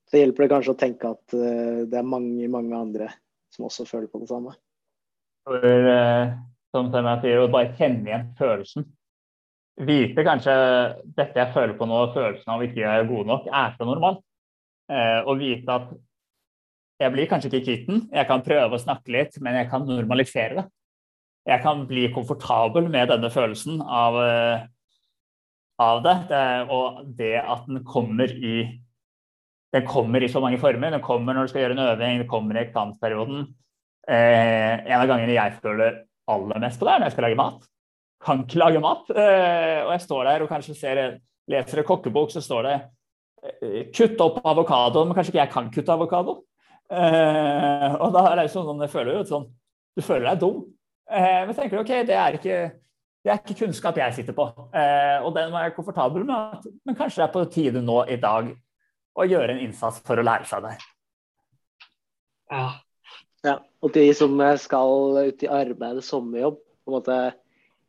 Så 0.08 0.20
hjelper 0.20 0.44
det 0.44 0.52
kanskje 0.52 0.74
å 0.74 0.80
tenke 0.80 1.12
at 1.12 1.36
uh, 1.36 1.84
det 1.88 1.98
er 1.98 2.08
mange, 2.08 2.48
mange 2.52 2.76
andre 2.76 3.10
som 3.52 3.68
også 3.68 3.86
føler 3.88 4.08
på 4.12 4.22
det 4.22 4.30
samme. 4.32 4.54
For, 5.48 5.60
uh, 5.62 6.32
som 6.72 6.90
jeg 6.96 7.22
sier, 7.24 7.42
å 7.42 7.52
bare 7.52 7.72
kjenne 7.78 8.08
igjen 8.08 8.28
følelsen. 8.40 8.88
Vite 9.82 10.24
kanskje 10.26 10.52
dette 11.16 11.40
jeg 11.40 11.54
føler 11.54 11.74
på 11.78 11.88
nå, 11.88 12.04
følelsen 12.14 12.54
av 12.54 12.62
ikke 12.62 12.82
jeg 12.82 13.02
er 13.02 13.08
god 13.08 13.28
nok, 13.30 13.48
er 13.48 13.74
så 13.76 13.88
normalt. 13.88 14.22
Eh, 14.92 15.20
å 15.26 15.34
vite 15.38 15.74
at 15.74 15.90
jeg 17.02 17.14
blir 17.14 17.26
kanskje 17.30 17.50
ikke 17.50 17.64
kvitt 17.66 17.88
den, 17.88 18.04
jeg 18.12 18.28
kan 18.28 18.44
prøve 18.46 18.76
å 18.76 18.82
snakke 18.82 19.10
litt, 19.14 19.38
men 19.42 19.56
jeg 19.58 19.70
kan 19.72 19.86
normalisere 19.88 20.60
det 20.60 20.68
jeg 21.48 21.62
kan 21.62 21.86
bli 21.88 22.06
komfortabel 22.14 22.86
med 22.90 23.10
denne 23.10 23.30
følelsen 23.32 23.80
av, 23.82 24.18
eh, 24.22 24.66
av 25.82 26.02
det, 26.04 26.16
det. 26.30 26.46
Og 26.70 27.02
det 27.18 27.36
at 27.40 27.66
den 27.66 27.82
kommer 27.84 28.30
i 28.30 28.78
den 29.72 29.86
kommer 29.88 30.22
i 30.22 30.28
så 30.28 30.40
mange 30.40 30.60
former. 30.60 30.90
Den 30.90 31.00
kommer 31.00 31.32
når 31.32 31.46
du 31.46 31.48
skal 31.48 31.62
gjøre 31.62 31.78
en 31.78 31.86
øving, 31.86 32.18
den 32.20 32.28
kommer 32.28 32.56
i 32.56 32.66
eksamensperioden. 32.66 33.46
Eh, 34.06 34.84
en 34.84 35.00
av 35.00 35.08
gangene 35.08 35.32
jeg 35.32 35.54
føler 35.62 36.02
aller 36.28 36.60
mest 36.60 36.78
på 36.78 36.84
det, 36.84 36.92
er 36.92 37.00
når 37.00 37.08
jeg 37.08 37.14
skal 37.16 37.24
lage 37.24 37.40
mat. 37.40 37.68
Kan 38.22 38.44
ikke 38.44 38.60
lage 38.62 38.82
mat. 38.82 39.08
Eh, 39.10 39.80
og 39.82 39.92
jeg 39.96 40.04
står 40.04 40.28
der 40.28 40.44
og 40.44 40.50
kanskje 40.50 40.76
ser, 40.78 41.00
leser 41.50 41.82
en 41.82 41.88
kokkebok, 41.88 42.30
så 42.30 42.42
står 42.44 42.68
det 42.68 42.76
eh, 43.42 43.80
'kutt 43.90 44.20
opp 44.22 44.38
avokado', 44.46 45.04
men 45.04 45.16
kanskje 45.16 45.32
ikke 45.32 45.42
jeg 45.42 45.52
kan 45.54 45.70
kutte 45.74 45.92
avokado. 45.92 46.36
Eh, 46.92 47.94
og 47.98 48.12
da 48.14 48.26
er 48.30 48.42
det 48.42 48.52
sånn, 48.52 48.80
jeg 48.84 48.92
føler 48.92 49.16
jo 49.16 49.24
sånn 49.24 49.44
Du 49.96 50.02
føler 50.04 50.26
deg 50.28 50.40
dum. 50.42 50.62
Eh, 51.08 51.42
men 51.46 51.54
tenker 51.56 51.76
du 51.76 51.82
ok, 51.82 51.92
det 52.08 52.16
er, 52.16 52.36
ikke, 52.38 52.58
det 53.24 53.32
er 53.32 53.40
ikke 53.40 53.58
kunnskap 53.64 53.98
jeg 54.00 54.14
sitter 54.16 54.36
på. 54.36 54.46
Eh, 54.72 55.18
og 55.24 55.34
den 55.36 55.52
var 55.52 55.66
jeg 55.66 55.74
komfortabel 55.76 56.24
med. 56.24 56.56
At, 56.56 56.66
men 56.86 56.96
kanskje 56.96 57.20
det 57.20 57.26
er 57.26 57.34
på 57.34 57.44
tide 57.52 57.82
nå 57.84 57.98
i 58.08 58.16
dag 58.20 58.48
å 59.12 59.26
gjøre 59.28 59.56
en 59.56 59.60
innsats 59.66 60.00
for 60.06 60.16
å 60.16 60.24
lære 60.24 60.48
seg 60.48 60.64
det. 60.64 60.72
Ja. 62.52 62.64
ja. 63.44 63.56
Og 63.84 63.92
de 63.92 64.06
som 64.16 64.40
skal 64.60 65.18
ut 65.28 65.44
i 65.44 65.50
arbeid 65.50 65.90
eller 65.90 66.06
sommerjobb, 66.06 66.56
på 66.56 66.90
en 66.90 66.96
måte 66.96 67.18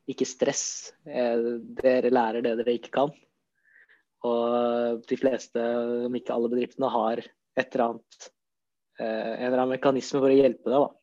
ikke 0.09 0.27
stress. 0.27 0.65
Eh, 1.07 1.45
dere 1.79 2.11
lærer 2.11 2.45
det 2.45 2.57
dere 2.59 2.75
ikke 2.77 2.93
kan. 2.95 3.13
Og 4.23 5.03
de 5.09 5.19
fleste, 5.19 5.63
om 6.07 6.15
ikke 6.15 6.35
alle 6.35 6.51
bedriftene, 6.51 6.91
har 6.91 7.19
et 7.23 7.75
eller 7.75 7.85
annet, 7.89 8.27
en 9.03 9.47
eller 9.49 9.57
annen 9.57 9.73
mekanisme 9.75 10.21
for 10.21 10.31
å 10.31 10.37
hjelpe 10.37 10.71
deg. 10.71 10.85
da. 10.85 10.93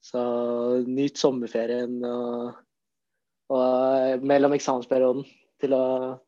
Så 0.00 0.22
nyt 0.88 1.20
sommerferien 1.20 2.00
og, 2.08 2.56
og 3.52 4.26
mellom 4.26 4.56
eksamensperioden 4.56 5.26
til 5.60 5.76
å 5.76 5.84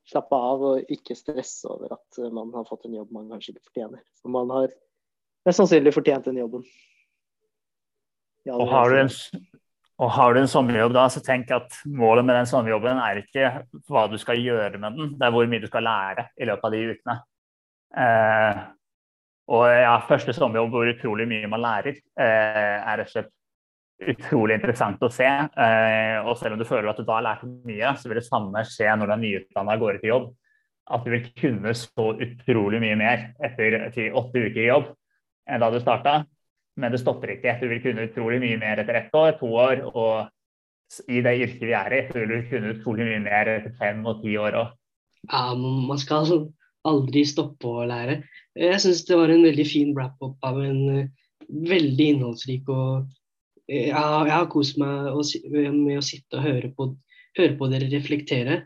slappe 0.09 0.39
av 0.53 0.65
og 0.69 0.93
ikke 0.93 1.17
stresse 1.17 1.69
over 1.73 1.95
at 1.97 2.21
man 2.37 2.53
har 2.55 2.69
fått 2.69 2.87
en 2.87 2.99
jobb 2.99 3.13
man 3.17 3.31
kanskje 3.33 3.55
ikke 3.55 3.71
fortjener. 3.71 4.03
For 4.21 4.35
man 4.35 4.53
har 4.53 4.75
mest 5.49 5.61
sannsynlig 5.61 5.95
fortjent 5.97 6.29
den 6.29 6.43
jobben. 6.43 6.67
Og 8.53 8.67
har, 8.69 8.91
du 8.91 8.99
en, 8.99 9.11
og 10.01 10.11
har 10.17 10.33
du 10.33 10.41
en 10.41 10.51
sommerjobb 10.51 10.95
da, 10.97 11.05
så 11.13 11.21
tenk 11.25 11.51
at 11.55 11.75
målet 11.87 12.25
med 12.25 12.39
den 12.39 12.49
sommerjobben 12.49 13.01
er 13.03 13.21
ikke 13.21 13.51
hva 13.91 14.07
du 14.11 14.17
skal 14.21 14.41
gjøre 14.41 14.81
med 14.81 14.97
den, 14.99 15.13
det 15.19 15.27
er 15.27 15.35
hvor 15.35 15.51
mye 15.51 15.63
du 15.63 15.69
skal 15.69 15.85
lære 15.87 16.31
i 16.41 16.49
løpet 16.49 16.69
av 16.69 16.75
de 16.75 16.81
ukene. 16.93 17.19
Eh, 18.03 18.63
og 19.53 19.69
ja, 19.69 19.95
første 20.09 20.35
sommerjobb 20.37 20.73
hvor 20.73 20.91
utrolig 20.91 21.29
mye 21.29 21.51
man 21.51 21.63
lærer, 21.63 22.01
eh, 22.17 22.77
er 22.81 23.03
rett 23.03 23.11
og 23.11 23.15
slett 23.15 23.33
utrolig 24.03 24.57
interessant 24.59 25.03
å 25.05 25.11
se. 25.13 25.29
Eh, 25.29 26.19
og 26.25 26.37
selv 26.41 26.57
om 26.57 26.63
du 26.63 26.67
føler 26.69 26.91
at 26.91 26.99
du 26.99 27.07
da 27.07 27.19
har 27.19 27.27
lært 27.27 27.45
mye, 27.69 27.93
så 27.99 28.09
vil 28.09 28.19
det 28.19 28.27
samme 28.27 28.65
skje 28.67 28.91
når 28.97 29.11
du 29.11 29.15
er 29.15 29.23
nyutdanna 29.23 29.77
og 29.77 29.85
går 29.85 29.99
ut 29.99 30.07
i 30.07 30.13
jobb. 30.13 30.31
At 30.93 31.05
du 31.05 31.13
vil 31.13 31.29
kunne 31.39 31.75
så 31.79 32.09
utrolig 32.27 32.81
mye 32.83 32.99
mer 32.99 33.29
etter 33.45 33.79
åtte 34.19 34.47
uker 34.49 34.65
i 34.65 34.71
jobb 34.71 34.91
enn 35.51 35.63
da 35.63 35.71
du 35.71 35.79
starta. 35.83 36.23
Men 36.81 36.95
det 36.95 37.03
stopper 37.03 37.35
ikke. 37.35 37.59
Du 37.61 37.67
vil 37.69 37.83
kunne 37.85 38.07
utrolig 38.09 38.41
mye 38.43 38.61
mer 38.61 38.81
etter 38.81 39.01
ett 39.03 39.17
år, 39.17 39.35
to 39.41 39.51
år. 39.61 39.85
Og 39.93 41.09
i 41.13 41.21
det 41.25 41.35
yrket 41.45 41.67
vi 41.69 41.75
er 41.77 41.97
i, 41.97 42.03
så 42.09 42.21
vil 42.21 42.33
du 42.33 42.51
kunne 42.51 42.75
utrolig 42.77 43.09
mye 43.11 43.25
mer 43.27 43.51
etter 43.57 43.75
fem 43.81 44.05
og 44.09 44.23
ti 44.25 44.37
år 44.41 44.59
òg. 44.63 44.77
Ja, 45.31 45.43
man 45.55 46.01
skal 46.01 46.49
aldri 46.89 47.25
stoppe 47.29 47.71
å 47.71 47.87
lære. 47.87 48.23
Jeg 48.59 48.81
syns 48.83 49.05
det 49.09 49.19
var 49.21 49.31
en 49.33 49.45
veldig 49.47 49.67
fin 49.69 49.93
wrap-up 49.97 50.49
av 50.49 50.59
en 50.65 50.81
eh, 50.91 51.11
veldig 51.49 52.09
innholdsrik 52.15 52.69
og 52.73 53.11
jeg 53.71 53.93
har, 53.95 54.27
jeg 54.27 54.35
har 54.35 54.49
kost 54.51 54.79
meg 54.81 55.13
med 55.15 55.99
å 56.01 56.05
sitte 56.05 56.39
og 56.39 56.45
høre 56.45 56.73
på, 56.77 56.89
høre 57.39 57.57
på, 57.57 57.69
dere 57.73 57.89
reflektere. 57.93 58.59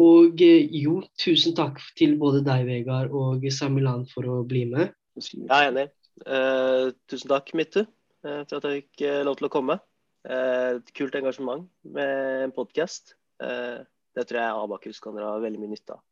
Og 0.00 0.40
eh, 0.42 0.70
jo, 0.80 1.00
tusen 1.20 1.54
takk 1.58 1.80
til 1.98 2.16
både 2.20 2.42
deg, 2.46 2.64
Vegard, 2.68 3.12
og 3.14 3.44
Samilan 3.52 4.06
for 4.10 4.30
å 4.30 4.38
bli 4.48 4.64
med. 4.70 4.94
Jeg 5.18 5.50
er 5.50 5.68
enig. 5.68 5.88
Eh, 6.22 6.92
tusen 7.10 7.30
takk, 7.32 7.50
Mitte 7.58 7.84
eh, 8.22 8.42
for 8.46 8.60
at 8.60 8.68
jeg 8.68 8.84
fikk 8.84 9.04
eh, 9.08 9.20
lov 9.26 9.38
til 9.40 9.48
å 9.48 9.52
komme. 9.52 9.78
Eh, 10.24 10.80
kult 10.96 11.16
engasjement 11.18 11.66
med 11.96 12.44
en 12.46 12.54
podkast. 12.54 13.16
Eh, 13.42 13.82
det 14.14 14.26
tror 14.28 14.40
jeg 14.40 14.64
Abakus 14.64 15.00
kan 15.02 15.16
dra 15.18 15.34
veldig 15.42 15.60
mye 15.60 15.74
nytte 15.74 15.96
av. 15.96 16.04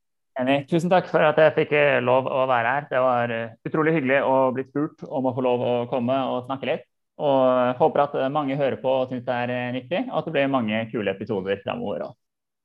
Enig. 0.42 0.62
Tusen 0.70 0.90
takk 0.90 1.10
for 1.10 1.22
at 1.22 1.38
jeg 1.38 1.54
fikk 1.54 1.74
lov 2.02 2.26
å 2.26 2.46
være 2.48 2.70
her. 2.74 2.86
Det 2.88 3.02
var 3.04 3.34
utrolig 3.68 3.92
hyggelig 3.98 4.22
å 4.24 4.36
bli 4.56 4.64
spurt 4.64 5.04
om 5.04 5.28
å 5.28 5.34
få 5.36 5.44
lov 5.44 5.64
å 5.68 5.74
komme 5.90 6.16
og 6.32 6.46
snakke 6.48 6.70
litt. 6.70 6.86
Og 7.22 7.76
håper 7.78 8.02
at 8.06 8.16
mange 8.32 8.56
hører 8.56 8.78
på 8.80 8.94
og 9.02 9.12
syns 9.12 9.26
det 9.26 9.36
er 9.44 9.76
nyttig, 9.76 10.00
og 10.08 10.22
at 10.22 10.26
det 10.26 10.32
blir 10.34 10.48
mange 10.50 10.80
kule 10.88 11.12
episoder 11.12 11.60
framover 11.60 12.06
òg. 12.08 12.16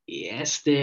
Yes, 0.08 0.62
det 0.64 0.80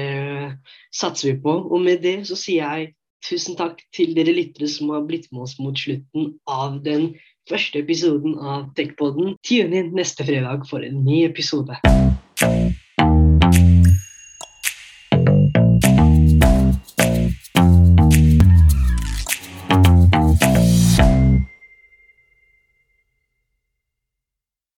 satser 0.92 1.32
vi 1.32 1.40
på. 1.40 1.56
Og 1.72 1.80
med 1.80 2.04
det 2.04 2.18
så 2.28 2.36
sier 2.36 2.68
jeg 2.68 2.92
tusen 3.24 3.56
takk 3.58 3.80
til 3.94 4.14
dere 4.16 4.34
lyttere 4.36 4.68
som 4.70 4.92
har 4.94 5.06
blitt 5.08 5.30
med 5.32 5.46
oss 5.46 5.56
mot 5.62 5.78
slutten 5.78 6.34
av 6.50 6.80
den 6.84 7.12
første 7.50 7.80
episoden 7.80 8.38
av 8.40 8.70
Techpoden. 8.76 9.34
Tune 9.44 9.80
inn 9.80 9.92
neste 9.96 10.26
fredag 10.26 10.68
for 10.70 10.84
en 10.84 11.02
ny 11.06 11.24
episode. 11.28 11.76